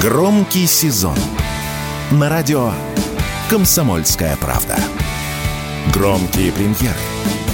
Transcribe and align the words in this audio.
Громкий 0.00 0.66
сезон 0.66 1.16
на 2.10 2.30
радио 2.30 2.70
«Комсомольская 3.50 4.34
правда». 4.38 4.76
Громкие 5.92 6.52
премьеры, 6.52 6.96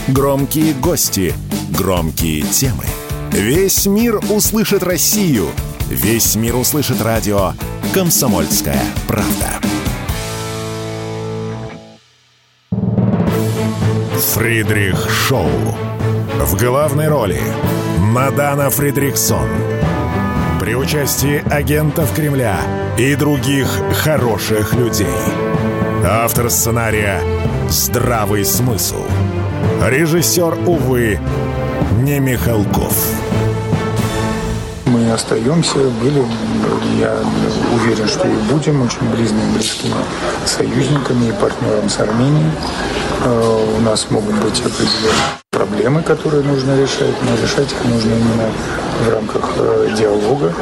громкие 0.07 0.73
гости, 0.75 1.35
громкие 1.71 2.43
темы. 2.43 2.85
Весь 3.33 3.87
мир 3.87 4.21
услышит 4.31 4.85
Россию. 4.85 5.49
Весь 5.89 6.37
мир 6.37 6.55
услышит 6.55 7.03
радио 7.03 7.53
«Комсомольская 7.93 8.81
правда». 9.09 9.51
Фридрих 14.35 15.11
Шоу. 15.11 15.51
В 16.39 16.57
главной 16.57 17.09
роли 17.09 17.41
Мадана 17.99 18.71
Фридриксон. 18.71 19.49
При 20.67 20.75
участии 20.75 21.45
агентов 21.49 22.13
Кремля 22.13 22.59
и 22.99 23.15
других 23.15 23.69
хороших 24.03 24.75
людей. 24.75 25.07
Автор 26.05 26.51
сценария 26.51 27.23
«Здравый 27.69 28.45
смысл». 28.45 29.05
Режиссер, 29.81 30.59
увы, 30.67 31.21
не 32.03 32.19
Михалков. 32.19 32.97
Мы 34.87 35.09
остаемся, 35.13 35.79
были, 36.03 36.25
я 36.99 37.17
уверен, 37.73 38.09
что 38.09 38.27
и 38.27 38.35
будем 38.51 38.83
очень 38.83 39.09
близкими, 39.15 39.55
близкими 39.55 39.95
союзниками 40.47 41.29
и 41.29 41.33
партнерами 41.41 41.87
с 41.87 42.01
Арменией. 42.01 42.51
Э, 43.25 43.77
у 43.79 43.81
нас 43.83 44.11
могут 44.11 44.35
быть 44.43 44.59
определенные 44.59 45.46
проблемы, 45.57 46.03
которые 46.03 46.43
нужно 46.43 46.79
решать, 46.79 47.17
но 47.23 47.43
решать 47.43 47.73
их 47.73 47.85
нужно 47.85 48.11
именно 48.11 48.49
в 49.05 49.09
рамках 49.09 49.55
э, 49.57 49.89
диалога, 49.99 50.53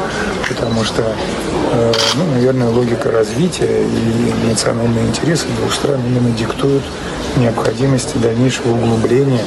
потому 0.48 0.84
что, 0.84 1.02
э, 1.02 1.92
ну, 2.14 2.24
наверное, 2.32 2.68
логика 2.68 3.10
развития 3.10 3.82
и 3.82 4.48
национальные 4.48 5.06
интересы 5.06 5.46
двух 5.58 5.72
стран 5.74 6.00
именно 6.06 6.30
диктуют 6.30 6.84
необходимости 7.36 8.16
дальнейшего 8.18 8.74
углубления 8.74 9.44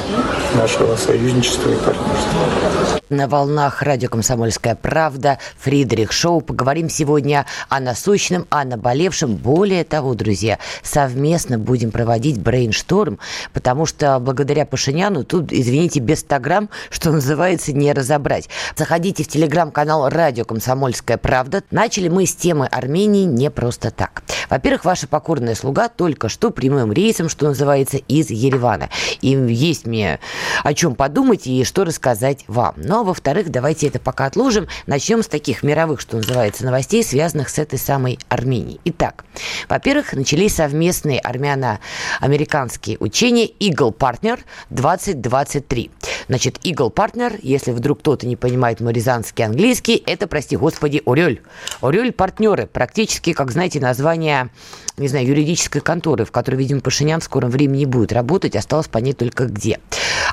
нашего 0.54 0.96
союзничества 0.96 1.70
и 1.70 1.76
партнерства. 1.76 2.98
На 3.10 3.26
волнах 3.26 3.80
радио 3.80 4.10
«Комсомольская 4.10 4.74
правда» 4.74 5.38
Фридрих 5.58 6.12
Шоу. 6.12 6.42
Поговорим 6.42 6.90
сегодня 6.90 7.46
о 7.70 7.80
насущном, 7.80 8.46
о 8.50 8.64
наболевшем. 8.64 9.36
Более 9.36 9.84
того, 9.84 10.12
друзья, 10.12 10.58
совместно 10.82 11.58
будем 11.58 11.90
проводить 11.90 12.38
брейншторм, 12.38 13.18
потому 13.54 13.86
что 13.86 14.18
благодаря 14.18 14.66
Пашиняну 14.66 15.24
тут, 15.24 15.54
извините, 15.54 16.00
без 16.00 16.20
100 16.20 16.38
грамм, 16.40 16.70
что 16.90 17.10
называется, 17.10 17.72
не 17.72 17.94
разобрать. 17.94 18.50
Заходите 18.76 19.24
в 19.24 19.28
телеграм-канал 19.28 20.10
«Радио 20.10 20.44
Комсомольская 20.44 21.16
правда». 21.16 21.62
Начали 21.70 22.08
мы 22.08 22.26
с 22.26 22.34
темы 22.34 22.66
Армении 22.66 23.24
не 23.24 23.50
просто 23.50 23.90
так. 23.90 24.22
Во-первых, 24.50 24.84
ваша 24.84 25.08
покорная 25.08 25.54
слуга 25.54 25.88
только 25.88 26.28
что 26.28 26.50
прямым 26.50 26.92
рейсом, 26.92 27.30
что 27.30 27.46
называется, 27.46 27.77
из 27.82 28.30
Еревана. 28.30 28.90
И 29.20 29.28
есть 29.28 29.86
мне 29.86 30.18
о 30.64 30.74
чем 30.74 30.94
подумать 30.94 31.46
и 31.46 31.64
что 31.64 31.84
рассказать 31.84 32.44
вам. 32.48 32.74
Ну, 32.76 33.00
а 33.00 33.04
во-вторых, 33.04 33.50
давайте 33.50 33.86
это 33.86 33.98
пока 33.98 34.26
отложим. 34.26 34.68
Начнем 34.86 35.22
с 35.22 35.28
таких 35.28 35.62
мировых, 35.62 36.00
что 36.00 36.16
называется, 36.16 36.64
новостей, 36.64 37.02
связанных 37.02 37.48
с 37.48 37.58
этой 37.58 37.78
самой 37.78 38.18
Арменией. 38.28 38.80
Итак, 38.84 39.24
во-первых, 39.68 40.12
начались 40.12 40.54
совместные 40.54 41.20
армяно-американские 41.20 42.98
учения 42.98 43.46
Eagle 43.46 43.96
Partner 43.96 44.40
2023. 44.70 45.90
Значит, 46.28 46.58
Eagle 46.64 46.92
Partner, 46.92 47.38
если 47.42 47.72
вдруг 47.72 48.00
кто-то 48.00 48.26
не 48.26 48.36
понимает 48.36 48.80
мой 48.80 48.92
рязанский 48.92 49.44
английский, 49.44 50.02
это, 50.06 50.26
прости 50.26 50.56
господи, 50.56 51.02
Орель. 51.06 51.42
Орель 51.80 52.12
партнеры, 52.12 52.66
практически, 52.66 53.32
как 53.32 53.50
знаете, 53.50 53.80
название 53.80 54.50
не 54.98 55.08
знаю, 55.08 55.26
юридической 55.26 55.80
конторы, 55.80 56.24
в 56.24 56.32
которой, 56.32 56.56
видимо, 56.56 56.80
Пашинян 56.80 57.20
в 57.20 57.24
скором 57.24 57.50
времени 57.50 57.84
будет 57.84 58.12
работать, 58.12 58.56
осталось 58.56 58.88
понять 58.88 59.18
только 59.18 59.46
где. 59.46 59.78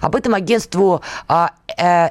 Об 0.02 0.16
этом 0.16 0.34
агентству 0.34 1.02
а, 1.28 1.52
э, 1.78 2.10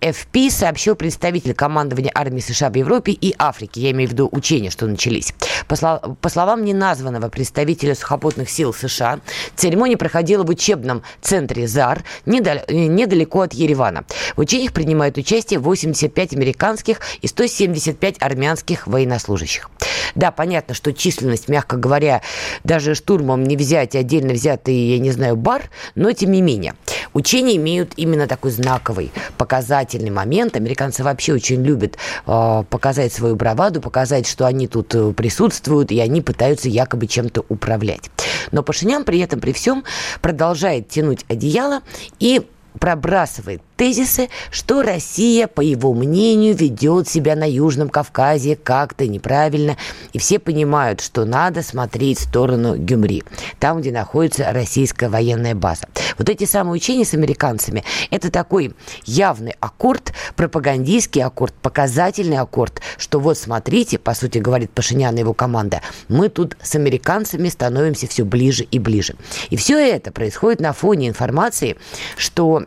AFP 0.00 0.50
сообщил 0.50 0.94
представитель 0.94 1.54
командования 1.54 2.10
армии 2.14 2.40
США 2.40 2.70
в 2.70 2.74
Европе 2.76 3.12
и 3.12 3.34
Африке. 3.38 3.80
Я 3.80 3.90
имею 3.92 4.08
в 4.08 4.12
виду 4.12 4.28
учения, 4.32 4.70
что 4.70 4.86
начались. 4.86 5.34
По, 5.68 5.76
слов, 5.76 6.00
по 6.20 6.28
словам 6.28 6.64
неназванного 6.64 7.28
представителя 7.28 7.94
сухопутных 7.94 8.50
сил 8.50 8.72
США, 8.72 9.20
церемония 9.56 9.96
проходила 9.96 10.42
в 10.42 10.50
учебном 10.50 11.02
центре 11.20 11.66
ЗАР 11.66 12.04
недалеко 12.26 13.42
от 13.42 13.52
Еревана. 13.52 14.04
В 14.36 14.40
учениях 14.40 14.72
принимают 14.72 15.18
участие 15.18 15.60
85 15.60 16.34
американских 16.34 17.00
и 17.20 17.26
175 17.26 18.16
армянских 18.20 18.86
военнослужащих. 18.86 19.70
Да, 20.14 20.30
понятно, 20.30 20.74
что 20.74 20.92
численность, 20.92 21.48
мягко 21.48 21.76
говоря, 21.76 22.22
даже 22.64 22.94
штурмом 22.94 23.44
не 23.44 23.56
взять 23.56 23.94
отдельно 23.94 24.32
взятый, 24.32 24.74
я 24.74 24.98
не 24.98 25.10
знаю, 25.10 25.36
бар, 25.36 25.70
но 25.94 26.12
тем 26.12 26.32
не 26.32 26.42
менее. 26.42 26.74
Учения 27.12 27.56
имеют 27.56 27.92
именно 27.96 28.26
такой 28.26 28.50
знаковый, 28.50 29.12
показательный 29.36 30.10
момент. 30.10 30.56
Американцы 30.56 31.02
вообще 31.02 31.34
очень 31.34 31.62
любят 31.62 31.96
э, 32.26 32.64
показать 32.68 33.12
свою 33.12 33.36
браваду, 33.36 33.80
показать, 33.80 34.26
что 34.26 34.46
они 34.46 34.68
тут 34.68 34.94
э, 34.94 35.12
присутствуют, 35.12 35.90
и 35.90 36.00
они 36.00 36.20
пытаются 36.20 36.68
якобы 36.68 37.06
чем-то 37.06 37.44
управлять. 37.48 38.10
Но 38.52 38.62
Пашинян 38.62 39.04
при 39.04 39.18
этом, 39.20 39.40
при 39.40 39.52
всем, 39.52 39.84
продолжает 40.20 40.88
тянуть 40.88 41.24
одеяло 41.28 41.82
и 42.18 42.46
пробрасывает 42.78 43.62
тезисы, 43.80 44.28
что 44.50 44.82
Россия, 44.82 45.46
по 45.46 45.62
его 45.62 45.94
мнению, 45.94 46.54
ведет 46.54 47.08
себя 47.08 47.34
на 47.34 47.50
Южном 47.50 47.88
Кавказе 47.88 48.54
как-то 48.54 49.06
неправильно, 49.06 49.78
и 50.12 50.18
все 50.18 50.38
понимают, 50.38 51.00
что 51.00 51.24
надо 51.24 51.62
смотреть 51.62 52.18
в 52.18 52.24
сторону 52.24 52.76
Гюмри, 52.76 53.22
там, 53.58 53.80
где 53.80 53.90
находится 53.90 54.52
российская 54.52 55.08
военная 55.08 55.54
база. 55.54 55.88
Вот 56.18 56.28
эти 56.28 56.44
самые 56.44 56.74
учения 56.74 57.06
с 57.06 57.14
американцами– 57.14 57.82
это 58.10 58.30
такой 58.30 58.74
явный 59.06 59.54
аккорд, 59.60 60.12
пропагандистский 60.36 61.22
аккорд, 61.22 61.54
показательный 61.54 62.36
аккорд, 62.36 62.82
что 62.98 63.18
вот 63.18 63.38
смотрите, 63.38 63.98
по 63.98 64.12
сути, 64.12 64.36
говорит 64.36 64.72
Пашинян 64.72 65.16
и 65.16 65.20
его 65.20 65.32
команда, 65.32 65.80
мы 66.08 66.28
тут 66.28 66.54
с 66.60 66.74
американцами 66.74 67.48
становимся 67.48 68.06
все 68.06 68.26
ближе 68.26 68.64
и 68.64 68.78
ближе. 68.78 69.14
И 69.48 69.56
все 69.56 69.78
это 69.78 70.12
происходит 70.12 70.60
на 70.60 70.74
фоне 70.74 71.08
информации, 71.08 71.78
что 72.18 72.66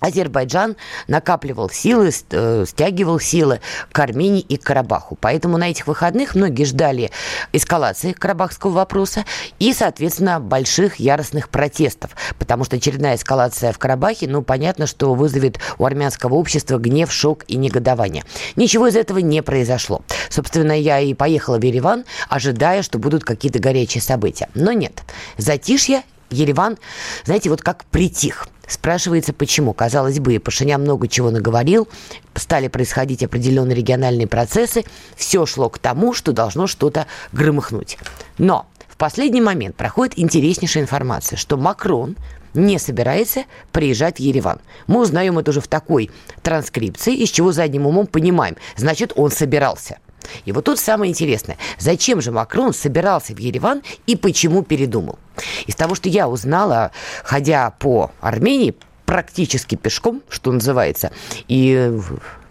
Азербайджан 0.00 0.76
накапливал 1.08 1.70
силы, 1.70 2.10
э, 2.30 2.64
стягивал 2.66 3.20
силы 3.20 3.60
к 3.92 3.98
Армении 3.98 4.40
и 4.40 4.56
Карабаху. 4.56 5.16
Поэтому 5.20 5.58
на 5.58 5.70
этих 5.70 5.86
выходных 5.86 6.34
многие 6.34 6.64
ждали 6.64 7.10
эскалации 7.52 8.12
карабахского 8.12 8.70
вопроса 8.70 9.24
и, 9.58 9.72
соответственно, 9.72 10.40
больших 10.40 10.96
яростных 10.96 11.48
протестов. 11.48 12.10
Потому 12.38 12.64
что 12.64 12.76
очередная 12.76 13.16
эскалация 13.16 13.72
в 13.72 13.78
Карабахе, 13.78 14.26
ну, 14.26 14.42
понятно, 14.42 14.86
что 14.86 15.14
вызовет 15.14 15.58
у 15.78 15.84
армянского 15.84 16.34
общества 16.34 16.78
гнев, 16.78 17.12
шок 17.12 17.44
и 17.46 17.56
негодование. 17.56 18.24
Ничего 18.56 18.88
из 18.88 18.96
этого 18.96 19.18
не 19.18 19.42
произошло. 19.42 20.02
Собственно, 20.28 20.72
я 20.72 21.00
и 21.00 21.14
поехала 21.14 21.58
в 21.58 21.62
Ереван, 21.62 22.04
ожидая, 22.28 22.82
что 22.82 22.98
будут 22.98 23.24
какие-то 23.24 23.58
горячие 23.58 24.02
события. 24.02 24.48
Но 24.54 24.72
нет. 24.72 25.02
Затишье 25.36 26.02
Ереван, 26.30 26.78
знаете, 27.24 27.50
вот 27.50 27.62
как 27.62 27.84
притих. 27.86 28.48
Спрашивается, 28.70 29.32
почему. 29.32 29.72
Казалось 29.72 30.20
бы, 30.20 30.38
Пашинян 30.38 30.80
много 30.80 31.08
чего 31.08 31.32
наговорил, 31.32 31.88
стали 32.34 32.68
происходить 32.68 33.24
определенные 33.24 33.74
региональные 33.74 34.28
процессы, 34.28 34.84
все 35.16 35.44
шло 35.44 35.68
к 35.68 35.78
тому, 35.78 36.14
что 36.14 36.32
должно 36.32 36.68
что-то 36.68 37.06
громыхнуть. 37.32 37.98
Но 38.38 38.66
в 38.86 38.96
последний 38.96 39.40
момент 39.40 39.74
проходит 39.74 40.16
интереснейшая 40.20 40.84
информация, 40.84 41.36
что 41.36 41.56
Макрон 41.56 42.16
не 42.54 42.78
собирается 42.78 43.42
приезжать 43.72 44.18
в 44.18 44.20
Ереван. 44.20 44.60
Мы 44.86 45.00
узнаем 45.00 45.40
это 45.40 45.50
уже 45.50 45.60
в 45.60 45.66
такой 45.66 46.08
транскрипции, 46.42 47.16
из 47.16 47.30
чего 47.30 47.50
задним 47.50 47.86
умом 47.86 48.06
понимаем. 48.06 48.56
Значит, 48.76 49.12
он 49.16 49.32
собирался– 49.32 49.98
и 50.44 50.52
вот 50.52 50.64
тут 50.64 50.78
самое 50.78 51.10
интересное. 51.10 51.56
Зачем 51.78 52.20
же 52.20 52.32
Макрон 52.32 52.72
собирался 52.72 53.34
в 53.34 53.38
Ереван 53.38 53.82
и 54.06 54.16
почему 54.16 54.62
передумал? 54.62 55.18
Из 55.66 55.74
того, 55.74 55.94
что 55.94 56.08
я 56.08 56.28
узнала, 56.28 56.90
ходя 57.24 57.70
по 57.78 58.10
Армении, 58.20 58.74
практически 59.06 59.74
пешком, 59.74 60.22
что 60.28 60.52
называется, 60.52 61.10
и 61.48 61.98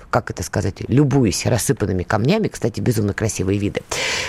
как 0.09 0.31
это 0.31 0.43
сказать, 0.43 0.75
любуюсь 0.87 1.45
рассыпанными 1.45 2.03
камнями, 2.03 2.47
кстати, 2.47 2.79
безумно 2.79 3.13
красивые 3.13 3.59
виды. 3.59 3.81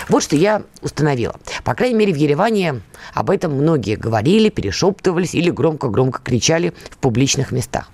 Вот 0.09 0.23
что 0.23 0.35
я 0.35 0.63
установила. 0.81 1.35
По 1.63 1.73
крайней 1.73 1.95
мере, 1.95 2.13
в 2.13 2.17
Ереване 2.17 2.81
об 3.13 3.29
этом 3.29 3.53
многие 3.53 3.95
говорили, 3.95 4.49
перешептывались 4.49 5.33
или 5.33 5.49
громко-громко 5.49 6.21
кричали 6.23 6.73
в 6.89 6.97
публичных 6.97 7.51
местах. 7.51 7.89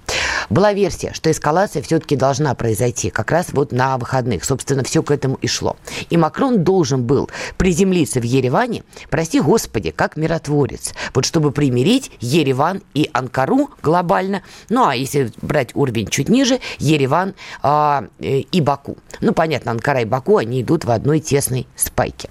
Была 0.49 0.73
версия, 0.73 1.13
что 1.13 1.31
эскалация 1.31 1.81
все-таки 1.81 2.15
должна 2.15 2.53
произойти 2.55 3.09
как 3.09 3.31
раз 3.31 3.47
вот 3.51 3.71
на 3.71 3.97
выходных. 3.97 4.43
Собственно, 4.43 4.83
все 4.83 5.03
к 5.03 5.11
этому 5.11 5.35
и 5.35 5.47
шло. 5.47 5.77
И 6.09 6.17
Макрон 6.17 6.63
должен 6.63 7.03
был 7.03 7.29
приземлиться 7.57 8.19
в 8.19 8.23
Ереване, 8.23 8.83
прости 9.09 9.39
господи, 9.39 9.91
как 9.91 10.17
миротворец, 10.17 10.93
вот 11.13 11.25
чтобы 11.25 11.51
примирить 11.51 12.11
Ереван 12.19 12.81
и 12.93 13.09
Анкару 13.13 13.69
глобально, 13.81 14.43
ну 14.69 14.85
а 14.85 14.95
если 14.95 15.31
брать 15.41 15.75
уровень 15.75 16.07
чуть 16.07 16.29
ниже, 16.29 16.59
Ереван 16.79 17.33
а, 17.61 18.05
э, 18.19 18.39
и 18.39 18.61
Баку. 18.61 18.97
Ну, 19.21 19.33
понятно, 19.33 19.71
Анкара 19.71 20.01
и 20.01 20.05
Баку, 20.05 20.37
они 20.37 20.61
идут 20.61 20.85
в 20.85 20.91
одной 20.91 21.19
тесной 21.19 21.67
спайке. 21.75 22.29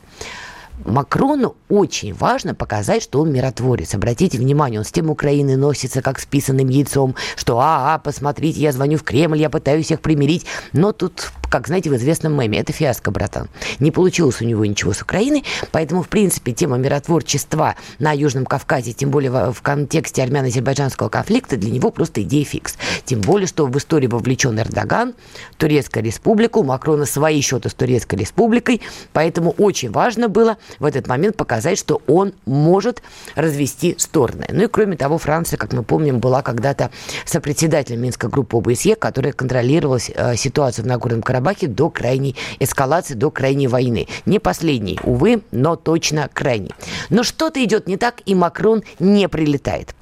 Макрону 0.85 1.57
очень 1.69 2.13
важно 2.15 2.55
показать, 2.55 3.03
что 3.03 3.21
он 3.21 3.33
миротворец. 3.33 3.95
Обратите 3.95 4.39
внимание, 4.39 4.81
он 4.81 4.85
с 4.85 4.93
тем 4.93 5.11
Украины 5.11 5.57
носится, 5.57 6.03
как 6.03 6.19
с 6.19 6.27
писанным 6.27 6.69
яйцом, 6.69 7.15
что 7.37 7.59
«а, 7.59 7.95
а, 7.95 7.99
посмотрите, 7.99 8.61
я 8.61 8.73
звоню 8.73 8.99
в 8.99 9.03
Кремль, 9.03 9.39
я 9.39 9.51
пытаюсь 9.51 9.91
их 9.91 10.01
примирить». 10.01 10.47
Но 10.73 10.93
тут, 10.93 11.33
как 11.51 11.67
знаете, 11.67 11.91
в 11.91 11.97
известном 11.97 12.39
меме, 12.39 12.59
это 12.59 12.73
фиаско, 12.73 13.11
братан. 13.11 13.49
Не 13.79 13.91
получилось 13.91 14.41
у 14.41 14.45
него 14.45 14.65
ничего 14.65 14.93
с 14.93 15.03
Украиной, 15.03 15.45
поэтому, 15.73 16.03
в 16.03 16.09
принципе, 16.09 16.53
тема 16.53 16.77
миротворчества 16.77 17.77
на 17.99 18.13
Южном 18.13 18.47
Кавказе, 18.47 18.93
тем 18.93 19.11
более 19.11 19.31
в 19.31 19.63
контексте 19.63 20.23
армяно-азербайджанского 20.23 21.09
конфликта, 21.09 21.57
для 21.57 21.71
него 21.71 21.91
просто 21.91 22.23
идея 22.23 22.45
фикс. 22.45 22.77
Тем 23.05 23.21
более, 23.21 23.47
что 23.47 23.67
в 23.67 23.77
истории 23.77 24.07
вовлечен 24.07 24.59
Эрдоган, 24.59 25.15
Турецкая 25.57 26.03
республика, 26.03 26.59
у 26.59 26.65
Макрона 26.65 27.07
свои 27.07 27.41
счеты 27.41 27.69
с 27.69 27.75
Турецкой 27.75 28.17
республикой, 28.17 28.83
поэтому 29.13 29.51
очень 29.53 29.91
важно 29.91 30.29
было 30.29 30.59
в 30.79 30.85
этот 30.85 31.07
момент 31.07 31.37
показать, 31.37 31.79
что 31.79 32.03
он 32.07 32.33
может 32.45 33.03
развести 33.35 33.95
стороны. 33.99 34.47
Ну 34.51 34.65
и 34.65 34.67
кроме 34.69 34.97
того, 34.97 35.19
Франция, 35.19 35.57
как 35.57 35.73
мы 35.73 35.83
помним, 35.83 36.19
была 36.19 36.43
когда-то 36.43 36.91
сопредседателем 37.25 38.01
Минской 38.01 38.29
группы 38.31 38.57
ОБСЕ, 38.57 38.97
которая 38.97 39.33
контролировала 39.33 39.99
э, 39.99 40.37
ситуацию 40.37 40.85
в 40.85 40.89
Нагорном 40.89 41.23
Карабахе 41.23 41.36
до 41.41 41.91
крайней 41.91 42.37
эскалации, 42.59 43.15
до 43.15 43.31
крайней 43.31 43.69
войны. 43.69 44.07
Не 44.25 44.39
последней, 44.39 44.99
увы, 45.03 45.43
но 45.53 45.77
точно 45.77 46.29
крайней. 46.33 46.73
Но 47.11 47.23
что-то 47.23 47.63
идет 47.65 47.87
не 47.87 47.97
так, 47.97 48.23
и 48.27 48.35
Макрон 48.35 48.83
не 48.99 49.29
прилетает. 49.29 49.95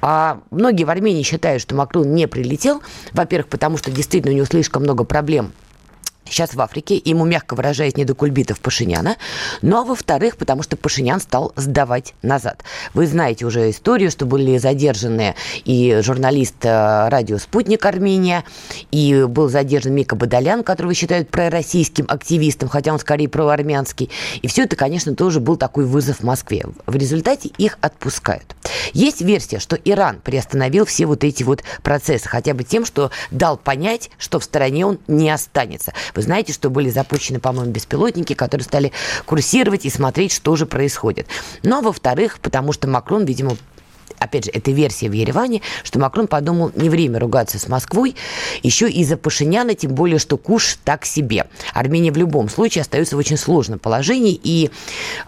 А 0.00 0.40
многие 0.50 0.84
в 0.84 0.90
Армении 0.90 1.22
считают, 1.22 1.62
что 1.62 1.74
Макрон 1.74 2.14
не 2.14 2.26
прилетел, 2.28 2.82
во-первых, 3.12 3.48
потому 3.48 3.76
что 3.78 3.90
действительно 3.90 4.32
у 4.32 4.36
него 4.36 4.46
слишком 4.46 4.82
много 4.82 5.04
проблем 5.04 5.52
сейчас 6.30 6.54
в 6.54 6.60
Африке, 6.60 7.00
ему, 7.04 7.24
мягко 7.24 7.54
выражаясь, 7.54 7.96
не 7.96 8.04
до 8.04 8.14
кульбитов 8.14 8.60
Пашиняна, 8.60 9.16
ну 9.62 9.78
а 9.78 9.84
во-вторых, 9.84 10.36
потому 10.36 10.62
что 10.62 10.76
Пашинян 10.76 11.20
стал 11.20 11.52
сдавать 11.56 12.14
назад. 12.22 12.62
Вы 12.94 13.06
знаете 13.06 13.46
уже 13.46 13.70
историю, 13.70 14.10
что 14.10 14.26
были 14.26 14.58
задержаны 14.58 15.34
и 15.64 16.00
журналист 16.02 16.56
э, 16.64 17.08
радио 17.08 17.38
«Спутник 17.38 17.84
Армения», 17.84 18.44
и 18.90 19.24
был 19.28 19.48
задержан 19.48 19.94
Мика 19.94 20.16
Бадалян, 20.16 20.62
которого 20.62 20.94
считают 20.94 21.30
пророссийским 21.30 22.06
активистом, 22.08 22.68
хотя 22.68 22.92
он 22.92 22.98
скорее 22.98 23.28
проармянский. 23.28 24.10
И 24.42 24.46
все 24.46 24.64
это, 24.64 24.76
конечно, 24.76 25.14
тоже 25.14 25.40
был 25.40 25.56
такой 25.56 25.84
вызов 25.84 26.22
Москве. 26.22 26.66
В 26.86 26.94
результате 26.94 27.50
их 27.56 27.78
отпускают. 27.80 28.54
Есть 28.92 29.22
версия, 29.22 29.58
что 29.58 29.76
Иран 29.76 30.20
приостановил 30.20 30.84
все 30.84 31.06
вот 31.06 31.24
эти 31.24 31.42
вот 31.42 31.62
процессы, 31.82 32.28
хотя 32.28 32.54
бы 32.54 32.64
тем, 32.64 32.84
что 32.84 33.10
дал 33.30 33.56
понять, 33.56 34.10
что 34.18 34.38
в 34.38 34.44
стороне 34.44 34.86
он 34.86 34.98
не 35.08 35.30
останется. 35.30 35.94
Вы 36.18 36.22
знаете, 36.22 36.52
что 36.52 36.68
были 36.68 36.90
запущены, 36.90 37.38
по-моему, 37.38 37.70
беспилотники, 37.70 38.32
которые 38.32 38.64
стали 38.64 38.90
курсировать 39.24 39.84
и 39.84 39.88
смотреть, 39.88 40.32
что 40.32 40.56
же 40.56 40.66
происходит. 40.66 41.28
Но, 41.62 41.80
во-вторых, 41.80 42.40
потому 42.42 42.72
что 42.72 42.88
Макрон, 42.88 43.24
видимо, 43.24 43.56
опять 44.18 44.44
же, 44.44 44.50
это 44.52 44.70
версия 44.70 45.08
в 45.08 45.12
Ереване, 45.12 45.62
что 45.82 45.98
Макрон 45.98 46.26
подумал, 46.26 46.72
не 46.74 46.88
время 46.88 47.18
ругаться 47.18 47.58
с 47.58 47.68
Москвой, 47.68 48.16
еще 48.62 48.90
из-за 48.90 49.16
Пашиняна, 49.16 49.74
тем 49.74 49.94
более, 49.94 50.18
что 50.18 50.36
куш 50.36 50.78
так 50.84 51.04
себе. 51.04 51.46
Армения 51.74 52.12
в 52.12 52.16
любом 52.16 52.48
случае 52.48 52.82
остается 52.82 53.16
в 53.16 53.18
очень 53.18 53.36
сложном 53.36 53.78
положении, 53.78 54.38
и 54.42 54.70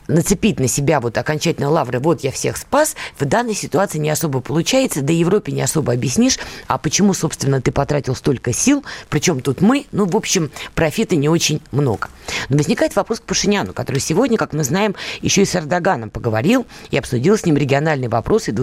нацепить 0.09 0.61
на 0.61 0.69
себя 0.69 1.01
вот 1.01 1.17
окончательно 1.19 1.71
лавры, 1.71 1.99
вот 1.99 2.23
я 2.23 2.31
всех 2.31 2.57
спас, 2.57 2.97
в 3.19 3.25
данной 3.25 3.55
ситуации 3.55 3.99
не 3.99 4.11
особо 4.11 4.41
получается, 4.41 5.03
да 5.03 5.13
и 5.13 5.17
Европе 5.17 5.53
не 5.53 5.63
особо 5.63 5.93
объяснишь, 5.93 6.39
а 6.67 6.79
почему, 6.79 7.15
собственно, 7.15 7.61
ты 7.61 7.73
потратил 7.73 8.15
столько 8.15 8.53
сил, 8.53 8.85
причем 9.09 9.41
тут 9.41 9.61
мы, 9.61 9.87
ну, 9.93 10.07
в 10.07 10.17
общем, 10.17 10.51
профита 10.75 11.17
не 11.17 11.29
очень 11.29 11.61
много. 11.71 12.09
Но 12.49 12.57
возникает 12.57 12.97
вопрос 12.97 13.21
к 13.21 13.25
Пашиняну, 13.25 13.73
который 13.73 14.01
сегодня, 14.01 14.37
как 14.37 14.53
мы 14.53 14.65
знаем, 14.65 14.95
еще 15.21 15.43
и 15.43 15.45
с 15.45 15.55
Эрдоганом 15.55 16.11
поговорил 16.11 16.67
и 16.91 16.99
обсудил 16.99 17.37
с 17.37 17.45
ним 17.45 17.57
региональные 17.57 18.09
вопросы 18.09 18.51
и 18.51 18.55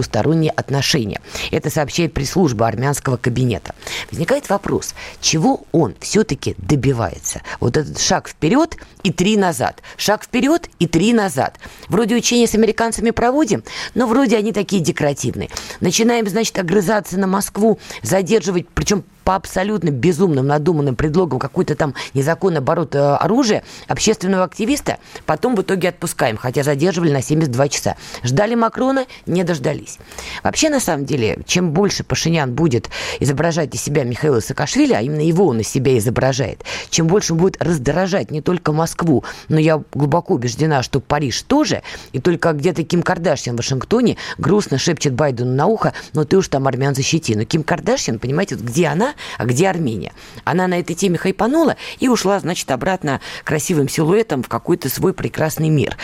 отношения. 0.50 1.20
Это 1.50 1.70
сообщает 1.70 2.14
пресс-служба 2.14 2.66
армянского 2.66 3.16
кабинета. 3.16 3.74
Возникает 4.10 4.48
вопрос, 4.48 4.94
чего 5.20 5.64
он 5.72 5.94
все-таки 6.00 6.54
добивается? 6.58 7.42
Вот 7.60 7.76
этот 7.76 8.00
шаг 8.00 8.28
вперед 8.28 8.76
и 9.02 9.12
три 9.12 9.36
назад. 9.36 9.82
Шаг 9.96 10.24
вперед 10.24 10.68
и 10.78 10.86
три 10.86 11.12
назад. 11.12 11.58
Вроде 11.88 12.16
учения 12.16 12.46
с 12.46 12.54
американцами 12.54 13.10
проводим, 13.10 13.62
но 13.94 14.06
вроде 14.06 14.36
они 14.36 14.52
такие 14.52 14.82
декоративные. 14.82 15.50
Начинаем, 15.80 16.28
значит, 16.28 16.58
огрызаться 16.58 17.18
на 17.18 17.26
Москву, 17.26 17.78
задерживать, 18.02 18.68
причем 18.74 19.04
по 19.28 19.34
абсолютно 19.34 19.90
безумным, 19.90 20.46
надуманным 20.46 20.96
предлогам 20.96 21.38
какой-то 21.38 21.74
там 21.74 21.94
незаконный 22.14 22.60
оборот 22.60 22.94
э, 22.94 22.98
оружия 22.98 23.62
общественного 23.86 24.44
активиста, 24.44 24.96
потом 25.26 25.54
в 25.54 25.60
итоге 25.60 25.90
отпускаем, 25.90 26.38
хотя 26.38 26.62
задерживали 26.62 27.12
на 27.12 27.20
72 27.20 27.68
часа. 27.68 27.96
Ждали 28.22 28.54
Макрона, 28.54 29.04
не 29.26 29.44
дождались. 29.44 29.98
Вообще, 30.42 30.70
на 30.70 30.80
самом 30.80 31.04
деле, 31.04 31.40
чем 31.44 31.72
больше 31.72 32.04
Пашинян 32.04 32.54
будет 32.54 32.88
изображать 33.20 33.74
из 33.74 33.82
себя 33.82 34.04
Михаила 34.04 34.40
Саакашвили, 34.40 34.94
а 34.94 35.02
именно 35.02 35.20
его 35.20 35.48
он 35.48 35.60
из 35.60 35.68
себя 35.68 35.98
изображает, 35.98 36.64
чем 36.88 37.06
больше 37.06 37.34
он 37.34 37.40
будет 37.40 37.62
раздражать 37.62 38.30
не 38.30 38.40
только 38.40 38.72
Москву, 38.72 39.24
но 39.50 39.58
я 39.58 39.82
глубоко 39.92 40.36
убеждена, 40.36 40.82
что 40.82 41.00
Париж 41.00 41.42
тоже, 41.42 41.82
и 42.12 42.18
только 42.18 42.52
где-то 42.54 42.82
Ким 42.82 43.02
Кардашьян 43.02 43.56
в 43.56 43.58
Вашингтоне 43.58 44.16
грустно 44.38 44.78
шепчет 44.78 45.12
Байдену 45.12 45.54
на 45.54 45.66
ухо, 45.66 45.92
но 46.14 46.24
ты 46.24 46.38
уж 46.38 46.48
там 46.48 46.66
армян 46.66 46.94
защити. 46.94 47.36
Но 47.36 47.44
Ким 47.44 47.62
Кардашьян, 47.62 48.18
понимаете, 48.18 48.56
вот 48.56 48.64
где 48.64 48.86
она, 48.86 49.12
а 49.36 49.44
где 49.44 49.68
Армения? 49.68 50.12
Она 50.44 50.66
на 50.66 50.78
этой 50.78 50.94
теме 50.94 51.18
хайпанула 51.18 51.76
и 51.98 52.08
ушла, 52.08 52.38
значит, 52.40 52.70
обратно 52.70 53.20
красивым 53.44 53.88
силуэтом 53.88 54.42
в 54.42 54.48
какой-то 54.48 54.88
свой 54.88 55.12
прекрасный 55.12 55.68
мир 55.68 55.96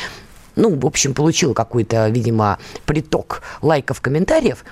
ну, 0.57 0.79
в 0.79 0.87
общем, 0.87 1.15
получила 1.15 1.55
какой-то, 1.55 2.09
видимо, 2.09 2.59
приток 2.87 3.43
лайков, 3.63 4.01
комментариев 4.01 4.65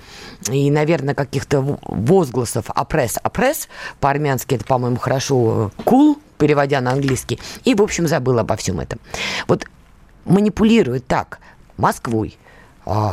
и, 0.50 0.70
наверное, 0.70 1.14
каких-то 1.14 1.78
возгласов 1.82 2.66
«опресс, 2.68 3.18
опресс». 3.22 3.68
По-армянски 4.00 4.54
это, 4.54 4.64
по-моему, 4.64 4.96
хорошо 4.96 5.72
«cool», 5.78 6.16
переводя 6.38 6.80
на 6.80 6.92
английский. 6.92 7.40
И, 7.64 7.74
в 7.74 7.82
общем, 7.82 8.06
забыла 8.06 8.42
обо 8.42 8.56
всем 8.56 8.80
этом. 8.80 8.98
Вот 9.48 9.66
манипулирует 10.24 11.06
так 11.06 11.40
Москвой, 11.76 12.36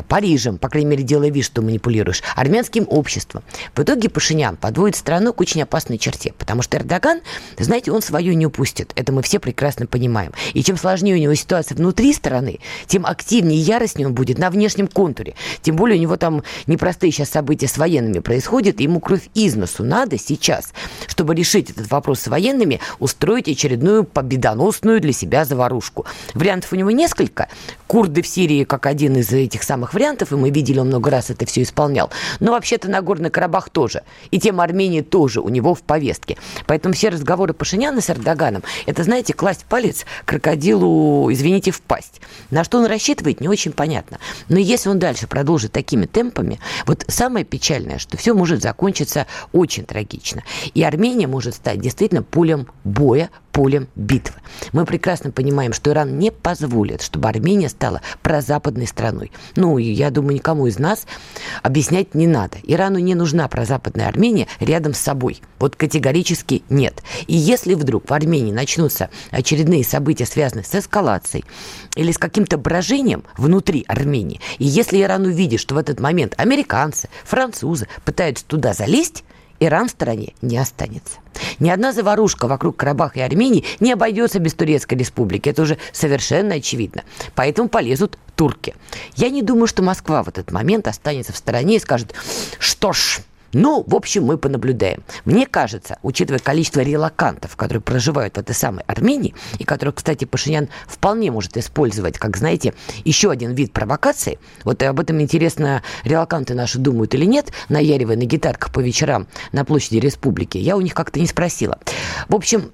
Парижем, 0.07 0.57
по 0.57 0.69
крайней 0.69 0.89
мере, 0.89 1.03
делая 1.03 1.29
вид, 1.29 1.45
что 1.45 1.61
манипулируешь, 1.61 2.23
армянским 2.35 2.85
обществом. 2.89 3.43
В 3.75 3.81
итоге 3.81 4.09
Пашинян 4.09 4.57
подводит 4.57 4.95
страну 4.95 5.33
к 5.33 5.41
очень 5.41 5.61
опасной 5.61 5.97
черте, 5.97 6.33
потому 6.37 6.61
что 6.61 6.77
Эрдоган, 6.77 7.21
знаете, 7.57 7.91
он 7.91 8.01
свое 8.01 8.33
не 8.35 8.45
упустит. 8.45 8.91
Это 8.95 9.11
мы 9.11 9.21
все 9.21 9.39
прекрасно 9.39 9.85
понимаем. 9.85 10.31
И 10.53 10.63
чем 10.63 10.77
сложнее 10.77 11.15
у 11.15 11.19
него 11.19 11.35
ситуация 11.35 11.75
внутри 11.75 12.13
страны, 12.13 12.59
тем 12.87 13.05
активнее 13.05 13.59
и 13.59 13.61
яростнее 13.61 14.07
он 14.07 14.13
будет 14.13 14.37
на 14.37 14.49
внешнем 14.49 14.87
контуре. 14.87 15.35
Тем 15.61 15.75
более 15.75 15.97
у 15.97 16.01
него 16.01 16.17
там 16.17 16.43
непростые 16.67 17.11
сейчас 17.11 17.29
события 17.29 17.67
с 17.67 17.77
военными 17.77 18.19
происходят, 18.19 18.79
и 18.79 18.83
ему 18.83 18.99
кровь 18.99 19.29
из 19.33 19.55
носу 19.55 19.83
надо 19.83 20.17
сейчас, 20.17 20.73
чтобы 21.07 21.35
решить 21.35 21.69
этот 21.69 21.89
вопрос 21.91 22.21
с 22.21 22.27
военными, 22.27 22.79
устроить 22.99 23.47
очередную 23.47 24.03
победоносную 24.03 24.99
для 24.99 25.13
себя 25.13 25.45
заварушку. 25.45 26.05
Вариантов 26.33 26.73
у 26.73 26.75
него 26.75 26.91
несколько. 26.91 27.47
Курды 27.87 28.21
в 28.21 28.27
Сирии, 28.27 28.63
как 28.63 28.85
один 28.85 29.15
из 29.17 29.31
этих 29.31 29.58
этих 29.59 29.63
самых 29.63 29.93
вариантов, 29.93 30.31
и 30.31 30.35
мы 30.35 30.49
видели, 30.49 30.79
он 30.79 30.87
много 30.87 31.09
раз 31.09 31.29
это 31.29 31.45
все 31.45 31.61
исполнял. 31.61 32.09
Но 32.39 32.51
вообще-то 32.51 32.89
Нагорный 32.89 33.29
Карабах 33.29 33.69
тоже. 33.69 34.03
И 34.31 34.39
тема 34.39 34.63
Армении 34.63 35.01
тоже 35.01 35.41
у 35.41 35.49
него 35.49 35.75
в 35.75 35.81
повестке. 35.81 36.37
Поэтому 36.65 36.93
все 36.93 37.09
разговоры 37.09 37.53
Пашиняна 37.53 38.01
с 38.01 38.09
Эрдоганом, 38.09 38.63
это, 38.85 39.03
знаете, 39.03 39.33
класть 39.33 39.65
палец 39.65 40.05
крокодилу, 40.25 41.31
извините, 41.31 41.71
в 41.71 41.81
пасть. 41.81 42.21
На 42.51 42.63
что 42.63 42.77
он 42.77 42.85
рассчитывает, 42.85 43.41
не 43.41 43.47
очень 43.47 43.73
понятно. 43.73 44.19
Но 44.47 44.59
если 44.59 44.89
он 44.89 44.99
дальше 44.99 45.27
продолжит 45.27 45.71
такими 45.71 46.05
темпами, 46.05 46.59
вот 46.85 47.05
самое 47.07 47.45
печальное, 47.45 47.99
что 47.99 48.17
все 48.17 48.33
может 48.33 48.61
закончиться 48.61 49.27
очень 49.51 49.85
трагично. 49.85 50.43
И 50.73 50.83
Армения 50.83 51.27
может 51.27 51.55
стать 51.55 51.79
действительно 51.79 52.23
полем 52.23 52.67
боя, 52.83 53.29
полем 53.59 53.89
битвы. 53.97 54.37
Мы 54.71 54.85
прекрасно 54.85 55.31
понимаем, 55.31 55.73
что 55.73 55.91
Иран 55.91 56.17
не 56.17 56.31
позволит, 56.31 57.01
чтобы 57.01 57.27
Армения 57.27 57.67
стала 57.67 58.01
прозападной 58.21 58.87
страной. 58.87 59.33
Ну, 59.57 59.77
я 59.77 60.11
думаю, 60.11 60.35
никому 60.35 60.67
из 60.67 60.79
нас 60.79 61.05
объяснять 61.61 62.15
не 62.15 62.25
надо. 62.25 62.55
Ирану 62.63 62.99
не 62.99 63.15
нужна 63.15 63.49
прозападная 63.49 64.07
Армения 64.07 64.47
рядом 64.61 64.93
с 64.93 64.99
собой. 64.99 65.41
Вот 65.59 65.75
категорически 65.75 66.63
нет. 66.69 67.03
И 67.27 67.35
если 67.35 67.73
вдруг 67.73 68.09
в 68.09 68.13
Армении 68.13 68.53
начнутся 68.53 69.09
очередные 69.29 69.83
события, 69.83 70.25
связанные 70.25 70.63
с 70.63 70.73
эскалацией 70.73 71.43
или 71.95 72.13
с 72.13 72.17
каким-то 72.17 72.57
брожением 72.57 73.25
внутри 73.35 73.83
Армении, 73.89 74.39
и 74.57 74.63
если 74.63 75.01
Иран 75.01 75.25
увидит, 75.25 75.59
что 75.59 75.75
в 75.75 75.79
этот 75.79 75.99
момент 75.99 76.33
американцы, 76.37 77.09
французы 77.25 77.89
пытаются 78.05 78.45
туда 78.45 78.71
залезть, 78.71 79.25
Иран 79.59 79.87
в 79.87 79.91
стороне 79.91 80.33
не 80.41 80.57
останется. 80.57 81.19
Ни 81.59 81.69
одна 81.69 81.91
заварушка 81.91 82.47
вокруг 82.47 82.77
Карабаха 82.77 83.19
и 83.19 83.21
Армении 83.21 83.65
не 83.79 83.91
обойдется 83.91 84.39
без 84.39 84.53
Турецкой 84.53 84.97
республики. 84.97 85.49
Это 85.49 85.61
уже 85.61 85.77
совершенно 85.91 86.55
очевидно. 86.55 87.03
Поэтому 87.35 87.69
полезут 87.69 88.17
турки. 88.35 88.75
Я 89.15 89.29
не 89.29 89.41
думаю, 89.41 89.67
что 89.67 89.83
Москва 89.83 90.23
в 90.23 90.27
этот 90.29 90.51
момент 90.51 90.87
останется 90.87 91.33
в 91.33 91.37
стороне 91.37 91.75
и 91.75 91.79
скажет, 91.79 92.13
что 92.59 92.93
ж, 92.93 93.19
ну, 93.53 93.83
в 93.85 93.95
общем, 93.95 94.25
мы 94.25 94.37
понаблюдаем. 94.37 95.03
Мне 95.25 95.45
кажется, 95.45 95.97
учитывая 96.03 96.39
количество 96.39 96.81
релакантов, 96.81 97.55
которые 97.55 97.81
проживают 97.81 98.35
в 98.35 98.39
этой 98.39 98.55
самой 98.55 98.83
Армении, 98.87 99.33
и 99.57 99.63
которых, 99.63 99.95
кстати, 99.95 100.25
Пашинян 100.25 100.69
вполне 100.87 101.31
может 101.31 101.57
использовать, 101.57 102.17
как, 102.17 102.37
знаете, 102.37 102.73
еще 103.05 103.31
один 103.31 103.53
вид 103.53 103.73
провокации, 103.73 104.39
вот 104.63 104.81
об 104.83 104.99
этом 104.99 105.21
интересно, 105.21 105.83
релаканты 106.03 106.53
наши 106.53 106.79
думают 106.79 107.13
или 107.15 107.25
нет, 107.25 107.51
наяривая 107.69 108.15
на 108.15 108.25
гитарках 108.25 108.71
по 108.71 108.79
вечерам 108.79 109.27
на 109.51 109.65
площади 109.65 109.97
республики, 109.97 110.57
я 110.57 110.77
у 110.77 110.81
них 110.81 110.93
как-то 110.93 111.19
не 111.19 111.27
спросила. 111.27 111.79
В 112.27 112.35
общем, 112.35 112.71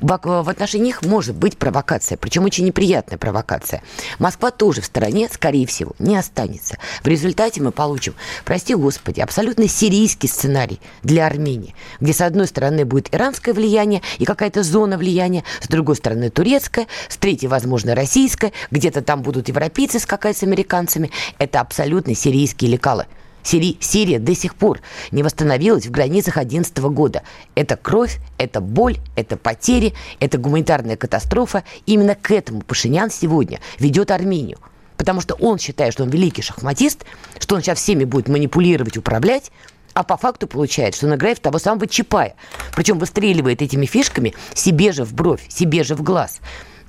в 0.00 0.48
отношении 0.48 0.82
них 0.82 1.02
может 1.02 1.34
быть 1.34 1.56
провокация, 1.56 2.18
причем 2.18 2.44
очень 2.44 2.64
неприятная 2.64 3.18
провокация. 3.18 3.82
Москва 4.18 4.50
тоже 4.50 4.80
в 4.80 4.86
стороне, 4.86 5.28
скорее 5.32 5.66
всего, 5.66 5.92
не 5.98 6.16
останется. 6.16 6.78
В 7.02 7.06
результате 7.06 7.62
мы 7.62 7.72
получим, 7.72 8.14
прости 8.44 8.74
господи, 8.74 9.20
абсолютно 9.20 9.68
сирийский 9.68 10.28
сценарий 10.28 10.80
для 11.02 11.26
Армении, 11.26 11.74
где 12.00 12.12
с 12.12 12.20
одной 12.20 12.46
стороны 12.46 12.84
будет 12.84 13.14
иранское 13.14 13.54
влияние 13.54 14.02
и 14.18 14.24
какая-то 14.24 14.62
зона 14.62 14.98
влияния, 14.98 15.44
с 15.60 15.68
другой 15.68 15.96
стороны 15.96 16.30
турецкая, 16.30 16.86
с 17.08 17.16
третьей, 17.16 17.48
возможно, 17.48 17.94
российская, 17.94 18.52
где-то 18.70 19.02
там 19.02 19.22
будут 19.22 19.48
европейцы 19.48 19.98
скакать 19.98 20.36
с 20.36 20.42
американцами. 20.42 21.10
Это 21.38 21.60
абсолютно 21.60 22.14
сирийские 22.14 22.72
лекалы. 22.72 23.06
Сири, 23.42 23.76
Сирия 23.80 24.18
до 24.18 24.34
сих 24.34 24.54
пор 24.54 24.80
не 25.10 25.22
восстановилась 25.22 25.86
в 25.86 25.90
границах 25.90 26.34
2011 26.34 26.78
года. 26.78 27.22
Это 27.54 27.76
кровь, 27.76 28.18
это 28.38 28.60
боль, 28.60 28.98
это 29.16 29.36
потери, 29.36 29.94
это 30.20 30.38
гуманитарная 30.38 30.96
катастрофа. 30.96 31.64
Именно 31.86 32.14
к 32.14 32.30
этому 32.30 32.62
Пашинян 32.62 33.10
сегодня 33.10 33.60
ведет 33.78 34.10
Армению. 34.10 34.58
Потому 34.96 35.20
что 35.20 35.34
он 35.34 35.58
считает, 35.58 35.92
что 35.92 36.04
он 36.04 36.10
великий 36.10 36.42
шахматист, 36.42 37.04
что 37.40 37.56
он 37.56 37.62
сейчас 37.62 37.78
всеми 37.78 38.04
будет 38.04 38.28
манипулировать, 38.28 38.96
управлять, 38.96 39.50
а 39.94 40.04
по 40.04 40.16
факту 40.16 40.46
получается, 40.46 40.98
что 40.98 41.06
он 41.08 41.14
играет 41.16 41.38
в 41.38 41.42
того 41.42 41.58
самого 41.58 41.86
Чапая. 41.86 42.34
Причем 42.74 42.98
выстреливает 42.98 43.62
этими 43.62 43.86
фишками 43.86 44.34
себе 44.54 44.92
же 44.92 45.04
в 45.04 45.12
бровь, 45.12 45.44
себе 45.48 45.82
же 45.82 45.94
в 45.94 46.02
глаз. 46.02 46.40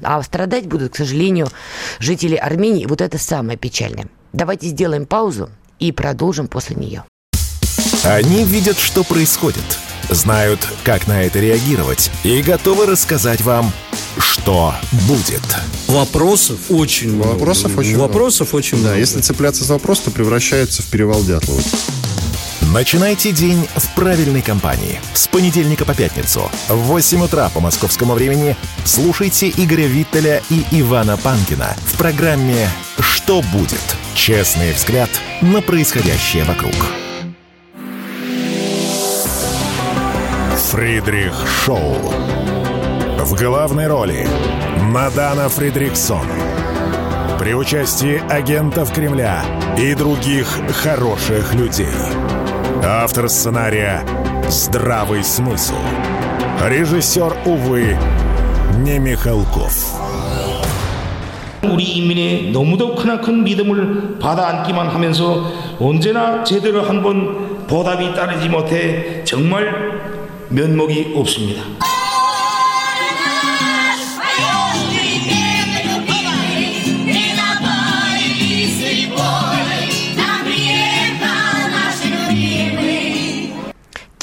А 0.02 0.22
страдать 0.22 0.68
будут, 0.68 0.94
к 0.94 0.96
сожалению, 0.96 1.48
жители 2.00 2.36
Армении. 2.36 2.86
Вот 2.86 3.02
это 3.02 3.18
самое 3.18 3.58
печальное. 3.58 4.08
Давайте 4.32 4.68
сделаем 4.68 5.06
паузу 5.06 5.50
и 5.84 5.92
продолжим 5.92 6.48
после 6.48 6.78
нее. 6.78 7.04
Они 8.04 8.46
видят, 8.46 8.80
что 8.80 9.04
происходит, 9.04 9.80
знают, 10.10 10.66
как 10.86 11.08
на 11.08 11.24
это 11.24 11.40
реагировать 11.40 12.10
и 12.24 12.42
готовы 12.42 12.86
рассказать 12.86 13.42
вам, 13.42 13.72
что 14.18 14.74
будет. 15.08 15.42
Вопросов 15.88 16.60
очень 16.70 17.14
много. 17.14 17.34
Вопросов 17.34 17.78
очень 17.78 17.98
Вопросов 17.98 18.48
много. 18.48 18.58
очень 18.60 18.78
да, 18.78 18.84
много. 18.90 19.00
если 19.00 19.20
цепляться 19.20 19.66
за 19.66 19.74
вопрос, 19.74 20.00
то 20.00 20.12
превращается 20.12 20.82
в 20.82 20.86
перевал 20.86 21.22
Дятлова. 21.24 21.62
Начинайте 22.72 23.32
день 23.32 23.68
в 23.76 23.94
правильной 23.96 24.42
компании. 24.42 25.02
С 25.14 25.28
понедельника 25.28 25.86
по 25.86 25.94
пятницу 25.94 26.50
в 26.70 26.76
8 26.76 27.24
утра 27.24 27.50
по 27.50 27.60
московскому 27.60 28.14
времени 28.14 28.56
слушайте 28.86 29.50
Игоря 29.50 29.86
Виттеля 29.86 30.42
и 30.50 30.64
Ивана 30.72 31.18
Панкина 31.18 31.76
в 31.86 31.98
программе 31.98 32.70
«Что 33.00 33.42
будет?» 33.52 33.82
Честный 34.16 34.72
взгляд 34.72 35.10
на 35.42 35.62
происходящее 35.62 36.46
вокруг. 36.46 36.74
Фридрих 40.72 41.34
Шоу. 41.66 42.14
В 43.20 43.36
главной 43.36 43.88
роли 43.88 44.28
Мадана 44.80 45.50
Фридриксон. 45.50 46.28
При 47.40 47.54
участии 47.54 48.22
агентов 48.32 48.94
Кремля 48.94 49.44
и 49.78 49.94
других 49.96 50.48
хороших 50.82 51.54
людей. 51.54 51.88
Автор 52.85 53.29
сценария 53.29 54.05
«Здравый 54.49 55.23
смысл». 55.23 55.75
Режиссер, 56.65 57.37
увы, 57.47 57.97
не 58.85 58.99
Михалков. 58.99 59.73
우리 61.65 61.85
인민의 61.85 62.51
너무도 62.53 62.95
크나큰 62.95 63.43
믿음을 63.45 64.19
받아 64.21 64.49
안기만 64.49 64.89
하면서 64.89 65.51
언제나 65.79 66.43
제대로 66.45 66.83
한 66.83 67.03
번 67.03 67.67
보답이 67.67 68.15
따르지 68.15 68.49
못해 68.49 69.23
정말 69.25 70.01
면목이 70.49 71.13
없습니다. 71.17 71.63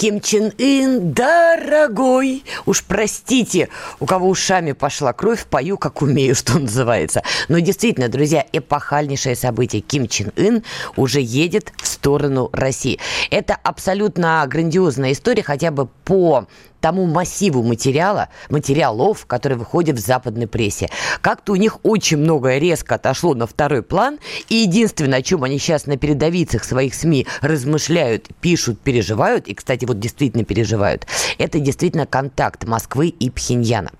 Ким 0.00 0.22
Чен 0.22 0.50
Ын, 0.56 1.12
дорогой, 1.12 2.42
уж 2.64 2.82
простите, 2.84 3.68
у 3.98 4.06
кого 4.06 4.30
ушами 4.30 4.72
пошла 4.72 5.12
кровь, 5.12 5.44
пою, 5.44 5.76
как 5.76 6.00
умею, 6.00 6.34
что 6.36 6.58
называется. 6.58 7.22
Но 7.48 7.58
действительно, 7.58 8.08
друзья, 8.08 8.46
эпохальнейшее 8.50 9.36
событие. 9.36 9.82
Ким 9.82 10.08
Чен 10.08 10.32
Ын 10.38 10.64
уже 10.96 11.20
едет 11.20 11.74
в 11.76 11.86
сторону 11.86 12.48
России. 12.54 12.98
Это 13.30 13.54
абсолютно 13.62 14.42
грандиозная 14.48 15.12
история, 15.12 15.42
хотя 15.42 15.70
бы 15.70 15.84
по 16.06 16.46
тому 16.80 17.06
массиву 17.06 17.62
материала, 17.62 18.28
материалов, 18.48 19.26
которые 19.26 19.58
выходят 19.58 19.96
в 19.96 20.00
западной 20.00 20.46
прессе. 20.46 20.88
Как-то 21.20 21.52
у 21.52 21.56
них 21.56 21.78
очень 21.82 22.18
многое 22.18 22.58
резко 22.58 22.96
отошло 22.96 23.34
на 23.34 23.46
второй 23.46 23.82
план, 23.82 24.18
и 24.48 24.56
единственное, 24.56 25.18
о 25.18 25.22
чем 25.22 25.44
они 25.44 25.58
сейчас 25.58 25.86
на 25.86 25.96
передовицах 25.96 26.64
своих 26.64 26.94
СМИ 26.94 27.26
размышляют, 27.40 28.28
пишут, 28.40 28.80
переживают, 28.80 29.46
и, 29.48 29.54
кстати, 29.54 29.84
вот 29.84 30.00
действительно 30.00 30.44
переживают, 30.44 31.06
это 31.38 31.60
действительно 31.60 32.06
контакт 32.06 32.64
Москвы 32.64 33.08
и 33.08 33.30
Пхеньяна. 33.30 33.90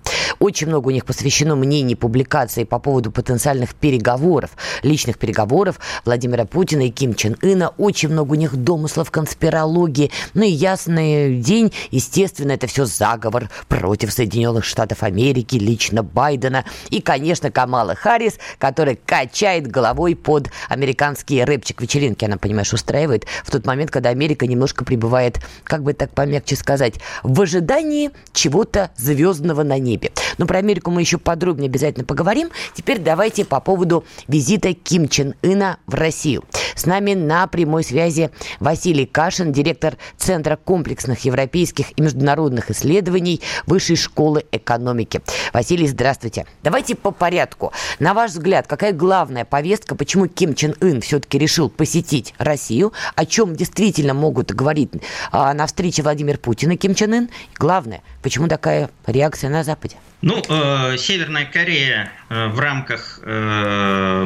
Очень 0.41 0.69
много 0.69 0.87
у 0.87 0.91
них 0.91 1.05
посвящено 1.05 1.55
мнений, 1.55 1.93
публикаций 1.93 2.65
по 2.65 2.79
поводу 2.79 3.11
потенциальных 3.11 3.75
переговоров, 3.75 4.49
личных 4.81 5.19
переговоров 5.19 5.79
Владимира 6.03 6.45
Путина 6.45 6.87
и 6.87 6.89
Ким 6.89 7.13
Чен 7.13 7.37
Ына. 7.43 7.73
Очень 7.77 8.09
много 8.09 8.31
у 8.31 8.35
них 8.35 8.55
домыслов, 8.55 9.11
конспирологии. 9.11 10.09
Ну 10.33 10.41
и 10.41 10.49
ясный 10.49 11.37
день, 11.37 11.71
естественно, 11.91 12.53
это 12.53 12.65
все 12.65 12.85
заговор 12.85 13.51
против 13.67 14.11
Соединенных 14.11 14.65
Штатов 14.65 15.03
Америки, 15.03 15.57
лично 15.57 16.01
Байдена 16.01 16.65
и, 16.89 17.01
конечно, 17.01 17.51
Камала 17.51 17.93
Харрис, 17.93 18.39
который 18.57 18.95
качает 18.95 19.67
головой 19.67 20.15
под 20.15 20.49
американский 20.69 21.43
рэпчик 21.43 21.81
вечеринки, 21.81 22.25
она, 22.25 22.37
понимаешь, 22.37 22.73
устраивает 22.73 23.27
в 23.43 23.51
тот 23.51 23.67
момент, 23.67 23.91
когда 23.91 24.09
Америка 24.09 24.47
немножко 24.47 24.85
пребывает, 24.85 25.39
как 25.63 25.83
бы 25.83 25.93
так 25.93 26.09
помягче 26.15 26.55
сказать, 26.55 26.95
в 27.21 27.39
ожидании 27.39 28.09
чего-то 28.33 28.89
звездного 28.97 29.61
на 29.61 29.77
небе. 29.77 30.11
Но 30.37 30.45
про 30.45 30.59
Америку 30.59 30.91
мы 30.91 31.01
еще 31.01 31.17
подробнее 31.17 31.69
обязательно 31.69 32.05
поговорим. 32.05 32.49
Теперь 32.73 32.99
давайте 32.99 33.45
по 33.45 33.59
поводу 33.59 34.05
визита 34.27 34.73
Ким 34.73 35.07
Чен 35.07 35.35
Ына 35.41 35.77
в 35.87 35.95
Россию. 35.95 36.43
С 36.75 36.85
нами 36.85 37.13
на 37.13 37.47
прямой 37.47 37.83
связи 37.83 38.31
Василий 38.59 39.05
Кашин, 39.05 39.51
директор 39.51 39.97
Центра 40.17 40.55
комплексных 40.55 41.25
европейских 41.25 41.97
и 41.97 42.01
международных 42.01 42.71
исследований 42.71 43.41
Высшей 43.65 43.95
школы 43.95 44.45
экономики. 44.51 45.21
Василий, 45.53 45.87
здравствуйте. 45.87 46.45
Давайте 46.63 46.95
по 46.95 47.11
порядку. 47.11 47.71
На 47.99 48.13
ваш 48.13 48.31
взгляд, 48.31 48.67
какая 48.67 48.93
главная 48.93 49.45
повестка, 49.45 49.95
почему 49.95 50.27
Ким 50.27 50.55
Чен 50.55 50.75
Ын 50.81 51.01
все-таки 51.01 51.37
решил 51.37 51.69
посетить 51.69 52.33
Россию, 52.37 52.93
о 53.15 53.25
чем 53.25 53.55
действительно 53.55 54.13
могут 54.13 54.51
говорить 54.51 54.91
а, 55.31 55.53
на 55.53 55.67
встрече 55.67 56.03
Владимир 56.03 56.37
Путин 56.37 56.71
и 56.71 56.77
Ким 56.77 56.95
Чен 56.95 57.13
Ын? 57.13 57.29
Главное, 57.57 58.01
почему 58.21 58.47
такая 58.47 58.89
реакция 59.07 59.49
на 59.49 59.63
Западе? 59.63 59.95
Ну, 60.21 60.41
э, 60.47 60.97
Северная 60.97 61.45
Корея 61.45 62.11
э, 62.29 62.47
в 62.47 62.59
рамках 62.59 63.19
э, 63.23 64.25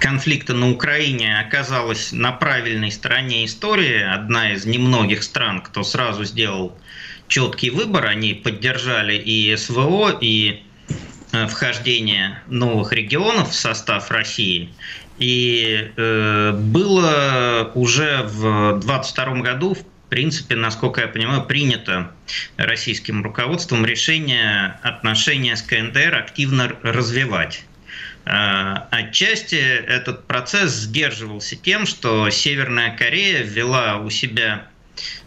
конфликта 0.00 0.54
на 0.54 0.70
Украине 0.70 1.38
оказалась 1.38 2.12
на 2.12 2.32
правильной 2.32 2.90
стороне 2.90 3.44
истории. 3.44 4.02
Одна 4.02 4.52
из 4.52 4.64
немногих 4.64 5.22
стран, 5.22 5.60
кто 5.60 5.82
сразу 5.82 6.24
сделал 6.24 6.78
четкий 7.28 7.68
выбор. 7.68 8.06
Они 8.06 8.32
поддержали 8.32 9.16
и 9.16 9.54
СВО, 9.54 10.16
и 10.18 10.62
э, 11.32 11.46
вхождение 11.46 12.42
новых 12.46 12.92
регионов 12.92 13.50
в 13.50 13.54
состав 13.54 14.10
России. 14.10 14.70
И 15.18 15.90
э, 15.96 16.52
было 16.52 17.70
уже 17.74 18.22
в 18.22 18.78
22 18.80 19.42
году, 19.42 19.74
в 19.74 19.97
принципе, 20.08 20.56
насколько 20.56 21.00
я 21.00 21.08
понимаю, 21.08 21.44
принято 21.44 22.12
российским 22.56 23.22
руководством 23.22 23.84
решение 23.84 24.78
отношения 24.82 25.56
с 25.56 25.62
КНДР 25.62 26.14
активно 26.14 26.76
развивать. 26.82 27.64
Э, 28.24 28.74
отчасти 28.90 29.56
этот 29.56 30.26
процесс 30.26 30.72
сдерживался 30.72 31.56
тем, 31.56 31.86
что 31.86 32.28
Северная 32.30 32.96
Корея 32.96 33.42
ввела 33.42 33.96
у 33.96 34.10
себя 34.10 34.66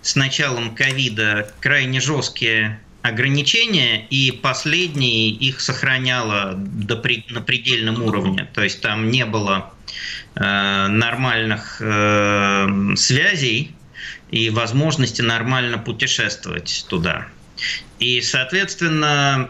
с 0.02 0.16
началом 0.16 0.76
ковида 0.76 1.52
крайне 1.60 2.00
жесткие 2.00 2.80
ограничения, 3.02 4.06
и 4.10 4.32
последние 4.32 5.30
их 5.30 5.60
сохраняло 5.60 6.54
до, 6.56 7.02
на 7.30 7.42
предельном 7.42 8.04
уровне. 8.04 8.48
То 8.54 8.64
есть 8.64 8.82
там 8.82 9.10
не 9.10 9.26
было 9.26 9.74
э, 10.36 10.88
нормальных 10.88 11.78
э, 11.80 12.68
связей 12.96 13.76
и 14.32 14.50
возможности 14.50 15.22
нормально 15.22 15.78
путешествовать 15.78 16.86
туда. 16.90 17.28
И, 18.00 18.22
соответственно, 18.22 19.50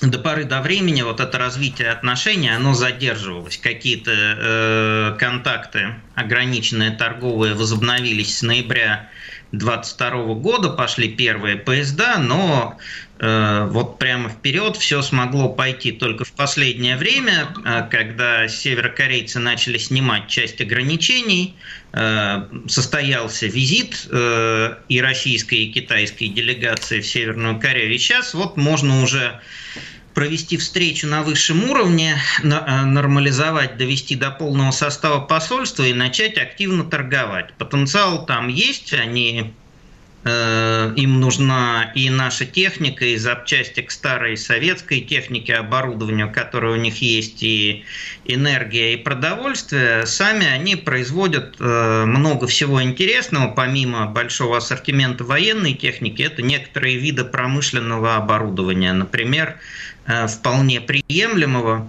до 0.00 0.18
поры 0.18 0.44
до 0.44 0.60
времени 0.60 1.02
вот 1.02 1.20
это 1.20 1.38
развитие 1.38 1.90
отношений, 1.90 2.48
оно 2.48 2.74
задерживалось. 2.74 3.56
Какие-то 3.58 4.10
э, 4.10 5.16
контакты 5.18 5.94
ограниченные 6.14 6.90
торговые 6.90 7.54
возобновились 7.54 8.38
с 8.38 8.42
ноября 8.42 9.08
22 9.52 10.34
года 10.34 10.70
пошли 10.70 11.08
первые 11.08 11.56
поезда, 11.56 12.18
но 12.18 12.78
вот 13.22 14.00
прямо 14.00 14.28
вперед 14.28 14.76
все 14.76 15.00
смогло 15.00 15.48
пойти 15.48 15.92
только 15.92 16.24
в 16.24 16.32
последнее 16.32 16.96
время, 16.96 17.54
э, 17.64 17.86
когда 17.88 18.48
северокорейцы 18.48 19.38
начали 19.38 19.78
снимать 19.78 20.26
часть 20.26 20.60
ограничений, 20.60 21.54
э, 21.92 22.48
состоялся 22.66 23.46
визит 23.46 24.08
э, 24.10 24.74
и 24.88 25.00
российской, 25.00 25.66
и 25.66 25.72
китайской 25.72 26.28
делегации 26.28 27.00
в 27.00 27.06
Северную 27.06 27.60
Корею. 27.60 27.94
И 27.94 27.98
сейчас 27.98 28.34
вот 28.34 28.56
можно 28.56 29.02
уже 29.02 29.40
провести 30.14 30.56
встречу 30.56 31.06
на 31.06 31.22
высшем 31.22 31.70
уровне, 31.70 32.16
э, 32.42 32.46
нормализовать, 32.46 33.76
довести 33.76 34.16
до 34.16 34.30
полного 34.30 34.70
состава 34.70 35.20
посольства 35.20 35.84
и 35.84 35.92
начать 35.92 36.38
активно 36.38 36.84
торговать. 36.84 37.52
Потенциал 37.54 38.26
там 38.26 38.48
есть, 38.48 38.92
они 38.92 39.40
э, 39.40 39.61
им 40.24 41.18
нужна 41.18 41.90
и 41.96 42.08
наша 42.08 42.46
техника, 42.46 43.04
и 43.04 43.16
запчасти 43.16 43.80
к 43.80 43.90
старой 43.90 44.36
советской 44.36 45.00
технике, 45.00 45.54
оборудованию, 45.54 46.30
которое 46.32 46.74
у 46.74 46.76
них 46.76 47.02
есть, 47.02 47.42
и 47.42 47.84
энергия, 48.24 48.94
и 48.94 48.96
продовольствие. 48.96 50.06
Сами 50.06 50.46
они 50.46 50.76
производят 50.76 51.56
э, 51.58 52.04
много 52.06 52.46
всего 52.46 52.80
интересного, 52.82 53.48
помимо 53.48 54.06
большого 54.06 54.58
ассортимента 54.58 55.24
военной 55.24 55.74
техники, 55.74 56.22
это 56.22 56.42
некоторые 56.42 56.98
виды 56.98 57.24
промышленного 57.24 58.14
оборудования. 58.14 58.92
Например, 58.92 59.58
Э, 60.06 60.26
вполне 60.26 60.80
приемлемого. 60.80 61.88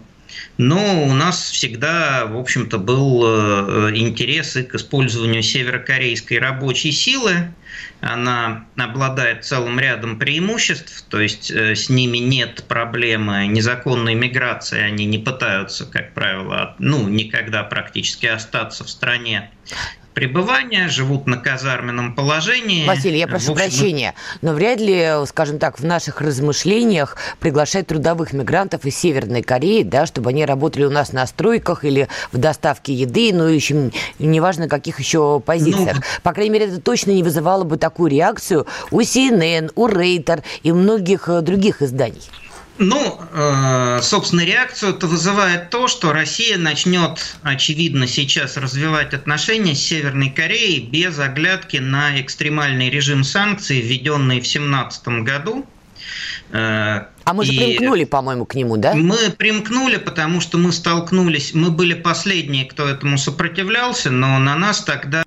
Но 0.58 1.04
у 1.04 1.14
нас 1.14 1.50
всегда, 1.50 2.26
в 2.26 2.38
общем-то, 2.38 2.78
был 2.78 3.24
э, 3.26 3.92
интерес 3.96 4.56
и 4.56 4.64
к 4.64 4.76
использованию 4.76 5.42
северокорейской 5.42 6.38
рабочей 6.40 6.92
силы. 6.92 7.54
Она 8.04 8.66
обладает 8.78 9.46
целым 9.46 9.80
рядом 9.80 10.20
преимуществ, 10.20 11.06
то 11.10 11.22
есть 11.22 11.50
э, 11.50 11.74
с 11.74 11.90
ними 11.90 12.18
нет 12.18 12.66
проблемы 12.68 13.48
незаконной 13.48 14.14
миграции, 14.14 14.82
они 14.82 15.06
не 15.06 15.20
пытаются, 15.20 15.86
как 15.86 16.14
правило, 16.14 16.76
ну, 16.80 17.08
никогда 17.08 17.64
практически 17.64 18.26
остаться 18.26 18.84
в 18.84 18.90
стране 18.90 19.52
пребывания, 20.14 20.88
живут 20.88 21.28
на 21.28 21.38
казарменном 21.38 22.16
положении. 22.16 22.88
Василий, 22.88 23.20
я 23.20 23.28
прошу 23.28 23.52
общем... 23.52 23.56
прощения, 23.56 24.14
но 24.42 24.54
вряд 24.54 24.80
ли, 24.80 25.26
скажем 25.28 25.60
так, 25.60 25.80
в 25.80 25.86
наших 25.86 26.22
размышлениях 26.22 27.18
приглашать 27.40 27.88
трудовых 27.88 28.34
мигрантов 28.34 28.86
из 28.86 28.98
Северной 28.98 29.42
Кореи, 29.42 29.84
да, 29.84 30.06
чтобы 30.06 30.30
они 30.30 30.46
работали 30.46 30.86
у 30.86 30.90
нас 30.90 31.14
на 31.14 31.26
стройках 31.28 31.84
или 31.84 32.08
в 32.32 32.38
доставке 32.38 32.94
еды, 32.94 33.32
ну, 33.34 33.46
еще 33.46 33.92
неважно, 34.20 34.68
каких 34.68 35.00
еще 35.00 35.40
позициях. 35.40 35.98
Ну... 35.98 36.02
По 36.22 36.34
крайней 36.34 36.52
мере, 36.52 36.66
это 36.66 36.82
точно 36.82 37.12
не 37.12 37.24
вызывало 37.24 37.64
бы 37.64 37.78
такую 37.78 38.12
реакцию 38.12 38.68
у 38.92 39.02
CNN, 39.02 39.72
у 39.76 39.88
Рейтер 39.88 40.44
и 40.62 40.72
многих 40.72 41.30
э, 41.30 41.42
других 41.42 41.82
изданий. 41.82 42.22
Ну, 42.80 43.20
э, 43.32 44.00
собственно, 44.02 44.44
реакцию 44.44 44.96
это 44.96 45.06
вызывает 45.06 45.70
то, 45.70 45.88
что 45.88 46.12
Россия 46.12 46.58
начнет, 46.58 47.38
очевидно, 47.44 48.08
сейчас 48.08 48.58
развивать 48.58 49.14
отношения 49.14 49.76
с 49.76 49.80
Северной 49.80 50.32
Кореей 50.32 50.88
без 50.88 51.20
оглядки 51.20 51.78
на 51.78 52.20
экстремальный 52.20 52.90
режим 52.90 53.24
санкций, 53.24 53.80
введенный 53.80 54.40
в 54.40 54.44
2017 54.44 55.08
году. 55.24 55.68
Э, 56.50 57.06
а 57.26 57.34
мы 57.34 57.46
же 57.46 57.54
и 57.54 57.58
примкнули, 57.58 58.06
по-моему, 58.06 58.46
к 58.46 58.56
нему, 58.56 58.78
да? 58.78 58.96
Мы 58.96 59.30
примкнули, 59.30 59.98
потому 59.98 60.42
что 60.42 60.58
мы 60.58 60.72
столкнулись, 60.72 61.54
мы 61.54 61.70
были 61.70 61.94
последние, 61.94 62.66
кто 62.66 62.88
этому 62.88 63.20
сопротивлялся, 63.20 64.10
но 64.10 64.40
на 64.40 64.56
нас 64.56 64.84
тогда 64.84 65.24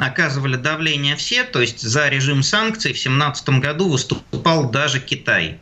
оказывали 0.00 0.56
давление 0.56 1.14
все, 1.16 1.44
то 1.44 1.60
есть 1.60 1.82
за 1.82 2.08
режим 2.08 2.42
санкций 2.42 2.92
в 2.92 3.02
2017 3.02 3.48
году 3.60 3.90
выступал 3.90 4.70
даже 4.70 4.98
Китай. 4.98 5.58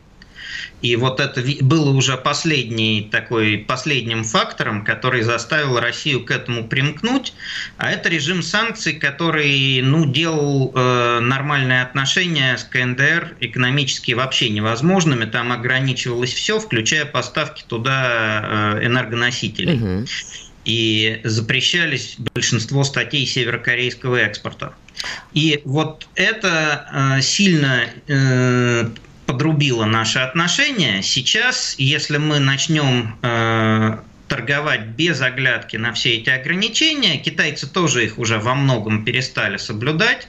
И 0.81 0.95
вот 0.95 1.19
это 1.19 1.43
было 1.61 1.89
уже 1.89 2.17
последний 2.17 3.07
такой, 3.11 3.57
последним 3.57 4.23
фактором, 4.23 4.83
который 4.83 5.23
заставил 5.23 5.79
Россию 5.79 6.23
к 6.23 6.29
этому 6.29 6.67
примкнуть. 6.67 7.33
А 7.77 7.91
это 7.91 8.09
режим 8.09 8.43
санкций, 8.43 8.93
который 8.93 9.81
ну, 9.81 10.05
делал 10.05 10.71
э, 10.75 11.19
нормальные 11.19 11.81
отношения 11.81 12.57
с 12.57 12.63
КНДР 12.63 13.37
экономически 13.39 14.11
вообще 14.11 14.49
невозможными. 14.49 15.25
Там 15.25 15.51
ограничивалось 15.51 16.33
все, 16.33 16.59
включая 16.59 17.05
поставки 17.05 17.63
туда 17.67 18.75
э, 18.77 18.85
энергоносителей. 18.85 19.73
Угу. 19.73 20.05
И 20.65 21.21
запрещались 21.23 22.17
большинство 22.35 22.83
статей 22.83 23.25
северокорейского 23.25 24.17
экспорта. 24.17 24.75
И 25.33 25.61
вот 25.65 26.07
это 26.13 27.17
э, 27.17 27.21
сильно 27.21 27.85
подрубило 29.27 29.85
наши 29.85 30.19
отношения. 30.19 31.03
Сейчас, 31.03 31.75
если 31.77 32.17
мы 32.17 32.39
начнем 32.39 33.17
э, 33.21 33.97
торговать 34.27 34.81
без 34.81 35.21
оглядки 35.21 35.77
на 35.77 35.93
все 35.93 36.15
эти 36.15 36.29
ограничения, 36.29 37.17
китайцы 37.17 37.67
тоже 37.71 38.05
их 38.05 38.17
уже 38.17 38.39
во 38.39 38.55
многом 38.55 39.05
перестали 39.05 39.57
соблюдать, 39.57 40.27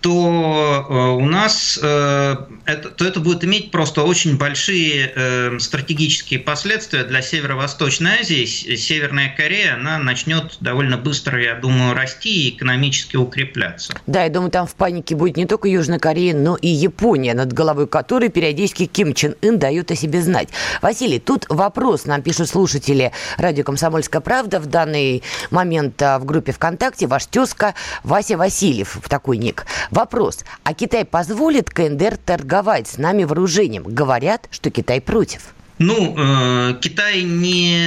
то 0.00 0.86
э, 0.88 0.92
у 1.22 1.26
нас 1.26 1.78
э, 1.82 2.36
это, 2.64 2.90
то 2.90 3.04
это 3.04 3.20
будет 3.20 3.44
иметь 3.44 3.70
просто 3.70 4.02
очень 4.02 4.36
большие 4.36 5.12
э, 5.14 5.58
стратегические 5.58 6.40
последствия 6.40 7.04
для 7.04 7.22
Северо-Восточной 7.22 8.20
Азии. 8.20 8.44
Северная 8.44 9.34
Корея, 9.36 9.74
она 9.74 9.98
начнет 9.98 10.58
довольно 10.60 10.96
быстро, 10.96 11.42
я 11.42 11.54
думаю, 11.54 11.94
расти 11.94 12.48
и 12.48 12.56
экономически 12.56 13.16
укрепляться. 13.16 13.94
Да, 14.06 14.22
я 14.24 14.30
думаю, 14.30 14.50
там 14.50 14.66
в 14.66 14.74
панике 14.74 15.16
будет 15.16 15.36
не 15.36 15.46
только 15.46 15.68
Южная 15.68 15.98
Корея, 15.98 16.34
но 16.34 16.56
и 16.56 16.68
Япония, 16.68 17.34
над 17.34 17.52
головой 17.52 17.86
которой 17.88 18.28
периодически 18.28 18.86
Ким 18.86 19.14
Чен 19.14 19.34
Ын 19.42 19.58
дает 19.58 19.90
о 19.90 19.96
себе 19.96 20.22
знать. 20.22 20.48
Василий, 20.82 21.18
тут 21.18 21.46
вопрос, 21.48 22.04
нам 22.04 22.22
пишут 22.22 22.48
слушатели 22.48 23.12
радио 23.38 23.64
«Комсомольская 23.64 24.20
правда» 24.20 24.60
в 24.60 24.66
данный 24.66 25.22
момент 25.50 26.00
в 26.00 26.20
группе 26.24 26.52
ВКонтакте, 26.52 27.06
ваш 27.06 27.26
тезка 27.26 27.74
Вася 28.04 28.36
Васильев, 28.36 28.98
в 29.02 29.08
такой 29.08 29.38
ник. 29.38 29.66
Вопрос. 29.90 30.44
А 30.64 30.74
Китай 30.74 31.04
позволит 31.04 31.70
КНДР 31.70 32.16
торговать 32.16 32.88
с 32.88 32.98
нами 32.98 33.24
вооружением? 33.24 33.84
Говорят, 33.84 34.48
что 34.50 34.70
Китай 34.70 35.00
против. 35.00 35.54
Ну, 35.78 36.14
э, 36.16 36.74
Китай 36.80 37.22
не 37.22 37.82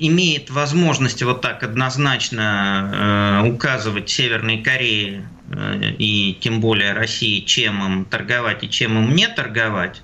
имеет 0.00 0.50
возможности 0.50 1.22
вот 1.22 1.40
так 1.40 1.62
однозначно 1.62 3.44
э, 3.44 3.48
указывать 3.48 4.10
Северной 4.10 4.58
Корее 4.58 5.28
э, 5.52 5.92
и 5.98 6.36
тем 6.40 6.60
более 6.60 6.94
России, 6.94 7.40
чем 7.40 7.84
им 7.84 8.04
торговать 8.06 8.64
и 8.64 8.70
чем 8.70 8.98
им 8.98 9.14
не 9.14 9.28
торговать. 9.28 10.02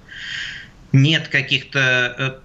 Нет 0.93 1.27
каких-то 1.27 2.41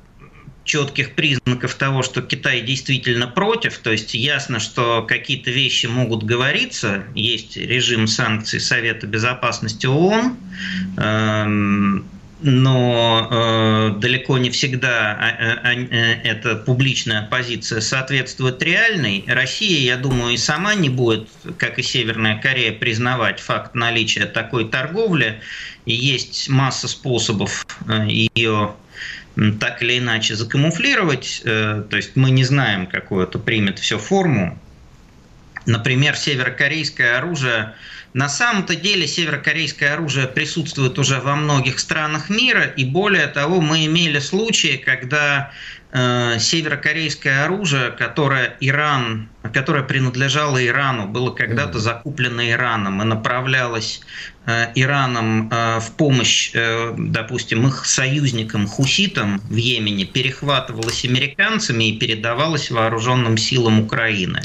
четких 0.70 1.16
признаков 1.16 1.74
того, 1.74 2.04
что 2.04 2.22
Китай 2.22 2.62
действительно 2.62 3.26
против. 3.28 3.80
То 3.80 3.92
есть 3.92 4.14
ясно, 4.14 4.60
что 4.60 5.02
какие-то 5.02 5.50
вещи 5.50 5.88
могут 5.88 6.24
говориться. 6.24 7.06
Есть 7.16 7.58
режим 7.58 8.06
санкций 8.06 8.60
Совета 8.60 9.08
Безопасности 9.08 9.88
ООН. 9.88 10.38
Эм, 10.98 12.06
но 12.42 13.28
э, 13.32 14.00
далеко 14.00 14.38
не 14.38 14.52
всегда 14.52 15.12
а, 15.12 15.60
а, 15.64 15.70
а, 15.70 15.74
эта 15.74 16.56
публичная 16.56 17.24
позиция 17.24 17.82
соответствует 17.82 18.62
реальной. 18.62 19.26
Россия, 19.28 19.80
я 19.80 19.98
думаю, 19.98 20.36
и 20.36 20.38
сама 20.38 20.76
не 20.76 20.90
будет, 20.90 21.28
как 21.58 21.80
и 21.80 21.84
Северная 21.84 22.40
Корея, 22.40 22.74
признавать 22.74 23.40
факт 23.40 23.74
наличия 23.74 24.28
такой 24.28 24.70
торговли. 24.70 25.42
И 25.86 25.94
есть 25.96 26.48
масса 26.48 26.88
способов 26.88 27.66
э, 27.88 28.06
ее 28.08 28.76
так 29.60 29.82
или 29.82 30.00
иначе 30.00 30.36
закамуфлировать. 30.36 31.42
Э, 31.46 31.84
то 31.90 31.98
есть 31.98 32.16
мы 32.16 32.32
не 32.32 32.44
знаем, 32.44 32.88
какую 32.88 33.24
это 33.24 33.40
примет 33.40 33.80
все 33.80 33.98
форму. 33.98 34.60
Например, 35.66 36.16
северокорейское 36.16 37.18
оружие 37.18 37.76
На 38.14 38.28
самом-то 38.28 38.76
деле 38.76 39.06
северокорейское 39.06 39.94
оружие 39.94 40.28
присутствует 40.28 40.98
уже 40.98 41.20
во 41.20 41.36
многих 41.36 41.80
странах 41.80 42.30
мира, 42.30 42.64
и 42.64 42.84
более 42.84 43.28
того, 43.28 43.62
мы 43.62 43.86
имели 43.86 44.20
случаи, 44.20 44.82
когда 44.84 45.52
Э, 45.92 46.38
северокорейское 46.38 47.46
оружие, 47.46 47.90
которое 47.90 48.56
Иран, 48.60 49.28
которое 49.52 49.84
принадлежало 49.84 50.64
Ирану, 50.64 51.08
было 51.08 51.32
когда-то 51.32 51.80
закуплено 51.80 52.48
Ираном 52.48 53.02
и 53.02 53.06
направлялось 53.06 54.02
Ираном 54.76 55.50
э, 55.52 55.80
в 55.80 55.92
помощь, 55.92 56.54
допустим, 56.98 57.68
их 57.68 57.86
союзникам 57.86 58.68
хуситам 58.68 59.42
в 59.50 59.56
Йемене, 59.56 60.06
перехватывалось 60.06 61.06
американцами 61.06 61.86
и 61.86 61.98
передавалось 61.98 62.72
вооруженным 62.72 63.38
силам 63.38 63.82
Украины. 63.82 64.42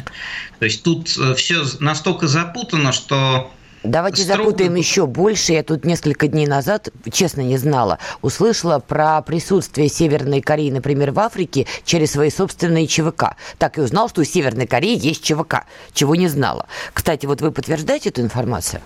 То 0.58 0.64
есть 0.64 0.82
тут 0.82 1.08
все 1.08 1.64
настолько 1.80 2.26
запутано, 2.26 2.92
что 2.92 3.50
Давайте 3.84 4.22
строго... 4.22 4.44
запутаем 4.44 4.74
еще 4.76 5.06
больше. 5.06 5.52
Я 5.52 5.62
тут 5.62 5.84
несколько 5.84 6.26
дней 6.26 6.46
назад, 6.46 6.88
честно, 7.12 7.42
не 7.42 7.58
знала, 7.58 7.98
услышала 8.22 8.78
про 8.78 9.20
присутствие 9.20 9.90
Северной 9.90 10.40
Кореи, 10.40 10.70
например, 10.70 11.10
в 11.10 11.20
Африке 11.20 11.66
через 11.84 12.12
свои 12.12 12.30
собственные 12.30 12.86
ЧВК. 12.86 13.36
Так 13.58 13.76
и 13.76 13.82
узнал, 13.82 14.08
что 14.08 14.22
у 14.22 14.24
Северной 14.24 14.66
Кореи 14.66 14.98
есть 14.98 15.22
ЧВК, 15.22 15.66
чего 15.92 16.16
не 16.16 16.28
знала. 16.28 16.66
Кстати, 16.94 17.26
вот 17.26 17.42
вы 17.42 17.52
подтверждаете 17.52 18.08
эту 18.08 18.22
информацию? 18.22 18.80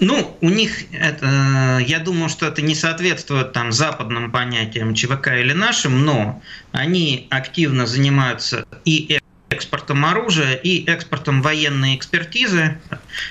Ну, 0.00 0.36
у 0.40 0.48
них 0.48 0.92
это, 0.92 1.78
я 1.86 1.98
думаю, 1.98 2.30
что 2.30 2.46
это 2.46 2.62
не 2.62 2.74
соответствует 2.74 3.52
там 3.52 3.70
западным 3.70 4.32
понятиям 4.32 4.94
ЧВК 4.94 5.28
или 5.38 5.52
нашим, 5.52 6.04
но 6.06 6.42
они 6.72 7.26
активно 7.30 7.86
занимаются 7.86 8.64
и 8.86 9.20
экспортом 9.50 10.04
оружия 10.04 10.54
и 10.54 10.84
экспортом 10.86 11.42
военной 11.42 11.96
экспертизы, 11.96 12.78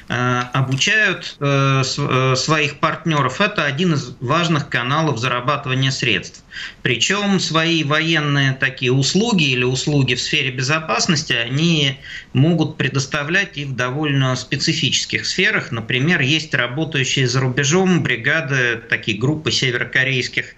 э, 0.09 0.41
обучают 0.53 1.37
э, 1.39 1.83
э, 1.97 2.35
своих 2.35 2.79
партнеров. 2.79 3.39
Это 3.39 3.63
один 3.63 3.93
из 3.93 4.15
важных 4.19 4.69
каналов 4.69 5.17
зарабатывания 5.17 5.91
средств. 5.91 6.43
Причем 6.81 7.39
свои 7.39 7.85
военные 7.85 8.51
такие 8.51 8.91
услуги 8.91 9.45
или 9.45 9.63
услуги 9.63 10.15
в 10.15 10.21
сфере 10.21 10.51
безопасности 10.51 11.31
они 11.31 11.99
могут 12.33 12.77
предоставлять 12.77 13.57
и 13.57 13.63
в 13.63 13.75
довольно 13.75 14.35
специфических 14.35 15.25
сферах. 15.25 15.71
Например, 15.71 16.19
есть 16.19 16.53
работающие 16.53 17.27
за 17.27 17.39
рубежом 17.39 18.03
бригады, 18.03 18.81
такие 18.89 19.17
группы 19.17 19.51
северокорейских 19.51 20.55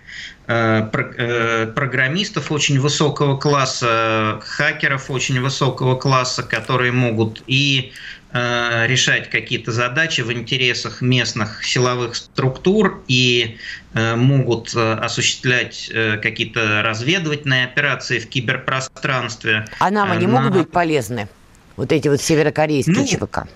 программистов 1.75 2.51
очень 2.51 2.79
высокого 2.79 3.37
класса, 3.37 4.39
хакеров 4.43 5.09
очень 5.09 5.39
высокого 5.41 5.95
класса, 5.95 6.43
которые 6.43 6.91
могут 6.91 7.43
и 7.47 7.91
э, 8.31 8.87
решать 8.87 9.29
какие-то 9.29 9.71
задачи 9.71 10.21
в 10.21 10.31
интересах 10.31 11.01
местных 11.01 11.63
силовых 11.63 12.15
структур 12.15 13.03
и 13.07 13.57
могут 13.93 14.73
осуществлять 14.73 15.91
какие-то 16.21 16.81
разведывательные 16.81 17.65
операции 17.65 18.19
в 18.19 18.29
киберпространстве. 18.29 19.65
А 19.79 19.91
нам 19.91 20.11
они 20.11 20.27
На... 20.27 20.39
могут 20.41 20.57
быть 20.57 20.71
полезны? 20.71 21.27
Вот 21.75 21.91
эти 21.91 22.07
вот 22.07 22.21
северокорейские 22.21 22.95
ну, 22.95 23.05
ЧВК? 23.05 23.47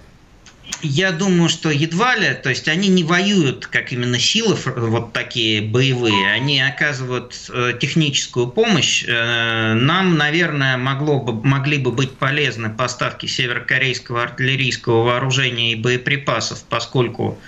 Я 0.82 1.12
думаю, 1.12 1.50
что 1.50 1.70
едва 1.70 2.16
ли, 2.16 2.34
то 2.34 2.50
есть 2.50 2.68
они 2.68 2.90
не 2.90 3.04
воюют 3.04 3.66
как 3.68 3.92
именно 3.92 4.20
силы 4.20 4.56
вот 4.76 5.14
такие 5.14 5.62
боевые, 5.62 6.32
они 6.32 6.62
оказывают 6.62 7.34
э, 7.50 7.74
техническую 7.80 8.48
помощь. 8.48 9.04
Э, 9.08 9.74
нам, 9.74 10.18
наверное, 10.18 10.78
могло 10.78 11.20
бы, 11.20 11.34
могли 11.48 11.78
бы 11.78 11.92
быть 11.92 12.12
полезны 12.12 12.70
поставки 12.70 13.26
северокорейского 13.26 14.24
артиллерийского 14.24 15.04
вооружения 15.04 15.72
и 15.74 15.76
боеприпасов, 15.76 16.64
поскольку 16.70 17.40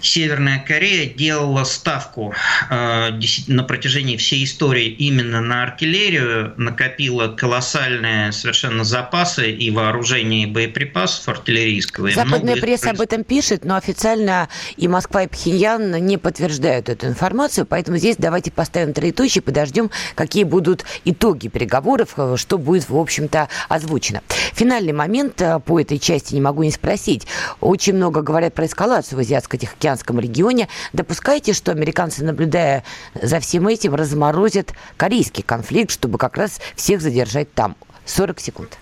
Северная 0.00 0.58
Корея 0.58 1.06
делала 1.06 1.64
ставку 1.64 2.34
э, 2.68 3.10
на 3.46 3.62
протяжении 3.62 4.16
всей 4.16 4.44
истории 4.44 4.86
именно 4.86 5.40
на 5.40 5.62
артиллерию, 5.62 6.54
накопила 6.56 7.28
колоссальные 7.28 8.32
совершенно 8.32 8.82
запасы 8.84 9.52
и 9.52 9.70
вооружения, 9.70 10.44
и 10.44 10.46
боеприпасов 10.46 11.28
артиллерийского. 11.28 12.10
Западная 12.10 12.51
пресса 12.56 12.90
об 12.90 13.00
этом 13.00 13.24
пишет, 13.24 13.64
но 13.64 13.76
официально 13.76 14.48
и 14.76 14.88
Москва, 14.88 15.24
и 15.24 15.26
Пхеньян 15.26 15.92
не 16.04 16.16
подтверждают 16.16 16.88
эту 16.88 17.06
информацию, 17.06 17.66
поэтому 17.66 17.98
здесь 17.98 18.16
давайте 18.18 18.50
поставим 18.50 18.92
троеточие, 18.92 19.42
подождем, 19.42 19.90
какие 20.14 20.44
будут 20.44 20.84
итоги 21.04 21.48
переговоров, 21.48 22.14
э, 22.16 22.36
что 22.36 22.58
будет, 22.58 22.88
в 22.88 22.96
общем-то, 22.96 23.48
озвучено. 23.68 24.22
Финальный 24.52 24.92
момент 24.92 25.40
э, 25.40 25.58
по 25.60 25.80
этой 25.80 25.98
части 25.98 26.34
не 26.34 26.40
могу 26.40 26.62
не 26.62 26.70
спросить. 26.70 27.26
Очень 27.60 27.94
много 27.94 28.22
говорят 28.22 28.54
про 28.54 28.66
эскалацию 28.66 29.18
в 29.18 29.20
Азиатско-Тихоокеанском 29.20 29.82
Тихоокеанском 29.82 30.20
регионе. 30.20 30.68
Допускаете, 30.92 31.52
что 31.52 31.72
американцы, 31.72 32.24
наблюдая 32.24 32.84
за 33.14 33.40
всем 33.40 33.68
этим, 33.68 33.94
разморозят 33.94 34.72
корейский 34.96 35.42
конфликт, 35.42 35.90
чтобы 35.90 36.18
как 36.18 36.36
раз 36.36 36.60
всех 36.76 37.00
задержать 37.00 37.52
там? 37.52 37.76
40 38.04 38.40
секунд. 38.40 38.78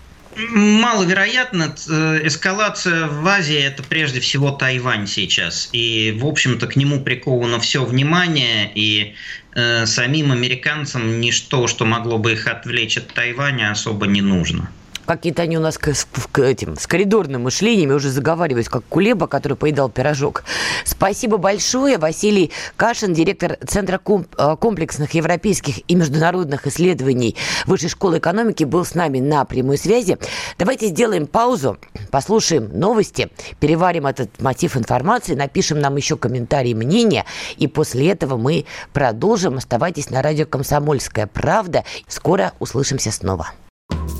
Маловероятно. 0.49 1.75
Э, 1.89 2.21
эскалация 2.23 3.07
в 3.07 3.27
Азии– 3.27 3.57
это 3.59 3.83
прежде 3.83 4.19
всего 4.19 4.51
Тайвань 4.51 5.07
сейчас. 5.07 5.69
И, 5.71 6.15
в 6.19 6.25
общем-то, 6.25 6.67
к 6.67 6.75
нему 6.75 7.01
приковано 7.01 7.59
все 7.59 7.85
внимание, 7.85 8.71
и 8.73 9.15
э, 9.53 9.85
самим 9.85 10.31
американцам 10.31 11.19
ничто, 11.19 11.67
что 11.67 11.85
могло 11.85 12.17
бы 12.17 12.33
их 12.33 12.47
отвлечь 12.47 12.97
от 12.97 13.13
Тайваня, 13.13 13.71
особо 13.71 14.07
не 14.07 14.21
нужно 14.21 14.69
какие-то 15.05 15.43
они 15.43 15.57
у 15.57 15.61
нас 15.61 15.77
к, 15.77 15.93
к, 16.31 16.39
этим, 16.39 16.75
с 16.77 16.87
коридорным 16.87 17.43
мышлением, 17.43 17.91
уже 17.91 18.09
заговариваюсь, 18.09 18.69
как 18.69 18.83
Кулеба, 18.89 19.27
который 19.27 19.57
поедал 19.57 19.89
пирожок. 19.89 20.43
Спасибо 20.85 21.37
большое. 21.37 21.97
Василий 21.97 22.51
Кашин, 22.77 23.13
директор 23.13 23.57
Центра 23.67 23.99
э, 24.05 24.55
комплексных 24.59 25.13
европейских 25.13 25.81
и 25.87 25.95
международных 25.95 26.67
исследований 26.67 27.35
Высшей 27.65 27.89
школы 27.89 28.17
экономики, 28.17 28.63
был 28.63 28.85
с 28.85 28.95
нами 28.95 29.19
на 29.19 29.45
прямой 29.45 29.77
связи. 29.77 30.17
Давайте 30.57 30.87
сделаем 30.87 31.27
паузу, 31.27 31.77
послушаем 32.09 32.69
новости, 32.77 33.29
переварим 33.59 34.07
этот 34.07 34.41
мотив 34.41 34.77
информации, 34.77 35.35
напишем 35.35 35.79
нам 35.79 35.95
еще 35.95 36.17
комментарии, 36.17 36.73
мнения, 36.73 37.25
и 37.57 37.67
после 37.67 38.09
этого 38.09 38.37
мы 38.37 38.65
продолжим. 38.93 39.57
Оставайтесь 39.57 40.09
на 40.09 40.21
радио 40.21 40.45
«Комсомольская 40.45 41.27
правда». 41.27 41.83
Скоро 42.07 42.53
услышимся 42.59 43.11
снова. 43.11 43.51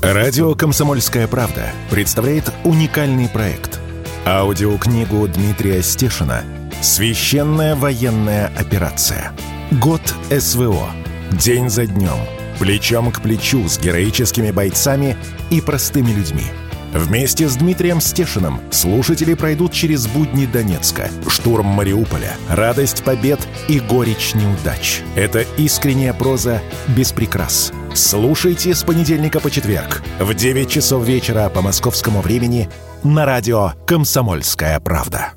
Радио 0.02 0.56
«Комсомольская 0.56 1.28
правда» 1.28 1.70
представляет 1.88 2.52
уникальный 2.64 3.28
проект. 3.28 3.78
Аудиокнигу 4.26 5.28
Дмитрия 5.28 5.80
Стешина 5.80 6.42
«Священная 6.80 7.76
военная 7.76 8.50
операция. 8.58 9.30
Год 9.70 10.02
СВО. 10.28 10.90
День 11.30 11.70
за 11.70 11.86
днем. 11.86 12.18
Плечом 12.58 13.12
к 13.12 13.22
плечу 13.22 13.68
с 13.68 13.78
героическими 13.78 14.50
бойцами 14.50 15.16
и 15.50 15.60
простыми 15.60 16.10
людьми». 16.10 16.46
Вместе 16.92 17.48
с 17.48 17.56
Дмитрием 17.56 18.00
Стешиным 18.00 18.60
слушатели 18.70 19.34
пройдут 19.34 19.72
через 19.72 20.06
будни 20.06 20.46
Донецка, 20.46 21.10
штурм 21.28 21.66
Мариуполя, 21.66 22.36
радость 22.48 23.02
побед 23.02 23.40
и 23.68 23.80
горечь 23.80 24.34
неудач. 24.34 25.00
Это 25.14 25.44
искренняя 25.56 26.12
проза 26.12 26.60
без 26.88 27.12
прикрас– 27.12 27.72
Слушайте 27.94 28.74
с 28.74 28.84
понедельника 28.84 29.38
по 29.38 29.50
четверг 29.50 30.02
в 30.18 30.32
9 30.32 30.70
часов 30.70 31.04
вечера 31.04 31.48
по 31.50 31.60
московскому 31.60 32.22
времени 32.22 32.70
на 33.04 33.26
радио 33.26 33.72
«Комсомольская 33.86 34.80
правда». 34.80 35.32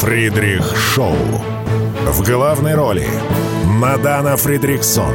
Фридрих 0.00 0.76
Шоу. 0.76 1.16
В 2.06 2.26
главной 2.26 2.74
роли 2.74 3.06
Мадана 3.64 4.36
Фридриксон. 4.36 5.14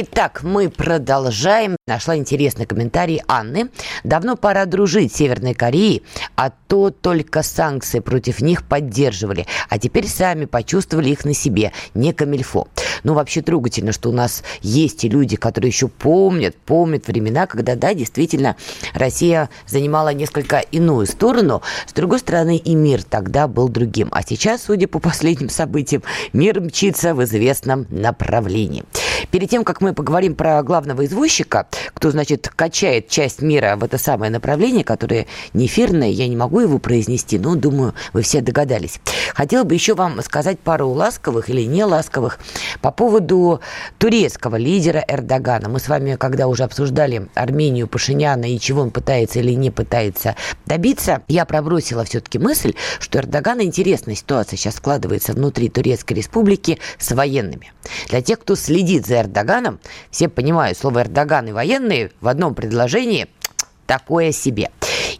Итак, 0.00 0.44
мы 0.44 0.68
продолжаем. 0.68 1.76
Нашла 1.88 2.16
интересный 2.16 2.66
комментарий 2.66 3.20
Анны. 3.26 3.68
Давно 4.04 4.36
пора 4.36 4.64
дружить 4.64 5.12
Северной 5.12 5.54
Кореи, 5.54 6.04
а 6.36 6.50
то 6.50 6.90
только 6.90 7.42
санкции 7.42 7.98
против 7.98 8.40
них 8.40 8.62
поддерживали. 8.62 9.48
А 9.68 9.76
теперь 9.80 10.06
сами 10.06 10.44
почувствовали 10.44 11.08
их 11.08 11.24
на 11.24 11.34
себе. 11.34 11.72
Не 11.94 12.12
камильфо. 12.12 12.68
Ну, 13.02 13.14
вообще 13.14 13.42
трогательно, 13.42 13.90
что 13.90 14.10
у 14.10 14.12
нас 14.12 14.44
есть 14.62 15.02
и 15.02 15.08
люди, 15.08 15.34
которые 15.34 15.70
еще 15.70 15.88
помнят, 15.88 16.54
помнят 16.54 17.08
времена, 17.08 17.48
когда, 17.48 17.74
да, 17.74 17.92
действительно, 17.92 18.54
Россия 18.94 19.50
занимала 19.66 20.14
несколько 20.14 20.58
иную 20.58 21.08
сторону. 21.08 21.60
С 21.88 21.92
другой 21.92 22.20
стороны, 22.20 22.56
и 22.56 22.76
мир 22.76 23.02
тогда 23.02 23.48
был 23.48 23.68
другим. 23.68 24.10
А 24.12 24.22
сейчас, 24.22 24.62
судя 24.62 24.86
по 24.86 24.98
последним 25.00 25.48
событиям, 25.48 26.04
мир 26.32 26.60
мчится 26.60 27.16
в 27.16 27.24
известном 27.24 27.88
направлении. 27.90 28.84
Перед 29.30 29.50
тем, 29.50 29.64
как 29.64 29.80
мы 29.80 29.94
поговорим 29.94 30.34
про 30.34 30.62
главного 30.62 31.04
извозчика, 31.04 31.66
кто, 31.94 32.10
значит, 32.10 32.50
качает 32.54 33.08
часть 33.08 33.42
мира 33.42 33.76
в 33.76 33.84
это 33.84 33.98
самое 33.98 34.30
направление, 34.30 34.84
которое 34.84 35.26
не 35.52 35.66
эфирное, 35.66 36.08
я 36.08 36.28
не 36.28 36.36
могу 36.36 36.60
его 36.60 36.78
произнести, 36.78 37.38
но, 37.38 37.54
думаю, 37.54 37.94
вы 38.12 38.22
все 38.22 38.40
догадались. 38.40 39.00
Хотела 39.34 39.64
бы 39.64 39.74
еще 39.74 39.94
вам 39.94 40.22
сказать 40.22 40.58
пару 40.58 40.88
ласковых 40.88 41.50
или 41.50 41.62
не 41.62 41.84
ласковых 41.84 42.38
по 42.80 42.90
поводу 42.90 43.60
турецкого 43.98 44.56
лидера 44.56 45.04
Эрдогана. 45.06 45.68
Мы 45.68 45.80
с 45.80 45.88
вами, 45.88 46.16
когда 46.16 46.46
уже 46.46 46.64
обсуждали 46.64 47.28
Армению 47.34 47.88
Пашиняна 47.88 48.46
и 48.46 48.58
чего 48.58 48.82
он 48.82 48.90
пытается 48.90 49.40
или 49.40 49.52
не 49.52 49.70
пытается 49.70 50.36
добиться, 50.66 51.22
я 51.28 51.44
пробросила 51.44 52.04
все-таки 52.04 52.38
мысль, 52.38 52.74
что 53.00 53.18
Эрдогана 53.18 53.62
интересная 53.62 54.14
ситуация 54.14 54.56
сейчас 54.56 54.76
складывается 54.76 55.32
внутри 55.32 55.68
Турецкой 55.68 56.14
Республики 56.14 56.78
с 56.98 57.12
военными. 57.12 57.72
Для 58.08 58.22
тех, 58.22 58.38
кто 58.40 58.54
следит 58.54 59.06
за 59.08 59.20
Эрдоганом, 59.20 59.80
все 60.10 60.28
понимают, 60.28 60.78
слово 60.78 61.02
Эрдоган 61.02 61.48
и 61.48 61.52
военные 61.52 62.12
в 62.20 62.28
одном 62.28 62.54
предложении 62.54 63.26
такое 63.86 64.32
себе. 64.32 64.70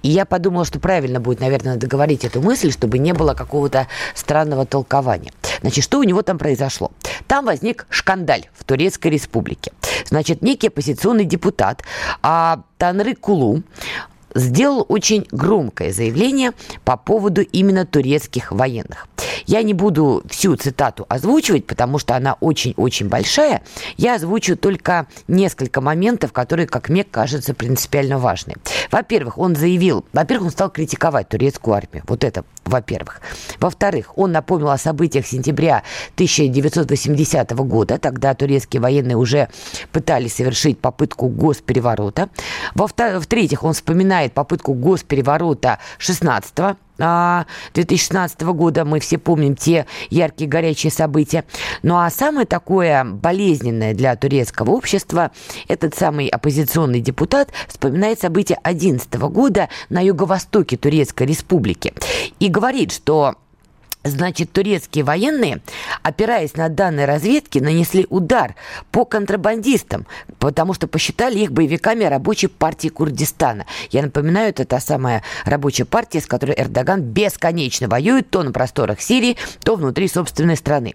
И 0.02 0.10
я 0.10 0.24
подумала, 0.24 0.64
что 0.64 0.78
правильно 0.78 1.20
будет, 1.20 1.40
наверное, 1.40 1.76
договорить 1.76 2.24
эту 2.24 2.40
мысль, 2.40 2.70
чтобы 2.70 2.98
не 2.98 3.12
было 3.12 3.34
какого-то 3.34 3.88
странного 4.14 4.64
толкования. 4.64 5.32
Значит, 5.60 5.82
что 5.84 5.98
у 5.98 6.04
него 6.04 6.22
там 6.22 6.38
произошло? 6.38 6.92
Там 7.26 7.46
возник 7.46 7.86
шкандаль 7.90 8.48
в 8.54 8.64
Турецкой 8.64 9.08
республике. 9.08 9.72
Значит, 10.06 10.42
некий 10.42 10.68
оппозиционный 10.68 11.24
депутат 11.24 11.82
а, 12.22 12.62
Танры 12.76 13.14
Кулу 13.14 13.62
сделал 14.38 14.84
очень 14.88 15.26
громкое 15.30 15.92
заявление 15.92 16.52
по 16.84 16.96
поводу 16.96 17.42
именно 17.42 17.84
турецких 17.86 18.52
военных. 18.52 19.08
Я 19.46 19.62
не 19.62 19.72
буду 19.72 20.22
всю 20.28 20.56
цитату 20.56 21.06
озвучивать, 21.08 21.66
потому 21.66 21.98
что 21.98 22.14
она 22.14 22.36
очень-очень 22.40 23.08
большая. 23.08 23.62
Я 23.96 24.16
озвучу 24.16 24.56
только 24.56 25.06
несколько 25.26 25.80
моментов, 25.80 26.32
которые, 26.32 26.66
как 26.66 26.88
мне 26.88 27.04
кажется, 27.04 27.54
принципиально 27.54 28.18
важны. 28.18 28.54
Во-первых, 28.90 29.38
он 29.38 29.56
заявил, 29.56 30.04
во-первых, 30.12 30.46
он 30.46 30.52
стал 30.52 30.70
критиковать 30.70 31.28
турецкую 31.28 31.74
армию. 31.74 32.04
Вот 32.06 32.24
это, 32.24 32.44
во-первых. 32.64 33.22
Во-вторых, 33.58 34.18
он 34.18 34.32
напомнил 34.32 34.70
о 34.70 34.78
событиях 34.78 35.26
сентября 35.26 35.82
1980 36.14 37.50
года. 37.52 37.98
Тогда 37.98 38.34
турецкие 38.34 38.82
военные 38.82 39.16
уже 39.16 39.48
пытались 39.92 40.34
совершить 40.34 40.78
попытку 40.78 41.28
госпереворота. 41.28 42.28
В-третьих, 42.74 43.64
он 43.64 43.72
вспоминает 43.72 44.27
попытку 44.32 44.74
госпереворота 44.74 45.78
16 45.98 46.76
2016 46.98 48.40
года. 48.42 48.84
Мы 48.84 49.00
все 49.00 49.18
помним 49.18 49.54
те 49.54 49.86
яркие 50.10 50.50
горячие 50.50 50.90
события. 50.90 51.44
Ну 51.82 51.96
а 51.96 52.10
самое 52.10 52.46
такое 52.46 53.04
болезненное 53.04 53.94
для 53.94 54.16
турецкого 54.16 54.72
общества, 54.72 55.30
этот 55.68 55.94
самый 55.94 56.28
оппозиционный 56.28 57.00
депутат 57.00 57.50
вспоминает 57.68 58.20
события 58.20 58.58
2011 58.64 59.14
года 59.30 59.68
на 59.88 60.00
юго-востоке 60.00 60.76
Турецкой 60.76 61.28
республики 61.28 61.94
и 62.40 62.48
говорит, 62.48 62.92
что 62.92 63.36
Значит, 64.08 64.52
турецкие 64.52 65.04
военные, 65.04 65.60
опираясь 66.02 66.56
на 66.56 66.68
данные 66.68 67.06
разведки, 67.06 67.58
нанесли 67.58 68.06
удар 68.08 68.54
по 68.90 69.04
контрабандистам, 69.04 70.06
потому 70.38 70.74
что 70.74 70.86
посчитали 70.86 71.38
их 71.38 71.52
боевиками 71.52 72.04
рабочей 72.04 72.46
партии 72.48 72.88
Курдистана. 72.88 73.66
Я 73.90 74.02
напоминаю, 74.02 74.48
это 74.50 74.64
та 74.64 74.80
самая 74.80 75.22
рабочая 75.44 75.84
партия, 75.84 76.20
с 76.20 76.26
которой 76.26 76.54
Эрдоган 76.56 77.02
бесконечно 77.02 77.88
воюет 77.88 78.30
то 78.30 78.42
на 78.42 78.52
просторах 78.52 79.00
Сирии, 79.00 79.36
то 79.62 79.76
внутри 79.76 80.08
собственной 80.08 80.56
страны. 80.56 80.94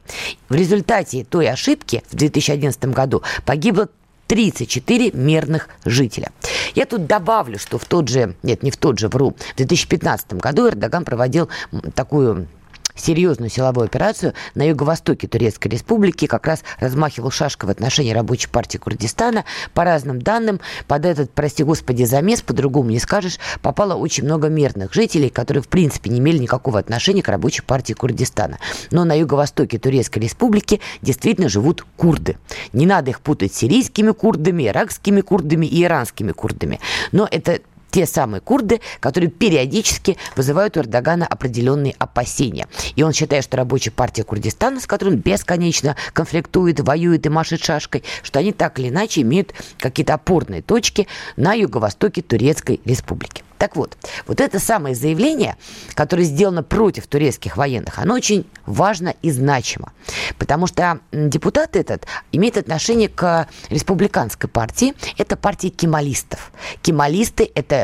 В 0.49 0.55
результате 0.55 1.23
той 1.23 1.49
ошибки 1.49 2.03
в 2.09 2.15
2011 2.15 2.85
году 2.85 3.21
погибло 3.45 3.89
34 4.27 5.11
мирных 5.11 5.69
жителя. 5.85 6.31
Я 6.75 6.85
тут 6.85 7.05
добавлю, 7.05 7.59
что 7.59 7.77
в 7.77 7.85
тот 7.85 8.07
же, 8.07 8.35
нет, 8.41 8.63
не 8.63 8.71
в 8.71 8.77
тот 8.77 8.97
же, 8.97 9.07
вру, 9.07 9.35
в 9.53 9.57
2015 9.57 10.33
году 10.33 10.67
Эрдоган 10.67 11.05
проводил 11.05 11.49
такую 11.93 12.47
серьезную 12.95 13.49
силовую 13.49 13.85
операцию 13.85 14.33
на 14.55 14.63
юго-востоке 14.63 15.27
Турецкой 15.27 15.69
Республики, 15.69 16.27
как 16.27 16.47
раз 16.47 16.63
размахивал 16.79 17.31
шашкой 17.31 17.67
в 17.67 17.71
отношении 17.71 18.11
рабочей 18.11 18.47
партии 18.47 18.77
Курдистана. 18.77 19.45
По 19.73 19.83
разным 19.83 20.21
данным, 20.21 20.59
под 20.87 21.05
этот, 21.05 21.31
прости 21.31 21.63
господи, 21.63 22.03
замес, 22.03 22.41
по-другому 22.41 22.89
не 22.89 22.99
скажешь, 22.99 23.39
попало 23.61 23.95
очень 23.95 24.23
много 24.23 24.49
мирных 24.49 24.93
жителей, 24.93 25.29
которые, 25.29 25.63
в 25.63 25.67
принципе, 25.67 26.09
не 26.09 26.19
имели 26.19 26.37
никакого 26.37 26.79
отношения 26.79 27.21
к 27.21 27.29
рабочей 27.29 27.61
партии 27.61 27.93
Курдистана. 27.93 28.59
Но 28.91 29.03
на 29.05 29.13
юго-востоке 29.13 29.79
Турецкой 29.79 30.19
Республики 30.19 30.81
действительно 31.01 31.49
живут 31.49 31.85
курды. 31.97 32.37
Не 32.73 32.85
надо 32.85 33.11
их 33.11 33.21
путать 33.21 33.53
с 33.53 33.57
сирийскими 33.57 34.11
курдами, 34.11 34.67
иракскими 34.67 35.21
курдами 35.21 35.65
и 35.65 35.83
иранскими 35.83 36.31
курдами. 36.31 36.79
Но 37.11 37.27
это 37.29 37.59
те 37.93 38.07
самые 38.07 38.41
курды, 38.41 38.81
которые 38.99 39.29
периодически 39.29 40.17
вызывают 40.35 40.75
у 40.75 40.79
Эрдогана 40.79 41.27
определенные 41.27 41.95
опасения. 41.99 42.67
И 42.95 43.03
он 43.03 43.13
считает, 43.13 43.43
что 43.43 43.55
рабочая 43.55 43.91
партия 43.91 44.23
Курдистана, 44.23 44.79
с 44.79 44.87
которой 44.87 45.09
он 45.09 45.17
бесконечно 45.17 45.95
конфликтует, 46.11 46.79
воюет 46.79 47.27
и 47.27 47.29
машет 47.29 47.63
шашкой, 47.63 48.03
что 48.23 48.39
они 48.39 48.51
так 48.51 48.79
или 48.79 48.89
иначе 48.89 49.21
имеют 49.21 49.53
какие-то 49.77 50.15
опорные 50.15 50.63
точки 50.63 51.07
на 51.37 51.53
юго-востоке 51.53 52.23
Турецкой 52.23 52.81
республики. 52.83 53.43
Так 53.63 53.77
вот, 53.77 53.97
вот 54.27 54.41
это 54.41 54.59
самое 54.59 54.93
заявление, 54.93 55.55
которое 55.93 56.23
сделано 56.23 56.63
против 56.63 57.07
турецких 57.07 57.55
военных, 57.55 57.97
оно 57.97 58.15
очень 58.15 58.45
важно 58.65 59.15
и 59.21 59.31
значимо. 59.31 59.93
Потому 60.37 60.67
что 60.67 60.99
депутат 61.13 61.77
этот 61.77 62.05
имеет 62.33 62.57
отношение 62.57 63.07
к 63.07 63.47
республиканской 63.69 64.49
партии. 64.49 64.95
Это 65.17 65.37
партия 65.37 65.69
кемалистов. 65.69 66.51
Кемалисты– 66.81 67.49
это 67.55 67.82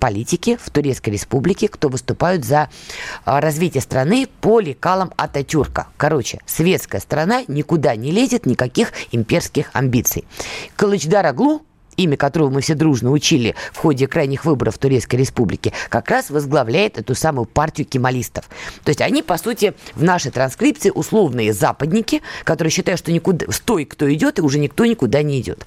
политики 0.00 0.58
в 0.62 0.70
Турецкой 0.70 1.10
республике, 1.10 1.68
кто 1.68 1.88
выступают 1.88 2.44
за 2.44 2.70
а, 3.24 3.40
развитие 3.40 3.80
страны 3.80 4.28
по 4.40 4.60
лекалам 4.60 5.12
Ататюрка. 5.16 5.88
Короче, 5.96 6.40
светская 6.46 7.00
страна 7.00 7.44
никуда 7.48 7.96
не 7.96 8.10
лезет, 8.10 8.46
никаких 8.46 8.92
имперских 9.12 9.70
амбиций. 9.72 10.24
Кылычдар 10.76 11.26
Аглу, 11.26 11.62
имя 11.98 12.16
которого 12.16 12.48
мы 12.48 12.62
все 12.62 12.74
дружно 12.74 13.10
учили 13.10 13.54
в 13.72 13.78
ходе 13.78 14.06
крайних 14.06 14.46
выборов 14.46 14.76
в 14.76 14.78
Турецкой 14.78 15.16
Республике, 15.16 15.74
как 15.90 16.08
раз 16.08 16.30
возглавляет 16.30 16.98
эту 16.98 17.14
самую 17.14 17.44
партию 17.44 17.86
кемалистов. 17.86 18.48
То 18.84 18.90
есть 18.90 19.02
они, 19.02 19.22
по 19.22 19.36
сути, 19.36 19.74
в 19.94 20.02
нашей 20.02 20.30
транскрипции 20.30 20.90
условные 20.90 21.52
западники, 21.52 22.22
которые 22.44 22.70
считают, 22.70 23.00
что 23.00 23.12
никуда, 23.12 23.50
стой, 23.52 23.84
кто 23.84 24.10
идет, 24.12 24.38
и 24.38 24.42
уже 24.42 24.58
никто 24.58 24.86
никуда 24.86 25.22
не 25.22 25.40
идет. 25.40 25.66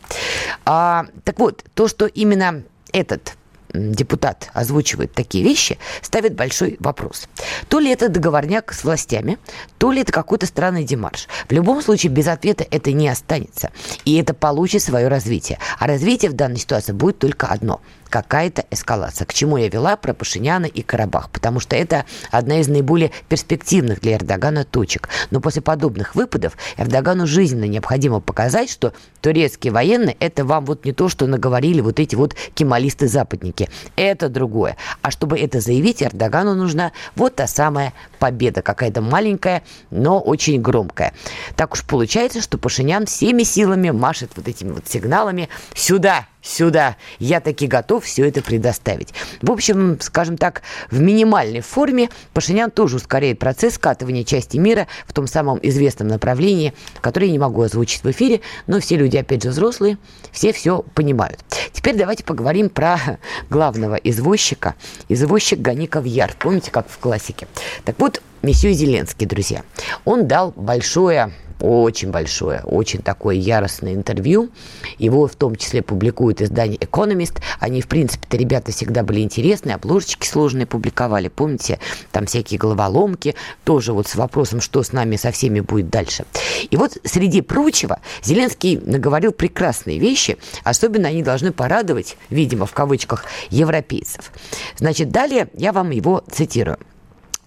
А, 0.66 1.06
так 1.24 1.38
вот, 1.38 1.64
то, 1.76 1.88
что 1.88 2.06
именно 2.06 2.64
этот 2.94 3.36
депутат 3.74 4.50
озвучивает 4.54 5.14
такие 5.14 5.44
вещи, 5.44 5.78
ставит 6.02 6.36
большой 6.36 6.78
вопрос. 6.80 7.28
То 7.70 7.80
ли 7.80 7.90
это 7.92 8.10
договорняк 8.10 8.74
с 8.74 8.84
властями, 8.84 9.38
то 9.78 9.92
ли 9.92 10.02
это 10.02 10.12
какой-то 10.12 10.46
странный 10.46 10.84
демарш. 10.84 11.28
В 11.48 11.52
любом 11.52 11.82
случае, 11.82 12.12
без 12.12 12.28
ответа 12.28 12.66
это 12.70 12.92
не 12.92 13.08
останется. 13.08 13.72
И 14.06 14.18
это 14.18 14.34
получит 14.34 14.84
свое 14.84 15.08
развитие. 15.08 15.60
А 15.80 15.88
развитие 15.88 16.32
в 16.32 16.34
данной 16.34 16.58
ситуации 16.58 16.94
будет 16.94 17.20
только 17.20 17.48
одно– 17.48 17.82
какая-то 18.12 18.66
эскалация. 18.70 19.26
К 19.26 19.34
чему 19.34 19.58
я 19.58 19.70
вела 19.70 19.96
про 19.96 20.14
Пашиняна 20.14 20.66
и 20.66 20.82
Карабах? 20.84 21.32
Потому 21.32 21.60
что 21.60 21.76
это 21.76 22.06
одна 22.30 22.60
из 22.60 22.68
наиболее 22.68 23.12
перспективных 23.30 24.02
для 24.02 24.16
Эрдогана 24.16 24.66
точек. 24.66 25.10
Но 25.32 25.40
после 25.40 25.62
подобных 25.62 26.14
выпадов 26.14 26.58
Эрдогану 26.78 27.26
жизненно 27.26 27.64
необходимо 27.64 28.20
показать, 28.20 28.70
что 28.70 28.94
турецкие 29.22 29.72
военные– 29.72 30.18
это 30.20 30.44
вам 30.44 30.66
вот 30.66 30.86
не 30.86 30.92
то, 30.92 31.08
что 31.08 31.26
наговорили 31.26 31.80
вот 31.80 32.00
эти 32.00 32.16
вот 32.16 32.36
кемалисты-западники. 32.54 33.70
Это 33.96 34.28
другое. 34.28 34.76
А 35.02 35.10
чтобы 35.10 35.40
это 35.40 35.62
заявить, 35.62 36.04
Эрдогану 36.04 36.54
нужна 36.54 36.92
вот 37.16 37.36
та 37.36 37.48
самая 37.48 37.94
победа. 38.20 38.62
Какая-то 38.62 39.02
маленькая, 39.02 39.64
но 39.90 40.20
очень 40.20 40.62
громкая. 40.62 41.14
Так 41.56 41.74
уж 41.74 41.86
получается, 41.86 42.42
что 42.42 42.58
Пашинян 42.58 43.06
всеми 43.06 43.44
силами 43.44 43.90
машет 43.92 44.32
вот 44.36 44.50
этими 44.50 44.74
вот 44.74 44.88
сигналами 44.88 45.48
«сюда, 45.74 46.28
сюда. 46.42 46.98
Я 47.20 47.40
таки 47.40 47.68
готов 47.68 48.06
все 48.06 48.28
это 48.28 48.42
предоставить. 48.42 49.14
В 49.42 49.52
общем, 49.52 50.00
скажем 50.02 50.38
так, 50.38 50.62
в 50.90 51.00
минимальной 51.00 51.62
форме 51.62 52.10
Пашинян 52.34 52.72
тоже 52.72 52.98
ускоряет 52.98 53.40
процесс 53.40 53.76
скатывания 53.76 54.24
части 54.24 54.58
мира 54.58 54.88
в 55.06 55.14
том 55.14 55.28
самом 55.28 55.60
известном 55.62 56.08
направлении, 56.08 56.74
которое 57.02 57.28
я 57.28 57.32
не 57.32 57.40
могу 57.40 57.62
озвучить 57.62 58.04
в 58.04 58.12
эфире, 58.12 58.42
но 58.68 58.80
все 58.80 58.98
люди, 58.98 59.18
опять 59.18 59.44
же, 59.44 59.50
взрослые, 59.50 59.98
все 60.32 60.54
все 60.54 60.84
понимают. 60.94 61.40
Теперь 61.74 61.96
давайте 61.96 62.24
поговорим 62.24 62.70
про 62.70 63.20
главного 63.50 63.96
извозчика. 63.96 64.76
Извозчик 65.10 65.60
Гаников 65.60 66.06
Яр. 66.06 66.34
Помните, 66.40 66.72
как 66.72 66.90
в 66.90 66.98
классике? 66.98 67.48
Так 67.86 67.96
вот, 68.00 68.22
месье 68.42 68.74
Зеленский, 68.74 69.28
друзья, 69.28 69.64
он 70.06 70.28
дал 70.28 70.54
большое 70.56 71.32
очень 71.62 72.12
большое, 72.12 72.62
очень 72.66 73.02
такое 73.02 73.36
яростное 73.36 73.94
интервью. 73.94 74.50
Его 74.98 75.28
в 75.28 75.36
том 75.36 75.56
числе 75.56 75.82
публикует 75.82 76.42
издание 76.42 76.78
Economist. 76.78 77.42
Они, 77.60 77.82
в 77.82 77.88
принципе-то, 77.88 78.36
ребята 78.38 78.72
всегда 78.72 79.04
были 79.04 79.22
интересные, 79.22 79.76
обложечки 79.76 80.26
сложные 80.28 80.66
публиковали. 80.66 81.28
Помните, 81.28 81.80
там 82.12 82.26
всякие 82.26 82.60
головоломки, 82.60 83.36
тоже 83.64 83.94
вот 83.94 84.08
с 84.08 84.16
вопросом, 84.16 84.62
что 84.62 84.84
с 84.84 84.92
нами 84.92 85.16
со 85.16 85.32
всеми 85.32 85.60
будет 85.60 85.90
дальше. 85.90 86.26
И 86.70 86.76
вот, 86.76 86.98
среди 87.04 87.42
прочего, 87.42 88.00
Зеленский 88.24 88.80
наговорил 88.84 89.32
прекрасные 89.32 90.00
вещи, 90.00 90.38
особенно 90.64 91.08
они 91.08 91.24
должны 91.24 91.52
порадовать, 91.52 92.18
видимо, 92.30 92.66
в 92.66 92.74
кавычках, 92.74 93.26
европейцев. 93.50 94.32
Значит, 94.78 95.10
далее 95.12 95.48
я 95.54 95.72
вам 95.72 95.92
его 95.92 96.24
цитирую. 96.30 96.78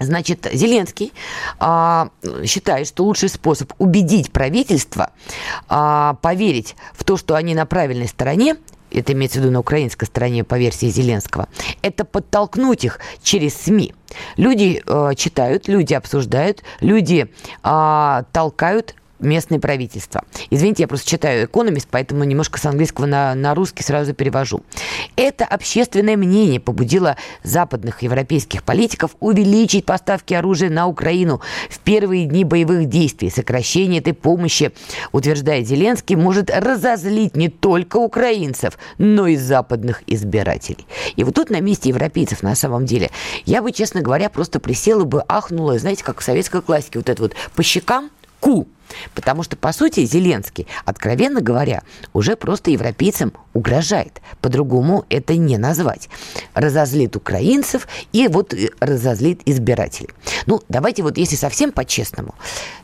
Значит, 0.00 0.48
Зеленский 0.52 1.12
а, 1.59 2.09
считает, 2.44 2.88
что 2.88 3.04
лучший 3.04 3.28
способ 3.28 3.72
убедить 3.78 4.33
правительство 4.33 5.11
а, 5.68 6.14
поверить 6.14 6.74
в 6.94 7.04
то, 7.04 7.16
что 7.16 7.37
они 7.37 7.54
на 7.54 7.64
правильной 7.64 8.09
стороне, 8.09 8.57
это 8.90 9.12
имеется 9.12 9.38
в 9.38 9.42
виду 9.42 9.52
на 9.52 9.61
украинской 9.61 10.07
стороне 10.07 10.44
по 10.44 10.59
версии 10.59 10.87
Зеленского, 10.87 11.48
это 11.83 12.04
подтолкнуть 12.04 12.85
их 12.85 13.00
через 13.22 13.54
СМИ. 13.54 13.94
Люди 14.37 14.83
э, 14.87 15.14
читают, 15.16 15.66
люди 15.66 15.94
обсуждают, 15.94 16.62
люди 16.80 17.28
э, 17.62 18.22
толкают 18.33 18.94
местное 19.24 19.58
правительство. 19.58 20.22
Извините, 20.50 20.84
я 20.84 20.88
просто 20.88 21.08
читаю 21.08 21.46
«Экономист», 21.46 21.88
поэтому 21.90 22.24
немножко 22.24 22.58
с 22.58 22.66
английского 22.66 23.06
на, 23.06 23.34
на 23.34 23.54
русский 23.54 23.82
сразу 23.82 24.14
перевожу. 24.14 24.62
Это 25.16 25.44
общественное 25.44 26.16
мнение 26.16 26.60
побудило 26.60 27.16
западных 27.42 28.02
европейских 28.02 28.62
политиков 28.62 29.16
увеличить 29.20 29.87
поставки 29.87 30.34
оружия 30.34 30.70
на 30.70 30.87
Украину 30.87 31.40
в 31.70 31.78
первые 31.80 32.26
дни 32.26 32.44
боевых 32.44 32.88
действий. 32.88 33.30
Сокращение 33.30 34.00
этой 34.00 34.12
помощи, 34.12 34.72
утверждает 35.12 35.66
Зеленский, 35.66 36.16
может 36.16 36.50
разозлить 36.50 37.37
не 37.37 37.48
только 37.48 37.96
украинцев, 37.96 38.78
но 38.98 39.26
и 39.26 39.37
западных 39.37 40.02
избирателей. 40.06 40.87
И 41.16 41.24
вот 41.24 41.34
тут 41.34 41.50
на 41.50 41.60
месте 41.60 41.88
европейцев 41.88 42.42
на 42.42 42.54
самом 42.54 42.87
деле 42.87 43.10
я 43.44 43.62
бы, 43.62 43.72
честно 43.72 44.02
говоря, 44.02 44.28
просто 44.28 44.60
присела 44.60 45.04
бы, 45.04 45.22
ахнула, 45.28 45.78
знаете, 45.78 46.04
как 46.04 46.20
в 46.20 46.24
советской 46.24 46.62
классике, 46.62 46.98
вот 46.98 47.08
это 47.08 47.22
вот 47.22 47.34
по 47.54 47.62
щекам, 47.62 48.10
ку, 48.44 48.68
Потому 49.14 49.42
что, 49.42 49.57
по 49.57 49.72
сути, 49.72 50.04
Зеленский, 50.04 50.66
откровенно 50.85 51.40
говоря, 51.40 51.83
уже 52.12 52.37
просто 52.37 52.70
европейцам 52.70 53.33
угрожает. 53.54 54.20
По-другому 54.42 55.07
это 55.09 55.35
не 55.37 55.57
назвать. 55.57 56.11
Разозлит 56.52 57.16
украинцев 57.16 57.88
и 58.12 58.28
вот 58.28 58.52
э, 58.52 58.68
разозлит 58.80 59.40
избирателей. 59.46 60.11
Ну, 60.44 60.61
давайте 60.68 61.02
вот, 61.02 61.16
если 61.16 61.37
совсем 61.37 61.72
по-честному, 61.72 62.35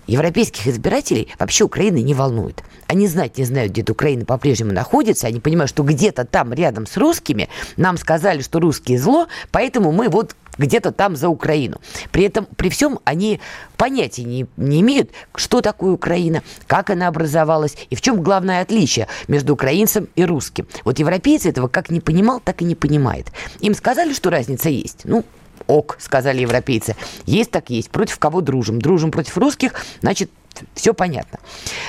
европейских 0.06 0.66
избирателей 0.66 1.28
вообще 1.38 1.64
Украина 1.64 1.98
не 1.98 2.14
волнует. 2.14 2.64
Они 2.86 3.06
знать 3.06 3.36
не 3.36 3.44
знают, 3.44 3.72
где 3.72 3.84
Украина 3.92 4.24
по-прежнему 4.24 4.72
находится. 4.72 5.26
Они 5.26 5.40
понимают, 5.40 5.68
что 5.68 5.82
где-то 5.82 6.24
там 6.24 6.54
рядом 6.54 6.86
с 6.86 6.96
русскими 6.96 7.50
нам 7.76 7.98
сказали, 7.98 8.40
что 8.40 8.58
русские 8.58 8.98
зло, 8.98 9.28
поэтому 9.52 9.92
мы 9.92 10.08
вот 10.08 10.34
где-то 10.60 10.92
там 10.92 11.16
за 11.16 11.28
Украину. 11.28 11.80
При 12.12 12.24
этом, 12.24 12.46
при 12.56 12.68
всем, 12.68 13.00
они 13.04 13.40
понятия 13.76 14.24
не, 14.24 14.46
не 14.56 14.80
имеют, 14.80 15.10
что 15.34 15.60
такое 15.60 15.92
Украина, 15.92 16.42
как 16.66 16.90
она 16.90 17.08
образовалась 17.08 17.76
и 17.88 17.96
в 17.96 18.00
чем 18.00 18.22
главное 18.22 18.60
отличие 18.60 19.08
между 19.26 19.54
украинцем 19.54 20.08
и 20.14 20.24
русским. 20.24 20.68
Вот 20.84 20.98
европейцы 20.98 21.48
этого 21.48 21.68
как 21.68 21.90
не 21.90 22.00
понимал, 22.00 22.40
так 22.40 22.62
и 22.62 22.64
не 22.64 22.74
понимает. 22.74 23.32
Им 23.60 23.74
сказали, 23.74 24.12
что 24.12 24.30
разница 24.30 24.68
есть. 24.68 25.00
Ну, 25.04 25.24
ок, 25.66 25.96
сказали 25.98 26.42
европейцы. 26.42 26.94
Есть 27.24 27.50
так 27.50 27.70
есть. 27.70 27.90
Против 27.90 28.18
кого 28.18 28.40
дружим? 28.42 28.80
Дружим 28.80 29.10
против 29.10 29.38
русских, 29.38 29.74
значит, 30.02 30.30
все 30.74 30.92
понятно. 30.92 31.38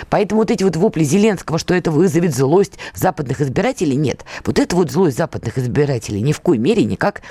Поэтому 0.10 0.42
вот 0.42 0.52
эти 0.52 0.64
вот 0.64 0.76
вопли 0.76 1.04
Зеленского, 1.04 1.58
что 1.58 1.74
это 1.74 1.92
вызовет 1.92 2.34
злость 2.34 2.74
западных 2.94 3.42
избирателей, 3.42 3.96
нет. 3.96 4.24
Вот 4.46 4.60
это 4.60 4.76
вот 4.76 4.92
злость 4.92 5.18
западных 5.18 5.58
избирателей 5.58 6.22
ни 6.22 6.32
в 6.32 6.40
коей 6.40 6.60
мере 6.60 6.84
никак 6.84 7.22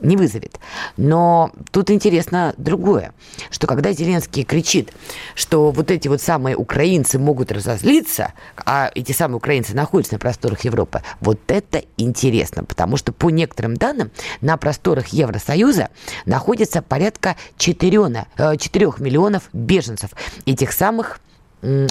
не 0.00 0.16
вызовет. 0.16 0.58
Но 0.96 1.52
тут 1.70 1.90
интересно 1.90 2.54
другое, 2.56 3.12
что 3.50 3.66
когда 3.66 3.92
Зеленский 3.92 4.44
кричит, 4.44 4.92
что 5.34 5.70
вот 5.70 5.90
эти 5.90 6.08
вот 6.08 6.20
самые 6.20 6.56
украинцы 6.56 7.18
могут 7.18 7.52
разозлиться, 7.52 8.32
а 8.56 8.90
эти 8.94 9.12
самые 9.12 9.36
украинцы 9.36 9.74
находятся 9.74 10.14
на 10.14 10.18
просторах 10.18 10.64
Европы, 10.64 11.02
вот 11.20 11.40
это 11.48 11.82
интересно, 11.96 12.64
потому 12.64 12.96
что 12.96 13.12
по 13.12 13.30
некоторым 13.30 13.76
данным 13.76 14.10
на 14.40 14.56
просторах 14.56 15.08
Евросоюза 15.08 15.88
находится 16.26 16.82
порядка 16.82 17.36
4, 17.56 18.26
4 18.58 18.86
э, 18.86 18.90
миллионов 18.98 19.48
беженцев, 19.52 20.10
этих 20.46 20.72
самых 20.72 21.20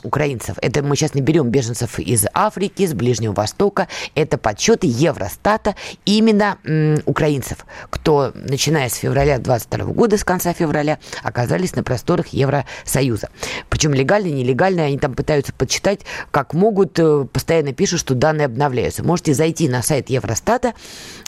украинцев. 0.04 0.58
Это 0.62 0.84
мы 0.84 0.96
сейчас 0.96 1.14
не 1.14 1.22
берем 1.22 1.50
беженцев 1.50 2.00
из 2.00 2.26
Африки, 2.34 2.84
из 2.84 2.94
Ближнего 2.94 3.34
Востока. 3.34 3.88
Это 4.16 4.38
подсчеты 4.38 4.88
Евростата 4.88 5.76
именно 6.06 6.58
м, 6.64 7.02
украинцев, 7.06 7.66
кто, 7.90 8.32
начиная 8.34 8.90
с 8.90 8.96
февраля 8.96 9.40
22 9.40 9.86
года, 9.94 10.18
с 10.18 10.24
конца 10.24 10.54
февраля, 10.54 11.00
оказались 11.24 11.76
на 11.76 11.84
просторах 11.84 12.28
Евросоюза. 12.28 13.30
Причем 13.70 13.94
легально, 13.94 14.28
нелегально, 14.28 14.84
они 14.84 14.98
там 14.98 15.14
пытаются 15.14 15.54
подсчитать, 15.54 16.02
как 16.32 16.54
могут, 16.54 16.98
э, 17.00 17.26
постоянно 17.32 17.74
пишут, 17.74 18.00
что 18.00 18.16
данные 18.16 18.46
обновляются. 18.46 19.04
Можете 19.04 19.34
зайти 19.34 19.68
на 19.68 19.82
сайт 19.82 20.10
Евростата, 20.10 20.74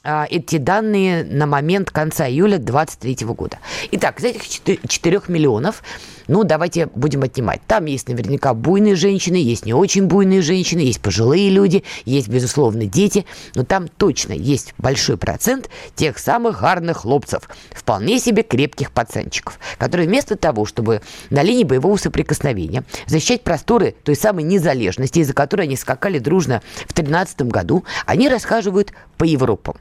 а, 0.04 0.26
эти 0.30 0.58
данные 0.58 1.24
на 1.24 1.46
момент 1.46 1.92
конца 1.92 2.28
июля 2.28 2.58
2023 2.58 3.34
года. 3.34 3.60
Итак, 3.92 4.20
из 4.20 4.26
этих 4.26 4.88
4 4.88 5.22
миллионов 5.28 5.84
ну, 6.30 6.44
давайте 6.44 6.86
будем 6.86 7.24
отнимать. 7.24 7.62
Там 7.68 7.86
есть 7.86 8.08
наверняка 8.08 8.54
буйные 8.54 8.96
женщины, 8.96 9.36
есть 9.36 9.66
не 9.66 9.74
очень 9.74 10.06
буйные 10.06 10.42
женщины, 10.42 10.80
есть 10.82 11.02
пожилые 11.02 11.50
люди, 11.50 11.84
есть, 12.06 12.30
безусловно, 12.30 12.86
дети, 12.86 13.26
но 13.56 13.66
там 13.66 13.88
точно 13.88 14.34
есть 14.34 14.76
большой 14.78 15.18
процент 15.18 15.70
тех 15.96 16.20
самых 16.20 16.62
гарных 16.62 16.98
хлопцев, 16.98 17.50
вполне 17.72 18.20
себе 18.20 18.44
крепких 18.44 18.92
пацанчиков, 18.92 19.60
которые 19.80 20.08
вместо 20.08 20.36
того, 20.36 20.66
чтобы 20.66 21.02
на 21.32 21.42
линии 21.42 21.64
боевого 21.64 21.98
соприкосновения 21.98 22.84
защищать 23.08 23.44
просторы 23.44 23.96
той 24.04 24.16
самой 24.16 24.44
незалежности, 24.44 25.20
из-за 25.20 25.34
которой 25.34 25.64
они 25.64 25.76
скакали 25.76 26.20
дружно 26.20 26.62
в 26.88 26.94
2013 26.94 27.42
году, 27.44 27.84
они 28.06 28.30
расхаживают 28.30 28.94
по 29.18 29.24
Европам. 29.24 29.78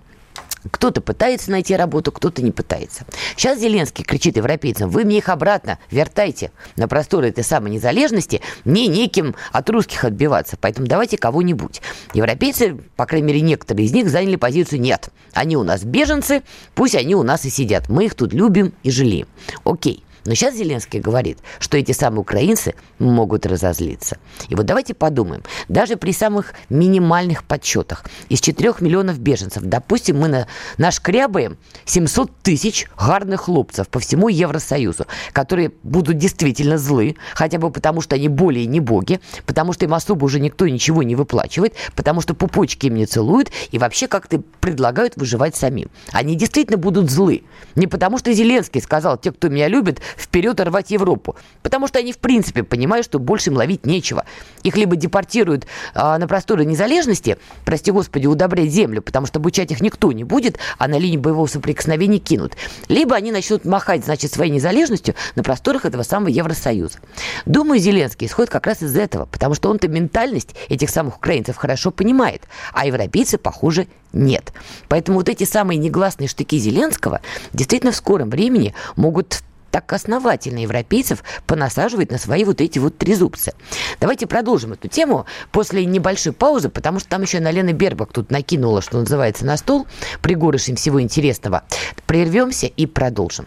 Кто-то 0.70 1.00
пытается 1.00 1.50
найти 1.50 1.76
работу, 1.76 2.12
кто-то 2.12 2.42
не 2.42 2.50
пытается. 2.50 3.04
Сейчас 3.37 3.59
Зеленский 3.59 4.04
кричит 4.04 4.37
европейцам, 4.37 4.90
вы 4.90 5.04
мне 5.04 5.18
их 5.18 5.28
обратно 5.28 5.78
вертайте 5.90 6.50
на 6.76 6.88
просторы 6.88 7.28
этой 7.28 7.44
самой 7.44 7.70
незалежности, 7.70 8.40
мне 8.64 8.87
неким 8.87 9.35
от 9.52 9.68
русских 9.70 10.04
отбиваться, 10.04 10.57
поэтому 10.61 10.87
давайте 10.87 11.18
кого-нибудь. 11.18 11.81
Европейцы, 12.14 12.78
по 12.96 13.07
крайней 13.07 13.28
мере 13.28 13.40
некоторые 13.40 13.87
из 13.87 13.92
них, 13.92 14.09
заняли 14.11 14.37
позицию 14.37 14.81
нет. 14.81 15.11
Они 15.33 15.57
у 15.57 15.62
нас 15.62 15.85
беженцы, 15.85 16.42
пусть 16.74 16.94
они 16.94 17.14
у 17.14 17.22
нас 17.22 17.44
и 17.44 17.50
сидят. 17.50 17.88
Мы 17.88 18.07
их 18.07 18.14
тут 18.14 18.33
любим 18.33 18.72
и 18.83 18.90
жалеем. 18.90 19.28
Окей. 19.64 20.04
Но 20.29 20.35
сейчас 20.35 20.57
Зеленский 20.57 21.01
говорит, 21.01 21.38
что 21.59 21.79
эти 21.79 21.93
самые 21.93 22.21
украинцы 22.21 22.75
могут 22.99 23.47
разозлиться. 23.47 24.19
И 24.51 24.55
вот 24.55 24.67
давайте 24.67 24.93
подумаем. 24.93 25.43
Даже 25.69 25.97
при 25.97 26.12
самых 26.12 26.53
минимальных 26.69 27.45
подсчетах 27.45 28.05
из 28.29 28.43
4 28.43 28.75
миллионов 28.81 29.19
беженцев, 29.19 29.62
допустим, 29.62 30.19
мы 30.19 30.29
на, 30.29 30.47
нашкрябаем 30.77 31.57
700 31.87 32.31
тысяч 32.43 32.88
гарных 32.99 33.43
хлопцев 33.43 33.88
по 33.88 34.01
всему 34.01 34.29
Евросоюзу, 34.29 35.07
которые 35.33 35.73
будут 35.83 36.19
действительно 36.19 36.77
злы, 36.77 37.17
хотя 37.33 37.57
бы 37.57 37.71
потому, 37.71 38.03
что 38.03 38.14
они 38.14 38.29
более 38.29 38.67
не 38.67 38.81
боги, 38.81 39.21
потому 39.47 39.73
что 39.73 39.87
им 39.87 39.95
особо 39.95 40.27
уже 40.27 40.41
никто 40.41 40.69
ничего 40.69 41.03
не 41.03 41.14
выплачивает, 41.17 41.73
потому 41.97 42.21
что 42.21 42.35
пупочки 42.35 42.88
им 42.88 42.97
не 42.97 43.07
целуют 43.07 43.51
и 43.71 43.79
вообще 43.79 44.09
как-то 44.09 44.43
предлагают 44.61 45.17
выживать 45.17 45.57
самим. 45.57 45.88
Они 46.12 46.35
действительно 46.35 46.77
будут 46.77 47.11
злы. 47.11 47.45
Не 47.77 47.87
потому, 47.87 48.19
что 48.19 48.31
Зеленский 48.31 48.83
сказал, 48.83 49.17
те, 49.17 49.33
кто 49.33 49.49
меня 49.49 49.69
любит, 49.69 50.03
вперед 50.18 50.61
рвать 50.61 50.90
Европу. 50.90 51.37
Потому 51.62 51.87
что 51.87 51.98
они, 51.98 52.12
в 52.12 52.18
принципе, 52.18 52.62
понимают, 52.62 53.04
что 53.04 53.18
больше 53.18 53.50
им 53.50 53.57
ловить 53.57 53.87
нечего. 53.87 54.24
Их 54.62 54.76
либо 54.76 54.96
депортируют 54.96 55.66
а, 55.94 56.18
на 56.18 56.26
просторы 56.26 56.64
незалежности, 56.64 57.38
прости 57.64 57.90
господи, 57.90 58.26
удобрять 58.26 58.70
землю, 58.70 59.02
потому 59.02 59.26
что 59.26 59.38
обучать 59.38 59.70
их 59.70 59.81
никто 59.81 60.12
не 60.12 60.24
будет, 60.24 60.59
а 60.78 60.88
на 60.88 60.98
линии 60.98 61.16
боевого 61.16 61.46
соприкосновения 61.46 62.18
кинут. 62.18 62.54
Либо 62.88 63.14
они 63.14 63.33
начнут 63.33 63.64
махать, 63.64 64.04
значит, 64.04 64.33
своей 64.33 64.50
незалежностью 64.50 65.14
на 65.37 65.42
просторах 65.42 65.85
этого 65.85 66.02
самого 66.02 66.28
Евросоюза. 66.28 66.98
Думаю, 67.46 67.81
Зеленский 67.81 68.26
исходит 68.26 68.50
как 68.50 68.66
раз 68.66 68.83
из 68.83 68.96
этого, 68.96 69.26
потому 69.26 69.54
что 69.54 69.70
он-то 69.70 69.88
ментальность 69.88 70.54
этих 70.68 70.90
самых 70.90 71.16
украинцев 71.16 71.57
хорошо 71.57 71.90
понимает, 71.90 72.42
а 72.72 72.87
европейцы, 72.87 73.38
похоже, 73.38 73.87
нет. 74.12 74.52
Поэтому 74.88 75.18
вот 75.18 75.28
эти 75.28 75.44
самые 75.44 75.78
негласные 75.78 76.28
штыки 76.28 76.59
Зеленского 76.59 77.20
действительно 77.52 77.92
в 77.92 77.96
скором 77.96 78.31
времени 78.31 78.74
могут 78.96 79.42
так 79.79 79.93
основательно 79.93 80.59
европейцев 80.59 81.23
понасаживает 81.47 82.11
на 82.11 82.19
свои 82.19 82.43
вот 82.43 82.61
эти 82.61 82.81
вот 82.81 82.99
трезубцы. 82.99 83.53
Давайте 84.01 84.27
продолжим 84.27 84.73
эту 84.73 84.88
тему 84.88 85.25
после 85.53 85.85
небольшой 85.85 86.33
паузы, 86.33 86.69
потому 86.69 86.99
что 86.99 87.09
там 87.09 87.23
еще 87.23 87.38
на 87.38 87.53
Лена 87.53 87.73
Бербак 87.73 88.12
тут 88.12 88.33
накинула, 88.33 88.83
что 88.83 88.99
называется, 88.99 89.47
на 89.47 89.57
стол, 89.57 89.87
пригорышем 90.21 90.75
всего 90.75 91.01
интересного. 91.01 91.62
Прервемся 92.07 92.67
и 92.67 92.87
продолжим. 92.87 93.47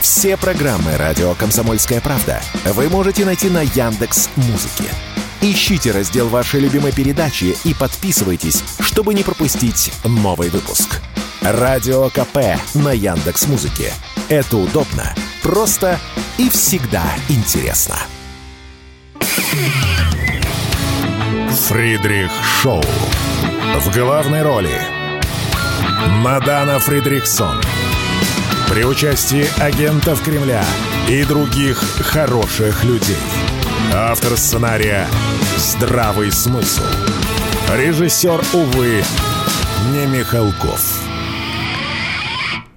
Все 0.00 0.36
программы 0.36 0.96
радио 0.96 1.34
Комсомольская 1.34 2.00
правда 2.00 2.40
вы 2.66 2.88
можете 2.88 3.24
найти 3.24 3.50
на 3.50 3.62
Яндекс 3.62 4.30
Музыке. 4.36 4.84
Ищите 5.40 5.90
раздел 5.90 6.28
вашей 6.28 6.60
любимой 6.60 6.92
передачи 6.92 7.56
и 7.64 7.74
подписывайтесь, 7.74 8.62
чтобы 8.80 9.14
не 9.14 9.24
пропустить 9.24 9.92
новый 10.04 10.50
выпуск. 10.50 11.00
Радио 11.42 12.10
КП 12.10 12.60
на 12.74 12.92
Яндекс 12.92 13.46
Музыке. 13.46 13.92
Это 14.28 14.58
удобно, 14.58 15.14
просто 15.42 15.98
и 16.36 16.50
всегда 16.50 17.02
интересно. 17.30 17.96
Фридрих 21.68 22.30
Шоу. 22.60 22.84
В 23.78 23.94
главной 23.94 24.42
роли 24.42 24.78
Мадана 26.22 26.78
Фридрихсон. 26.78 27.62
При 28.68 28.84
участии 28.84 29.46
агентов 29.62 30.22
Кремля 30.22 30.64
и 31.08 31.24
других 31.24 31.78
хороших 32.00 32.84
людей. 32.84 33.16
Автор 33.94 34.36
сценария 34.36 35.08
«Здравый 35.56 36.30
смысл». 36.32 36.84
Режиссер, 37.74 38.44
увы, 38.52 39.02
не 39.90 40.06
Михалков. 40.06 41.07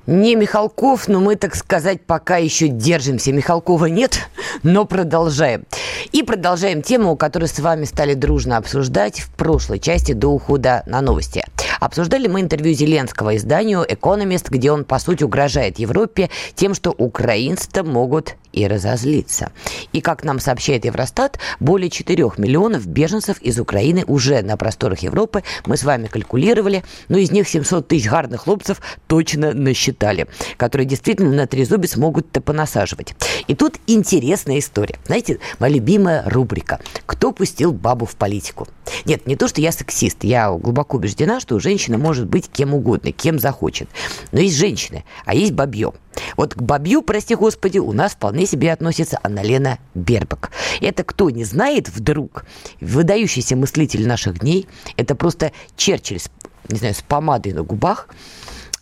Не 0.08 0.36
Михалков, 0.36 1.08
но 1.08 1.20
мы, 1.20 1.36
так 1.36 1.56
сказать, 1.56 2.02
пока 2.06 2.38
еще 2.38 2.68
держимся. 2.68 3.32
Михалкова 3.32 3.86
нет, 3.86 4.30
но 4.64 4.86
продолжаем. 4.86 5.66
И 6.12 6.24
продолжаем 6.24 6.82
тему, 6.82 7.16
которую 7.16 7.48
с 7.48 7.60
вами 7.60 7.86
стали 7.86 8.16
дружно 8.16 8.58
обсуждать 8.58 9.20
в 9.20 9.30
прошлой 9.30 9.80
части 9.80 10.14
до 10.14 10.30
ухода 10.30 10.82
на 10.88 11.02
новости. 11.02 11.46
Обсуждали 11.80 12.28
мы 12.28 12.42
интервью 12.42 12.74
Зеленского 12.74 13.38
изданию 13.38 13.86
«Экономист», 13.88 14.50
где 14.50 14.72
он, 14.72 14.86
по 14.86 14.98
сути, 14.98 15.24
угрожает 15.24 15.78
Европе 15.78 16.30
тем, 16.56 16.74
что 16.74 16.92
украинцы 16.92 17.84
могут 17.84 18.36
и 18.54 18.68
разозлиться. 18.68 19.52
И, 19.94 20.02
как 20.02 20.24
нам 20.24 20.40
сообщает 20.40 20.86
Евростат, 20.86 21.40
более 21.60 21.90
4 21.90 22.24
миллионов 22.38 22.88
беженцев 22.88 23.42
из 23.42 23.60
Украины 23.60 24.04
уже 24.08 24.42
на 24.42 24.58
просторах 24.58 25.00
Европы. 25.00 25.44
Мы 25.66 25.78
с 25.78 25.84
вами 25.84 26.08
калькулировали, 26.08 26.84
но 27.10 27.18
из 27.18 27.32
них 27.32 27.48
700 27.48 27.88
тысяч 27.88 28.10
гарных 28.10 28.42
хлопцев 28.42 28.82
точно 29.08 29.54
насчитали, 29.54 30.28
которые 30.58 30.86
действительно 30.86 31.32
на 31.32 31.48
трезубец 31.48 31.96
могут-то 31.96 32.42
понасаживать. 32.42 33.14
И 33.48 33.56
тут 33.56 33.76
интересная 33.88 34.60
история. 34.60 34.96
Знаете, 35.06 35.40
моя 35.60 35.76
любимая 35.76 36.24
рубрика 36.28 36.80
«Кто 37.06 37.32
пустил 37.32 37.72
бабу 37.72 38.06
в 38.06 38.16
политику?» 38.16 38.68
Нет, 39.06 39.28
не 39.28 39.36
то, 39.36 39.48
что 39.48 39.62
я 39.62 39.72
сексист. 39.72 40.24
Я 40.24 40.52
глубоко 40.52 40.98
убеждена, 40.98 41.40
что 41.40 41.60
женщина 41.60 41.98
может 41.98 42.28
быть 42.28 42.50
кем 42.50 42.74
угодно, 42.74 43.12
кем 43.12 43.40
захочет. 43.40 43.90
Но 44.32 44.40
есть 44.40 44.56
женщины, 44.56 45.04
а 45.26 45.34
есть 45.34 45.54
бабье. 45.54 45.94
Вот 46.38 46.56
к 46.56 46.62
бабью, 46.62 47.02
прости 47.02 47.36
господи, 47.36 47.80
у 47.80 47.92
нас 47.94 48.14
вполне 48.14 48.46
себе 48.46 48.72
относится 48.72 49.20
Анналена 49.24 49.80
Бербак. 49.94 50.52
Это 50.82 51.04
кто 51.04 51.30
не 51.30 51.44
знает 51.44 51.90
вдруг, 51.90 52.46
выдающийся 52.80 53.56
мыслитель 53.56 54.08
наших 54.08 54.40
дней, 54.40 54.68
это 54.98 55.16
просто 55.16 55.52
Черчилль, 55.76 56.22
не 56.70 56.78
знаю, 56.78 56.94
с 56.94 57.02
помадой 57.02 57.54
на 57.54 57.64
губах, 57.64 58.08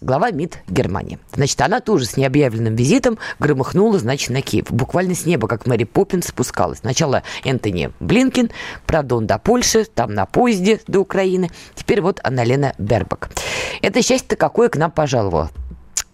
глава 0.02 0.32
МИД 0.32 0.60
Германии. 0.68 1.20
Значит, 1.34 1.60
она 1.62 1.82
тоже 1.82 2.06
с 2.06 2.18
необъявленным 2.18 2.76
визитом 2.76 3.18
громыхнула, 3.40 4.00
значит, 4.00 4.30
на 4.30 4.42
Киев. 4.42 4.72
Буквально 4.72 5.16
с 5.16 5.26
неба, 5.26 5.48
как 5.48 5.66
Мэри 5.68 5.84
Поппинс, 5.84 6.28
спускалась. 6.28 6.80
Сначала 6.80 7.24
Энтони 7.44 7.92
Блинкин, 8.00 8.50
правда, 8.86 9.16
он 9.16 9.28
до 9.28 9.38
Польши, 9.38 9.86
там 9.86 10.14
на 10.14 10.26
поезде 10.26 10.80
до 10.88 11.00
Украины. 11.00 11.50
Теперь 11.76 12.02
вот 12.02 12.20
Анналена 12.24 12.74
Бербак. 12.78 13.30
Это 13.82 14.02
счастье-то 14.02 14.36
какое 14.36 14.70
к 14.70 14.78
нам 14.78 14.92
пожаловало. 14.92 15.52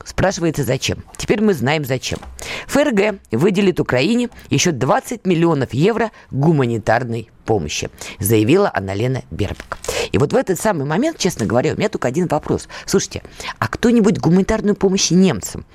Спрашивается, 0.06 0.64
зачем? 0.64 1.04
Теперь 1.18 1.42
мы 1.42 1.54
знаем, 1.56 1.84
зачем. 1.84 2.20
ФРГ 2.68 3.20
выделит 3.32 3.80
Украине 3.80 4.30
еще 4.50 4.72
20 4.72 5.26
миллионов 5.26 5.74
евро 5.74 6.12
гуманитарной 6.30 7.32
помощи, 7.44 7.90
заявила 8.20 8.72
Анналена 8.74 9.24
Бербак. 9.32 9.80
И 10.12 10.18
вот 10.20 10.32
в 10.32 10.36
этот 10.36 10.60
самый 10.60 10.86
момент, 10.86 11.18
честно 11.18 11.48
говоря, 11.48 11.74
у 11.74 11.78
меня 11.78 11.90
только 11.90 12.08
один 12.08 12.28
вопрос. 12.28 12.70
Слушайте, 12.86 13.24
а 13.58 13.68
кто-нибудь 13.68 14.20
гуманитарную 14.20 14.76
помощь 14.76 15.10
немцам 15.10 15.66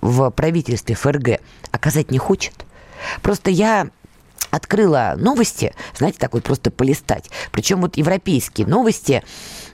в 0.00 0.30
правительстве 0.30 0.94
ФРГ 0.94 1.40
оказать 1.70 2.10
не 2.10 2.18
хочет? 2.18 2.64
Просто 3.20 3.50
я 3.50 3.90
открыла 4.50 5.14
новости, 5.18 5.74
знаете, 5.94 6.18
так 6.18 6.32
вот 6.32 6.42
просто 6.42 6.70
полистать. 6.70 7.30
Причем 7.52 7.82
вот 7.82 7.98
европейские 7.98 8.66
новости 8.66 9.22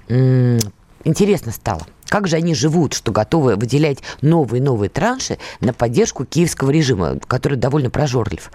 интересно 0.09 1.53
стало. 1.53 1.86
Как 2.09 2.29
же 2.29 2.37
они 2.37 2.55
живут, 2.55 2.95
что 2.95 3.13
готовы 3.13 3.57
выделять 3.57 3.99
новые 4.23 4.61
и 4.61 4.65
новые 4.65 4.89
транши 4.89 5.39
на 5.61 5.73
поддержку 5.73 6.25
киевского 6.25 6.71
режима, 6.71 7.19
который 7.27 7.59
довольно 7.59 7.91
прожорлив. 7.91 8.51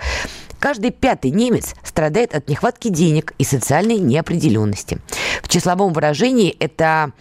Каждый 0.60 0.92
пятый 0.92 1.32
немец 1.32 1.74
страдает 1.84 2.36
от 2.36 2.50
нехватки 2.50 2.90
денег 2.90 3.34
и 3.38 3.44
социальной 3.44 3.98
неопределенности. 3.98 5.00
В 5.42 5.48
числовом 5.48 5.94
выражении 5.94 6.56
это 6.60 7.12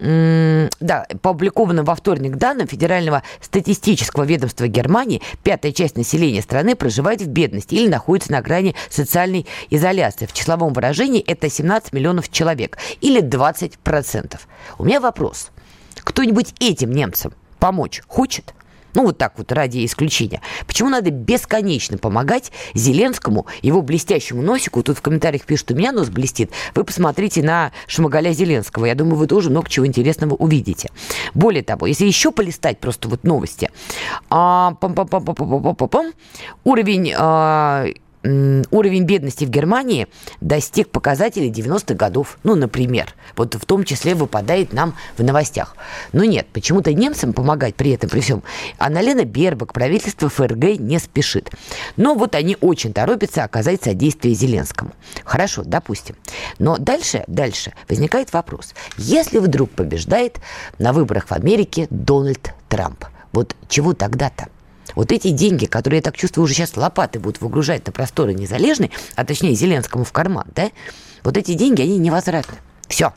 да, 0.00 1.06
по 1.22 1.30
опубликованным 1.30 1.84
во 1.84 1.96
вторник 1.96 2.36
данным 2.36 2.68
Федерального 2.68 3.24
статистического 3.40 4.22
ведомства 4.22 4.68
Германии, 4.68 5.22
пятая 5.42 5.72
часть 5.72 5.96
населения 5.96 6.40
страны 6.40 6.76
проживает 6.76 7.20
в 7.20 7.26
бедности 7.26 7.74
или 7.74 7.88
находится 7.88 8.30
на 8.30 8.40
грани 8.40 8.76
социальной 8.90 9.46
изоляции. 9.70 10.26
В 10.26 10.32
числовом 10.32 10.72
выражении 10.72 11.20
это 11.20 11.50
17 11.50 11.92
миллионов 11.92 12.30
человек 12.30 12.78
или 13.00 13.20
20%. 13.20 14.38
У 14.78 14.84
меня 14.84 15.00
вопрос. 15.00 15.50
Кто-нибудь 16.18 16.52
этим 16.58 16.90
немцам 16.90 17.32
помочь 17.60 18.02
хочет? 18.08 18.52
Ну, 18.94 19.04
вот 19.04 19.18
так 19.18 19.38
вот, 19.38 19.52
ради 19.52 19.84
исключения. 19.84 20.42
Почему 20.66 20.88
надо 20.88 21.12
бесконечно 21.12 21.96
помогать 21.96 22.50
Зеленскому, 22.74 23.46
его 23.62 23.82
блестящему 23.82 24.42
носику? 24.42 24.82
Тут 24.82 24.98
в 24.98 25.00
комментариях 25.00 25.44
пишут, 25.44 25.70
у 25.70 25.76
меня 25.76 25.92
нос 25.92 26.08
блестит. 26.08 26.50
Вы 26.74 26.82
посмотрите 26.82 27.44
на 27.44 27.70
Шмагаля 27.86 28.32
Зеленского. 28.32 28.86
Я 28.86 28.96
думаю, 28.96 29.14
вы 29.14 29.28
тоже 29.28 29.50
много 29.50 29.70
чего 29.70 29.86
интересного 29.86 30.34
увидите. 30.34 30.90
Более 31.34 31.62
того, 31.62 31.86
если 31.86 32.06
еще 32.06 32.32
полистать 32.32 32.80
просто 32.80 33.08
вот 33.08 33.22
новости. 33.22 33.70
А, 34.28 34.74
пам 34.80 34.94
-пам 34.94 35.08
-пам 35.08 35.22
-пам 35.22 35.34
-пам 35.36 35.76
-пам 35.76 35.88
-пам 35.88 36.12
уровень 36.64 37.14
а, 37.16 37.86
уровень 38.22 39.04
бедности 39.04 39.44
в 39.44 39.50
Германии 39.50 40.08
достиг 40.40 40.90
показателей 40.90 41.50
90-х 41.50 41.94
годов. 41.94 42.38
Ну, 42.42 42.54
например. 42.54 43.14
Вот 43.36 43.54
в 43.54 43.64
том 43.64 43.84
числе 43.84 44.14
выпадает 44.14 44.72
нам 44.72 44.94
в 45.16 45.22
новостях. 45.22 45.76
Но 46.12 46.24
нет, 46.24 46.46
почему-то 46.52 46.92
немцам 46.92 47.32
помогать 47.32 47.74
при 47.74 47.92
этом, 47.92 48.10
при 48.10 48.20
всем, 48.20 48.42
Аналена 48.78 49.24
Бербак, 49.24 49.72
правительство 49.72 50.28
ФРГ 50.28 50.78
не 50.78 50.98
спешит. 50.98 51.50
Но 51.96 52.14
вот 52.14 52.34
они 52.34 52.56
очень 52.60 52.92
торопятся 52.92 53.44
оказать 53.44 53.82
содействие 53.82 54.34
Зеленскому. 54.34 54.92
Хорошо, 55.24 55.62
допустим. 55.64 56.16
Но 56.58 56.76
дальше, 56.78 57.24
дальше 57.26 57.72
возникает 57.88 58.32
вопрос. 58.32 58.74
Если 58.96 59.38
вдруг 59.38 59.70
побеждает 59.70 60.38
на 60.78 60.92
выборах 60.92 61.28
в 61.28 61.32
Америке 61.32 61.86
Дональд 61.90 62.54
Трамп, 62.68 63.04
вот 63.32 63.54
чего 63.68 63.94
тогда-то? 63.94 64.48
Вот 64.94 65.12
эти 65.12 65.30
деньги, 65.30 65.66
которые, 65.66 65.98
я 65.98 66.02
так 66.02 66.16
чувствую, 66.16 66.44
уже 66.44 66.54
сейчас 66.54 66.76
лопаты 66.76 67.18
будут 67.18 67.40
выгружать 67.40 67.86
на 67.86 67.92
просторы 67.92 68.34
незалежные, 68.34 68.90
а 69.16 69.24
точнее 69.24 69.54
Зеленскому 69.54 70.04
в 70.04 70.12
карман, 70.12 70.46
да, 70.54 70.70
вот 71.24 71.36
эти 71.36 71.54
деньги, 71.54 71.82
они 71.82 71.98
невозвратны. 71.98 72.58
Все. 72.88 73.12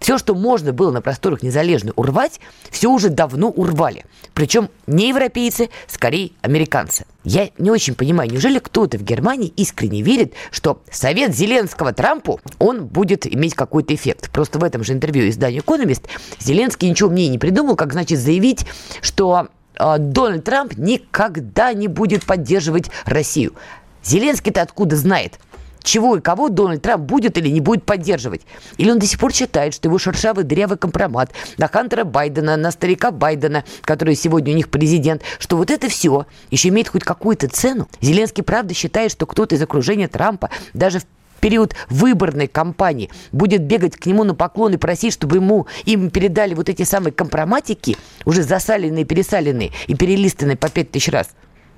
Все, 0.00 0.18
что 0.18 0.34
можно 0.34 0.74
было 0.74 0.90
на 0.90 1.00
просторах 1.00 1.42
незалежной 1.42 1.94
урвать, 1.96 2.40
все 2.70 2.90
уже 2.90 3.08
давно 3.08 3.48
урвали. 3.48 4.04
Причем 4.34 4.68
не 4.86 5.08
европейцы, 5.08 5.70
скорее 5.86 6.32
американцы. 6.42 7.06
Я 7.22 7.48
не 7.56 7.70
очень 7.70 7.94
понимаю, 7.94 8.30
неужели 8.30 8.58
кто-то 8.58 8.98
в 8.98 9.02
Германии 9.02 9.48
искренне 9.56 10.02
верит, 10.02 10.34
что 10.50 10.82
совет 10.90 11.34
Зеленского 11.34 11.94
Трампу, 11.94 12.38
он 12.58 12.84
будет 12.86 13.26
иметь 13.26 13.54
какой-то 13.54 13.94
эффект. 13.94 14.30
Просто 14.30 14.58
в 14.58 14.64
этом 14.64 14.84
же 14.84 14.92
интервью 14.92 15.28
изданию 15.30 15.62
«Экономист» 15.62 16.02
Зеленский 16.38 16.90
ничего 16.90 17.08
мне 17.08 17.28
не 17.28 17.38
придумал, 17.38 17.76
как, 17.76 17.92
значит, 17.92 18.18
заявить, 18.18 18.66
что 19.00 19.48
Дональд 19.78 20.44
Трамп 20.44 20.76
никогда 20.76 21.72
не 21.72 21.88
будет 21.88 22.24
поддерживать 22.24 22.90
Россию. 23.04 23.54
Зеленский-то 24.02 24.62
откуда 24.62 24.96
знает? 24.96 25.38
чего 25.84 26.16
и 26.16 26.20
кого 26.20 26.48
Дональд 26.48 26.82
Трамп 26.82 27.04
будет 27.04 27.38
или 27.38 27.48
не 27.48 27.60
будет 27.60 27.84
поддерживать. 27.84 28.40
Или 28.78 28.90
он 28.90 28.98
до 28.98 29.06
сих 29.06 29.20
пор 29.20 29.32
считает, 29.32 29.74
что 29.74 29.88
его 29.88 29.98
шершавый 29.98 30.42
дырявый 30.42 30.78
компромат 30.78 31.30
на 31.58 31.68
Хантера 31.68 32.04
Байдена, 32.04 32.56
на 32.56 32.70
старика 32.72 33.12
Байдена, 33.12 33.64
который 33.82 34.16
сегодня 34.16 34.52
у 34.52 34.56
них 34.56 34.70
президент, 34.70 35.22
что 35.38 35.56
вот 35.56 35.70
это 35.70 35.88
все 35.88 36.26
еще 36.50 36.70
имеет 36.70 36.88
хоть 36.88 37.04
какую-то 37.04 37.48
цену. 37.48 37.86
Зеленский 38.00 38.42
правда 38.42 38.74
считает, 38.74 39.12
что 39.12 39.26
кто-то 39.26 39.54
из 39.54 39.62
окружения 39.62 40.08
Трампа 40.08 40.50
даже 40.72 41.00
в 41.00 41.04
период 41.44 41.76
выборной 41.90 42.48
кампании 42.48 43.10
будет 43.30 43.64
бегать 43.64 43.96
к 43.96 44.06
нему 44.06 44.24
на 44.24 44.34
поклон 44.34 44.72
и 44.72 44.76
просить, 44.78 45.12
чтобы 45.12 45.36
ему 45.36 45.66
им 45.84 46.08
передали 46.08 46.54
вот 46.54 46.70
эти 46.70 46.84
самые 46.84 47.12
компроматики, 47.12 47.98
уже 48.24 48.42
засаленные, 48.42 49.04
пересаленные 49.04 49.70
и 49.86 49.94
перелистанные 49.94 50.56
по 50.56 50.70
пять 50.70 50.90
тысяч 50.90 51.10
раз. 51.10 51.32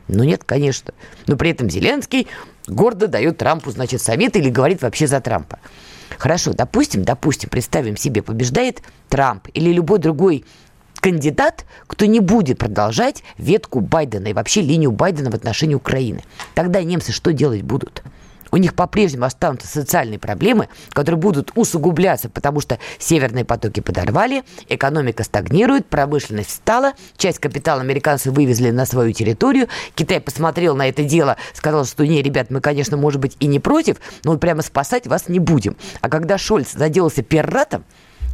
Ну 0.07 0.23
нет, 0.23 0.45
конечно. 0.45 0.95
Но 1.27 1.37
при 1.37 1.51
этом 1.51 1.69
Зеленский 1.69 2.29
гордо 2.69 3.09
дает 3.09 3.39
Трампу, 3.39 3.73
значит, 3.73 4.01
совет 4.01 4.37
или 4.37 4.51
говорит 4.51 4.83
вообще 4.83 5.09
за 5.09 5.21
Трампа. 5.21 5.59
Хорошо, 6.17 6.53
допустим, 6.53 7.03
допустим, 7.03 7.51
представим 7.51 7.97
себе, 7.97 8.23
побеждает 8.23 8.83
Трамп 9.09 9.49
или 9.53 9.73
любой 9.73 9.99
другой 9.99 10.45
кандидат, 11.01 11.65
кто 11.89 12.07
не 12.07 12.21
будет 12.21 12.59
продолжать 12.59 13.25
ветку 13.37 13.81
Байдена 13.81 14.29
и 14.29 14.33
вообще 14.33 14.61
линию 14.61 14.93
Байдена 14.93 15.33
в 15.33 15.35
отношении 15.35 15.75
Украины. 15.75 16.23
Тогда 16.55 16.85
немцы 16.85 17.11
что 17.11 17.33
делать 17.33 17.63
будут? 17.63 18.05
У 18.57 18.59
них 18.59 18.75
по-прежнему 18.75 19.27
останутся 19.27 19.69
социальные 19.69 20.19
проблемы, 20.19 20.71
которые 20.89 21.21
будут 21.21 21.53
усугубляться, 21.57 22.31
потому 22.31 22.63
что 22.63 22.79
северные 22.99 23.45
потоки 23.45 23.81
подорвали, 23.81 24.45
экономика 24.71 25.25
стагнирует, 25.25 25.85
промышленность 25.85 26.49
встала, 26.49 26.95
часть 27.19 27.39
капитала 27.39 27.83
американцы 27.83 28.31
вывезли 28.31 28.71
на 28.71 28.87
свою 28.87 29.13
территорию. 29.13 29.69
Китай 29.95 30.23
посмотрел 30.23 30.75
на 30.75 30.89
это 30.89 31.05
дело, 31.05 31.37
сказал, 31.53 31.85
что 31.85 32.07
не, 32.07 32.23
ребят, 32.23 32.49
мы, 32.49 32.63
конечно, 32.63 32.97
может 32.97 33.21
быть 33.21 33.37
и 33.41 33.47
не 33.47 33.61
против, 33.61 33.99
но 34.25 34.39
прямо 34.39 34.63
спасать 34.63 35.07
вас 35.07 35.29
не 35.29 35.39
будем. 35.39 35.77
А 36.01 36.09
когда 36.09 36.39
Шольц 36.39 36.73
заделался 36.73 37.23
пиратом, 37.23 37.85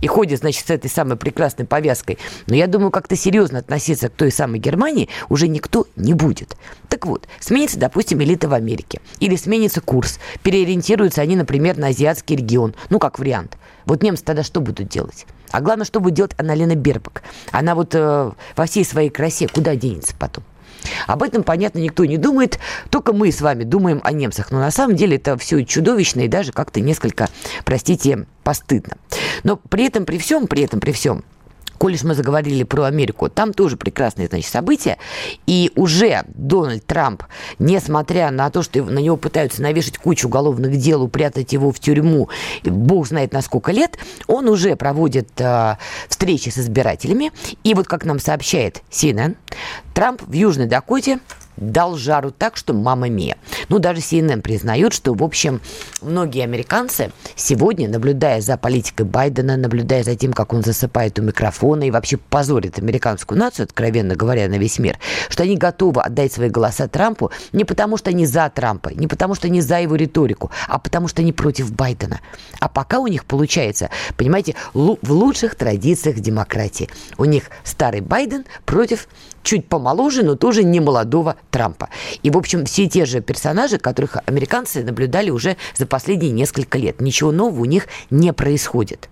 и 0.03 0.07
ходит, 0.09 0.41
значит, 0.41 0.67
с 0.67 0.71
этой 0.71 0.91
самой 0.91 1.17
прекрасной 1.17 1.65
повязкой. 1.65 2.19
Но 2.49 2.55
я 2.55 2.67
думаю, 2.67 2.91
как-то 2.91 3.17
серьезно 3.17 3.61
относиться 3.61 4.11
к 4.11 4.13
той 4.13 4.31
самой 4.31 4.59
Германии 4.59 5.09
уже 5.31 5.49
никто 5.49 5.87
не 5.97 6.13
будет. 6.13 6.57
Так 6.91 7.07
вот, 7.07 7.27
сменится, 7.41 7.79
допустим, 7.79 8.21
элита 8.23 8.49
в 8.49 8.53
Америке. 8.53 9.01
Или 9.21 9.37
сменится 9.37 9.81
курс. 9.81 10.19
Переориентируются 10.43 11.23
они, 11.23 11.37
например, 11.37 11.79
на 11.79 11.87
азиатский 11.87 12.37
регион. 12.37 12.75
Ну, 12.91 12.99
как 12.99 13.19
вариант. 13.19 13.57
Вот 13.87 14.03
немцы 14.03 14.25
тогда 14.25 14.43
что 14.43 14.61
будут 14.61 14.89
делать? 14.89 15.25
А 15.51 15.61
главное, 15.61 15.87
что 15.87 16.01
будет 16.01 16.15
делать 16.15 16.35
Анналина 16.37 16.75
Бербак? 16.75 17.23
Она 17.53 17.75
вот 17.75 17.95
э, 17.95 18.33
во 18.57 18.67
всей 18.67 18.85
своей 18.85 19.11
красе 19.11 19.49
куда 19.49 19.77
денется 19.77 20.15
потом? 20.19 20.45
Об 21.07 21.23
этом, 21.23 21.43
понятно, 21.43 21.79
никто 21.79 22.05
не 22.05 22.17
думает, 22.17 22.59
только 22.91 23.13
мы 23.13 23.31
с 23.33 23.41
вами 23.41 23.65
думаем 23.65 24.01
о 24.05 24.13
немцах. 24.13 24.51
Но 24.51 24.59
на 24.59 24.71
самом 24.71 24.97
деле 24.97 25.17
это 25.17 25.37
все 25.37 25.65
чудовищно 25.65 26.21
и 26.21 26.29
даже 26.29 26.53
как-то 26.53 26.81
несколько, 26.81 27.29
простите, 27.65 28.27
постыдно. 28.45 28.97
Но 29.45 29.57
при 29.57 29.87
этом, 29.87 30.05
при 30.05 30.19
всем, 30.19 30.47
при 30.47 30.63
этом, 30.63 30.81
при 30.81 30.93
всем, 30.93 31.25
коль 31.83 31.99
мы 32.05 32.15
заговорили 32.15 32.63
про 32.63 32.85
Америку, 32.85 33.29
там 33.29 33.53
тоже 33.53 33.77
прекрасные, 33.77 34.29
значит, 34.29 34.49
события. 34.49 34.99
И 35.49 35.73
уже 35.75 36.23
Дональд 36.29 36.87
Трамп, 36.87 37.25
несмотря 37.59 38.31
на 38.31 38.51
то, 38.51 38.63
что 38.63 38.85
на 38.85 39.01
него 39.01 39.17
пытаются 39.17 39.63
навешать 39.63 39.99
кучу 39.99 40.29
уголовных 40.29 40.77
дел, 40.77 41.03
упрятать 41.03 41.53
его 41.53 41.73
в 41.73 41.81
тюрьму, 41.81 42.29
бог 42.63 43.09
знает 43.09 43.33
на 43.33 43.43
сколько 43.43 43.73
лет, 43.73 43.99
он 44.29 44.49
уже 44.49 44.77
проводит 44.77 45.29
э, 45.41 45.77
встречи 46.09 46.51
с 46.51 46.59
избирателями. 46.59 47.33
И 47.65 47.75
вот, 47.75 47.89
как 47.89 48.05
нам 48.05 48.21
сообщает 48.21 48.83
CNN, 48.89 49.35
Трамп 49.93 50.23
в 50.23 50.33
Южной 50.33 50.67
Дакоте 50.67 51.19
дал 51.57 51.97
жару 51.97 52.31
так, 52.31 52.57
что 52.57 52.75
мама 52.75 53.09
мия. 53.09 53.37
Ну, 53.69 53.79
даже 53.79 54.01
CNN 54.01 54.43
признают, 54.43 54.93
что, 54.93 55.15
в 55.15 55.23
общем, 55.23 55.61
многие 56.01 56.45
американцы 56.45 57.13
сегодня, 57.37 57.89
наблюдая 57.89 58.41
за 58.41 58.57
политикой 58.57 59.07
Байдена, 59.07 59.57
наблюдая 59.57 60.03
за 60.03 60.17
тем, 60.17 60.33
как 60.33 60.53
он 60.53 60.63
засыпает 60.63 61.19
у 61.19 61.23
микрофона 61.23 61.85
и 61.85 61.91
вообще 61.91 62.17
позорит 62.17 62.79
американскую 62.79 63.39
нацию, 63.39 63.65
откровенно 63.65 64.15
говоря, 64.15 64.49
на 64.49 64.59
весь 64.59 64.79
мир, 64.79 64.99
что 65.29 65.43
они 65.43 65.57
готовы 65.57 66.01
отдать 66.01 66.33
свои 66.33 66.49
голоса 66.49 66.89
Трампу 66.89 67.31
не 67.53 67.65
потому, 67.65 67.97
что 67.97 68.11
они 68.11 68.27
за 68.27 68.51
Трампа, 68.51 68.91
не 68.91 69.07
потому, 69.07 69.35
что 69.35 69.47
они 69.47 69.61
за 69.61 69.81
его 69.81 69.97
риторику, 69.97 70.51
а 70.69 70.79
потому, 70.79 71.09
что 71.09 71.23
они 71.23 71.33
против 71.33 71.73
Байдена. 71.73 72.21
А 72.61 72.69
пока 72.69 72.99
у 72.99 73.07
них 73.07 73.25
получается, 73.25 73.91
понимаете, 74.17 74.55
в 74.75 75.13
лучших 75.13 75.55
традициях 75.55 76.21
демократии. 76.21 76.89
У 77.19 77.25
них 77.25 77.45
старый 77.65 78.01
Байден 78.01 78.45
против 78.65 79.09
чуть 79.43 79.69
помоложе, 79.69 80.23
но 80.23 80.37
тоже 80.37 80.65
не 80.65 80.81
молодого 80.81 81.37
Трампа. 81.51 81.89
И, 82.23 82.31
в 82.31 82.39
общем, 82.39 82.65
все 82.65 82.89
те 82.89 83.05
же 83.05 83.21
персонажи, 83.21 83.79
которых 83.79 84.17
американцы 84.27 84.83
наблюдали 84.83 85.31
уже 85.31 85.57
за 85.75 85.87
последние 85.87 86.33
несколько 86.33 86.79
лет. 86.79 87.01
Ничего 87.01 87.33
нового 87.33 87.61
у 87.61 87.65
них 87.65 87.87
не 88.11 88.33
происходит. 88.33 89.09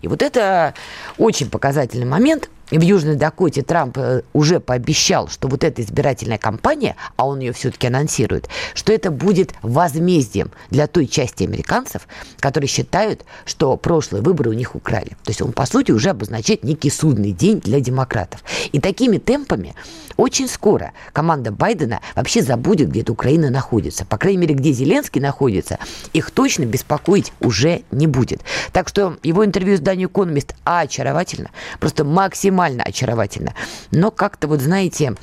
И 0.00 0.08
вот 0.08 0.22
это 0.22 0.74
очень 1.18 1.50
показательный 1.50 2.06
момент– 2.06 2.50
в 2.78 2.82
Южной 2.82 3.16
Дакоте 3.16 3.62
Трамп 3.62 3.98
э, 3.98 4.22
уже 4.32 4.60
пообещал, 4.60 5.28
что 5.28 5.48
вот 5.48 5.64
эта 5.64 5.82
избирательная 5.82 6.38
кампания, 6.38 6.96
а 7.16 7.26
он 7.26 7.40
ее 7.40 7.52
все-таки 7.52 7.86
анонсирует, 7.86 8.48
что 8.74 8.92
это 8.92 9.10
будет 9.10 9.54
возмездием 9.62 10.50
для 10.70 10.86
той 10.86 11.06
части 11.06 11.44
американцев, 11.44 12.08
которые 12.40 12.68
считают, 12.68 13.24
что 13.44 13.76
прошлые 13.76 14.22
выборы 14.22 14.50
у 14.50 14.54
них 14.54 14.74
украли. 14.74 15.10
То 15.24 15.30
есть 15.30 15.42
он, 15.42 15.52
по 15.52 15.66
сути, 15.66 15.92
уже 15.92 16.10
обозначает 16.10 16.64
некий 16.64 16.90
судный 16.90 17.32
день 17.32 17.60
для 17.60 17.80
демократов. 17.80 18.42
И 18.72 18.80
такими 18.80 19.18
темпами 19.18 19.74
очень 20.22 20.48
скоро 20.48 20.92
команда 21.12 21.50
Байдена 21.50 22.00
вообще 22.14 22.42
забудет, 22.42 22.90
где 22.90 23.02
Украина 23.10 23.50
находится. 23.50 24.04
По 24.04 24.16
крайней 24.16 24.38
мере, 24.38 24.54
где 24.54 24.70
Зеленский 24.70 25.20
находится, 25.20 25.78
их 26.12 26.30
точно 26.30 26.64
беспокоить 26.64 27.32
уже 27.40 27.82
не 27.90 28.06
будет. 28.06 28.40
Так 28.72 28.88
что 28.88 29.18
его 29.24 29.44
интервью 29.44 29.76
с 29.76 29.80
Данью 29.80 30.08
Экономист 30.08 30.54
очаровательно, 30.62 31.50
просто 31.80 32.04
максимально 32.04 32.84
очаровательно. 32.84 33.54
Но 33.90 34.12
как-то 34.12 34.46
вот, 34.46 34.60
знаете, 34.60 35.16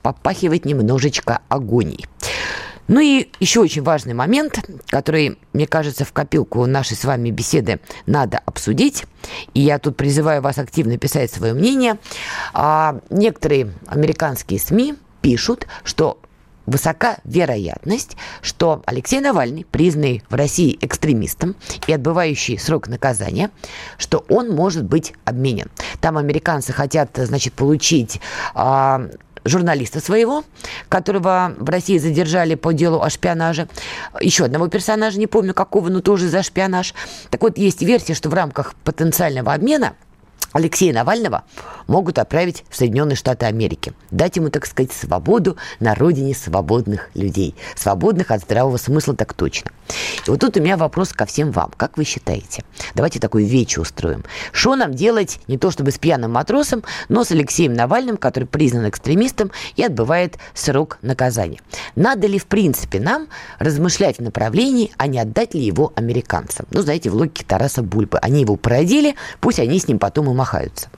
попахивает 0.00 0.64
немножечко 0.64 1.40
агонией. 1.48 2.06
Ну 2.88 3.00
и 3.00 3.28
еще 3.40 3.60
очень 3.60 3.82
важный 3.82 4.14
момент, 4.14 4.58
который, 4.88 5.38
мне 5.52 5.66
кажется, 5.66 6.04
в 6.04 6.12
копилку 6.12 6.66
нашей 6.66 6.96
с 6.96 7.04
вами 7.04 7.30
беседы 7.30 7.80
надо 8.06 8.38
обсудить. 8.44 9.04
И 9.54 9.60
я 9.60 9.78
тут 9.78 9.96
призываю 9.96 10.42
вас 10.42 10.58
активно 10.58 10.98
писать 10.98 11.30
свое 11.30 11.54
мнение. 11.54 11.98
А, 12.52 13.00
некоторые 13.10 13.72
американские 13.86 14.58
СМИ 14.58 14.94
пишут, 15.20 15.66
что 15.84 16.18
высока 16.66 17.18
вероятность, 17.24 18.16
что 18.40 18.82
Алексей 18.86 19.20
Навальный, 19.20 19.66
признанный 19.70 20.22
в 20.28 20.34
России 20.34 20.78
экстремистом 20.80 21.56
и 21.86 21.92
отбывающий 21.92 22.58
срок 22.58 22.88
наказания, 22.88 23.50
что 23.98 24.24
он 24.28 24.50
может 24.50 24.84
быть 24.84 25.12
обменен. 25.24 25.70
Там 26.00 26.18
американцы 26.18 26.72
хотят, 26.72 27.10
значит, 27.16 27.54
получить 27.54 28.20
а, 28.54 29.08
журналиста 29.44 30.00
своего, 30.00 30.44
которого 30.88 31.54
в 31.58 31.68
России 31.68 31.98
задержали 31.98 32.54
по 32.54 32.72
делу 32.72 33.02
о 33.02 33.10
шпионаже. 33.10 33.68
Еще 34.20 34.44
одного 34.44 34.68
персонажа, 34.68 35.18
не 35.18 35.26
помню 35.26 35.54
какого, 35.54 35.88
но 35.88 36.00
тоже 36.00 36.28
за 36.28 36.42
шпионаж. 36.42 36.94
Так 37.30 37.42
вот, 37.42 37.58
есть 37.58 37.82
версия, 37.82 38.14
что 38.14 38.28
в 38.28 38.34
рамках 38.34 38.74
потенциального 38.84 39.52
обмена– 39.52 39.94
Алексея 40.52 40.92
Навального 40.92 41.44
могут 41.86 42.18
отправить 42.18 42.64
в 42.68 42.76
Соединенные 42.76 43.16
Штаты 43.16 43.46
Америки. 43.46 43.92
Дать 44.10 44.36
ему, 44.36 44.50
так 44.50 44.66
сказать, 44.66 44.92
свободу 44.92 45.56
на 45.80 45.94
родине 45.94 46.34
свободных 46.34 47.10
людей. 47.14 47.54
Свободных 47.74 48.30
от 48.30 48.42
здравого 48.42 48.76
смысла 48.76 49.14
так 49.14 49.32
точно. 49.34 49.70
И 50.26 50.30
вот 50.30 50.40
тут 50.40 50.56
у 50.56 50.60
меня 50.60 50.76
вопрос 50.76 51.12
ко 51.12 51.26
всем 51.26 51.50
вам. 51.50 51.70
Как 51.76 51.96
вы 51.96 52.04
считаете? 52.04 52.64
Давайте 52.94 53.18
такую 53.18 53.46
вече 53.46 53.80
устроим. 53.80 54.24
Что 54.52 54.76
нам 54.76 54.94
делать 54.94 55.40
не 55.48 55.58
то 55.58 55.70
чтобы 55.70 55.90
с 55.90 55.98
пьяным 55.98 56.32
матросом, 56.32 56.82
но 57.08 57.24
с 57.24 57.30
Алексеем 57.30 57.74
Навальным, 57.74 58.16
который 58.16 58.44
признан 58.44 58.88
экстремистом 58.88 59.50
и 59.76 59.82
отбывает 59.82 60.38
срок 60.54 60.98
наказания? 61.02 61.60
Надо 61.96 62.26
ли, 62.26 62.38
в 62.38 62.46
принципе, 62.46 63.00
нам 63.00 63.28
размышлять 63.58 64.18
в 64.18 64.22
направлении, 64.22 64.92
а 64.96 65.06
не 65.06 65.18
отдать 65.18 65.54
ли 65.54 65.62
его 65.62 65.92
американцам? 65.96 66.66
Ну, 66.70 66.82
знаете, 66.82 67.10
в 67.10 67.14
логике 67.14 67.44
Тараса 67.46 67.82
Бульбы. 67.82 68.18
Они 68.18 68.42
его 68.42 68.56
породили, 68.56 69.14
пусть 69.40 69.58
они 69.58 69.78
с 69.78 69.88
ним 69.88 69.98
потом 69.98 70.30
и 70.30 70.34
махаются. 70.42 70.88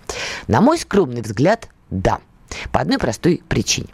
На 0.47 0.63
мой 0.63 0.79
скромный 0.79 1.21
взгляд, 1.21 1.69
да. 1.91 2.21
По 2.73 2.81
одной 2.81 2.99
простой 2.99 3.43
причине. 3.47 3.89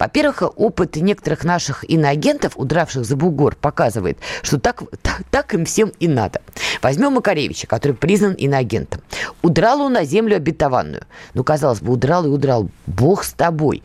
Во-первых, 0.00 0.42
опыт 0.56 0.96
некоторых 0.96 1.44
наших 1.44 1.88
иноагентов, 1.88 2.54
удравших 2.56 3.04
за 3.04 3.14
бугор, 3.14 3.54
показывает, 3.54 4.18
что 4.42 4.58
так, 4.58 4.82
так, 5.02 5.22
так 5.30 5.54
им 5.54 5.64
всем 5.64 5.92
и 6.00 6.08
надо. 6.08 6.40
Возьмем 6.82 7.12
Макаревича, 7.12 7.68
который 7.68 7.92
признан 7.92 8.32
иноагентом. 8.32 9.00
Удрал 9.42 9.80
он 9.82 9.92
на 9.92 10.04
землю 10.04 10.36
обетованную. 10.36 11.04
Ну, 11.34 11.44
казалось 11.44 11.80
бы, 11.80 11.92
удрал 11.92 12.24
и 12.24 12.28
удрал. 12.28 12.68
Бог 12.86 13.22
с 13.22 13.32
тобой. 13.32 13.84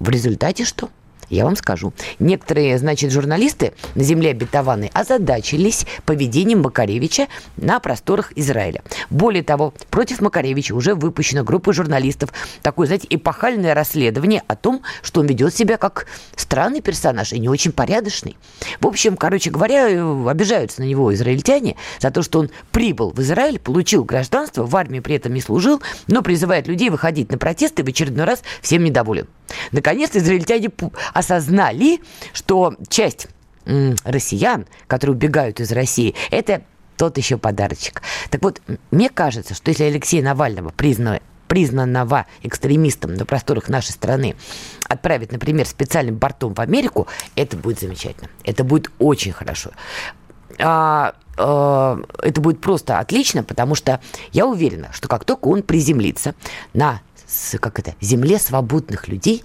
В 0.00 0.08
результате 0.08 0.64
что? 0.64 0.88
Я 1.28 1.44
вам 1.44 1.56
скажу. 1.56 1.92
Некоторые, 2.18 2.78
значит, 2.78 3.10
журналисты 3.10 3.72
на 3.94 4.02
земле 4.02 4.30
обетованной 4.30 4.90
озадачились 4.94 5.86
поведением 6.04 6.62
Макаревича 6.62 7.26
на 7.56 7.80
просторах 7.80 8.32
Израиля. 8.36 8.82
Более 9.10 9.42
того, 9.42 9.74
против 9.90 10.20
Макаревича 10.20 10.72
уже 10.72 10.94
выпущена 10.94 11.42
группа 11.42 11.72
журналистов. 11.72 12.32
Такое, 12.62 12.86
знаете, 12.86 13.08
эпохальное 13.10 13.74
расследование 13.74 14.42
о 14.46 14.56
том, 14.56 14.82
что 15.02 15.20
он 15.20 15.26
ведет 15.26 15.54
себя 15.54 15.76
как 15.76 16.06
странный 16.36 16.80
персонаж 16.80 17.32
и 17.32 17.40
не 17.40 17.48
очень 17.48 17.72
порядочный. 17.72 18.36
В 18.80 18.86
общем, 18.86 19.16
короче 19.16 19.50
говоря, 19.50 19.86
обижаются 20.28 20.80
на 20.80 20.86
него 20.86 21.12
израильтяне 21.12 21.76
за 21.98 22.10
то, 22.10 22.22
что 22.22 22.38
он 22.38 22.50
прибыл 22.70 23.10
в 23.10 23.20
Израиль, 23.20 23.58
получил 23.58 24.04
гражданство, 24.04 24.64
в 24.64 24.76
армии 24.76 25.00
при 25.00 25.16
этом 25.16 25.34
не 25.34 25.40
служил, 25.40 25.82
но 26.06 26.22
призывает 26.22 26.68
людей 26.68 26.90
выходить 26.90 27.30
на 27.30 27.38
протесты 27.38 27.82
и 27.82 27.84
в 27.84 27.88
очередной 27.88 28.26
раз 28.26 28.42
всем 28.62 28.84
недоволен. 28.84 29.26
Наконец, 29.72 30.10
израильтяне 30.14 30.70
осознали, 31.16 32.00
что 32.32 32.74
часть 32.88 33.28
россиян, 33.64 34.66
которые 34.86 35.16
убегают 35.16 35.60
из 35.60 35.72
России, 35.72 36.14
это 36.30 36.62
тот 36.96 37.18
еще 37.18 37.36
подарочек. 37.36 38.02
Так 38.30 38.42
вот, 38.42 38.60
мне 38.90 39.08
кажется, 39.08 39.54
что 39.54 39.70
если 39.70 39.84
Алексея 39.84 40.22
Навального 40.22 40.70
признали 40.70 41.22
признанного 41.48 42.26
экстремистом 42.42 43.14
на 43.14 43.24
просторах 43.24 43.68
нашей 43.68 43.92
страны 43.92 44.34
отправить, 44.88 45.30
например, 45.30 45.64
специальным 45.64 46.16
бортом 46.16 46.54
в 46.54 46.60
Америку, 46.60 47.06
это 47.36 47.56
будет 47.56 47.78
замечательно. 47.78 48.28
Это 48.42 48.64
будет 48.64 48.90
очень 48.98 49.30
хорошо. 49.30 49.70
А, 50.58 51.14
а, 51.36 52.00
это 52.20 52.40
будет 52.40 52.60
просто 52.60 52.98
отлично, 52.98 53.44
потому 53.44 53.76
что 53.76 54.00
я 54.32 54.46
уверена, 54.46 54.90
что 54.92 55.06
как 55.06 55.24
только 55.24 55.46
он 55.46 55.62
приземлится 55.62 56.34
на 56.74 57.00
как 57.60 57.78
это, 57.78 57.94
земле 58.00 58.38
свободных 58.38 59.08
людей, 59.08 59.42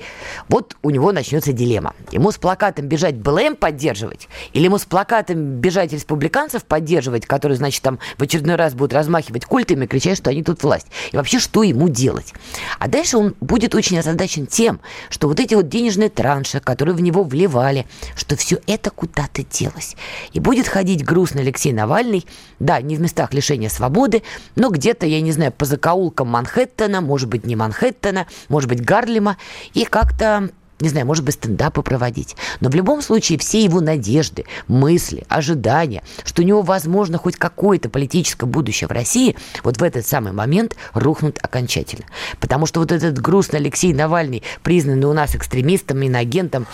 вот 0.50 0.76
у 0.82 0.90
него 0.90 1.12
начнется 1.12 1.52
дилемма. 1.52 1.96
Ему 2.12 2.32
с 2.32 2.38
плакатом 2.38 2.88
бежать 2.88 3.16
БЛМ 3.16 3.56
поддерживать, 3.56 4.28
или 4.54 4.66
ему 4.66 4.78
с 4.78 4.86
плакатом 4.86 5.60
бежать 5.60 5.94
республиканцев 5.94 6.64
поддерживать, 6.64 7.26
которые, 7.26 7.58
значит, 7.58 7.82
там 7.82 8.00
в 8.18 8.24
очередной 8.24 8.56
раз 8.56 8.74
будут 8.74 8.94
размахивать 8.94 9.46
культами, 9.46 9.86
кричать, 9.86 10.18
что 10.18 10.30
они 10.30 10.44
тут 10.44 10.64
власть. 10.64 10.88
И 11.12 11.18
вообще, 11.18 11.40
что 11.40 11.64
ему 11.64 11.90
делать? 11.90 12.34
А 12.80 12.88
дальше 12.88 13.18
он 13.18 13.36
будет 13.42 13.76
очень 13.76 14.00
озадачен 14.00 14.48
тем, 14.48 14.80
что 15.10 15.28
вот 15.28 15.40
эти 15.40 15.56
вот 15.56 15.70
денежные 15.70 16.10
транши, 16.10 16.60
которые 16.60 16.96
в 16.96 17.02
него 17.02 17.24
вливали, 17.24 17.88
что 18.16 18.36
все 18.36 18.60
это 18.68 18.92
куда-то 18.92 19.44
делось. 19.44 19.96
И 20.34 20.40
будет 20.40 20.68
ходить 20.68 21.04
грустный 21.04 21.42
Алексей 21.42 21.74
Навальный, 21.74 22.26
да, 22.60 22.82
не 22.82 22.96
в 22.96 23.02
местах 23.02 23.34
лишения 23.34 23.70
свободы, 23.70 24.24
но 24.56 24.70
где-то, 24.70 25.06
я 25.06 25.22
не 25.22 25.32
знаю, 25.32 25.52
по 25.52 25.66
закоулкам 25.66 26.28
Манхэттена, 26.30 27.02
может 27.02 27.30
быть, 27.30 27.46
не 27.46 27.56
Манхэттена, 27.72 28.28
может 28.50 28.70
быть, 28.70 28.84
Гарлема, 28.84 29.38
и 29.74 29.86
как-то 29.86 30.50
не 30.80 30.90
знаю, 30.90 31.06
может 31.06 31.24
быть, 31.24 31.36
стендапы 31.36 31.84
проводить. 31.84 32.36
Но 32.60 32.72
в 32.72 32.74
любом 32.74 33.04
случае 33.04 33.38
все 33.38 33.64
его 33.64 33.82
надежды, 33.82 34.46
мысли, 34.68 35.24
ожидания, 35.30 36.02
что 36.24 36.42
у 36.42 36.46
него 36.46 36.64
возможно 36.64 37.20
хоть 37.20 37.36
какое-то 37.36 37.88
политическое 37.88 38.48
будущее 38.48 38.88
в 38.88 38.92
России, 38.92 39.38
вот 39.64 39.78
в 39.78 39.84
этот 39.84 40.08
самый 40.08 40.34
момент 40.34 40.76
рухнут 40.96 41.38
окончательно. 41.40 42.06
Потому 42.40 42.66
что 42.66 42.80
вот 42.80 42.92
этот 42.92 43.20
грустный 43.20 43.60
Алексей 43.60 43.94
Навальный, 43.94 44.42
признанный 44.64 45.08
у 45.08 45.14
нас 45.14 45.36
экстремистом, 45.36 46.02
иноагентом, 46.02 46.66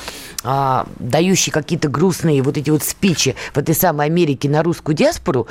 а, 0.46 0.88
дающий 1.00 1.52
какие-то 1.52 1.90
грустные 1.90 2.42
вот 2.42 2.58
эти 2.58 2.70
вот 2.70 2.84
спичи 2.84 3.36
в 3.54 3.58
этой 3.58 3.76
самой 3.76 4.06
Америке 4.06 4.48
на 4.48 4.64
русскую 4.64 4.96
диаспору, 4.96 5.48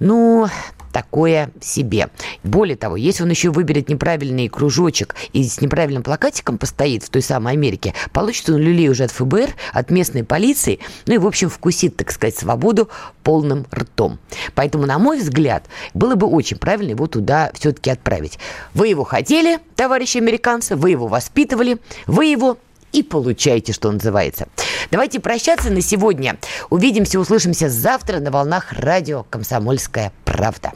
ну, 0.00 0.48
такое 0.96 1.50
себе. 1.60 2.08
Более 2.42 2.74
того, 2.74 2.96
если 2.96 3.22
он 3.22 3.28
еще 3.28 3.50
выберет 3.50 3.90
неправильный 3.90 4.48
кружочек 4.48 5.14
и 5.34 5.44
с 5.44 5.60
неправильным 5.60 6.02
плакатиком 6.02 6.56
постоит 6.56 7.02
в 7.02 7.10
той 7.10 7.20
самой 7.20 7.52
Америке, 7.52 7.92
получит 8.14 8.48
он 8.48 8.56
люлей 8.56 8.88
уже 8.88 9.04
от 9.04 9.10
ФБР, 9.10 9.50
от 9.74 9.90
местной 9.90 10.24
полиции, 10.24 10.78
ну 11.04 11.12
и, 11.12 11.18
в 11.18 11.26
общем, 11.26 11.50
вкусит, 11.50 11.98
так 11.98 12.10
сказать, 12.10 12.38
свободу 12.38 12.88
полным 13.22 13.66
ртом. 13.74 14.18
Поэтому, 14.54 14.86
на 14.86 14.98
мой 14.98 15.18
взгляд, 15.18 15.66
было 15.92 16.14
бы 16.14 16.26
очень 16.26 16.56
правильно 16.56 16.92
его 16.92 17.06
туда 17.08 17.50
все-таки 17.52 17.90
отправить. 17.90 18.38
Вы 18.72 18.88
его 18.88 19.04
хотели, 19.04 19.58
товарищи 19.74 20.16
американцы, 20.16 20.76
вы 20.76 20.92
его 20.92 21.08
воспитывали, 21.08 21.76
вы 22.06 22.24
его 22.24 22.56
и 22.96 23.02
получайте, 23.02 23.72
что 23.72 23.92
называется. 23.92 24.48
Давайте 24.90 25.20
прощаться 25.20 25.70
на 25.70 25.82
сегодня. 25.82 26.38
Увидимся, 26.70 27.20
услышимся 27.20 27.68
завтра 27.68 28.20
на 28.20 28.30
волнах 28.30 28.72
радио 28.72 29.24
«Комсомольская 29.24 30.12
правда». 30.24 30.72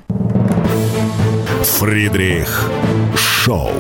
Фридрих 1.62 2.70
Шоу. 3.16 3.72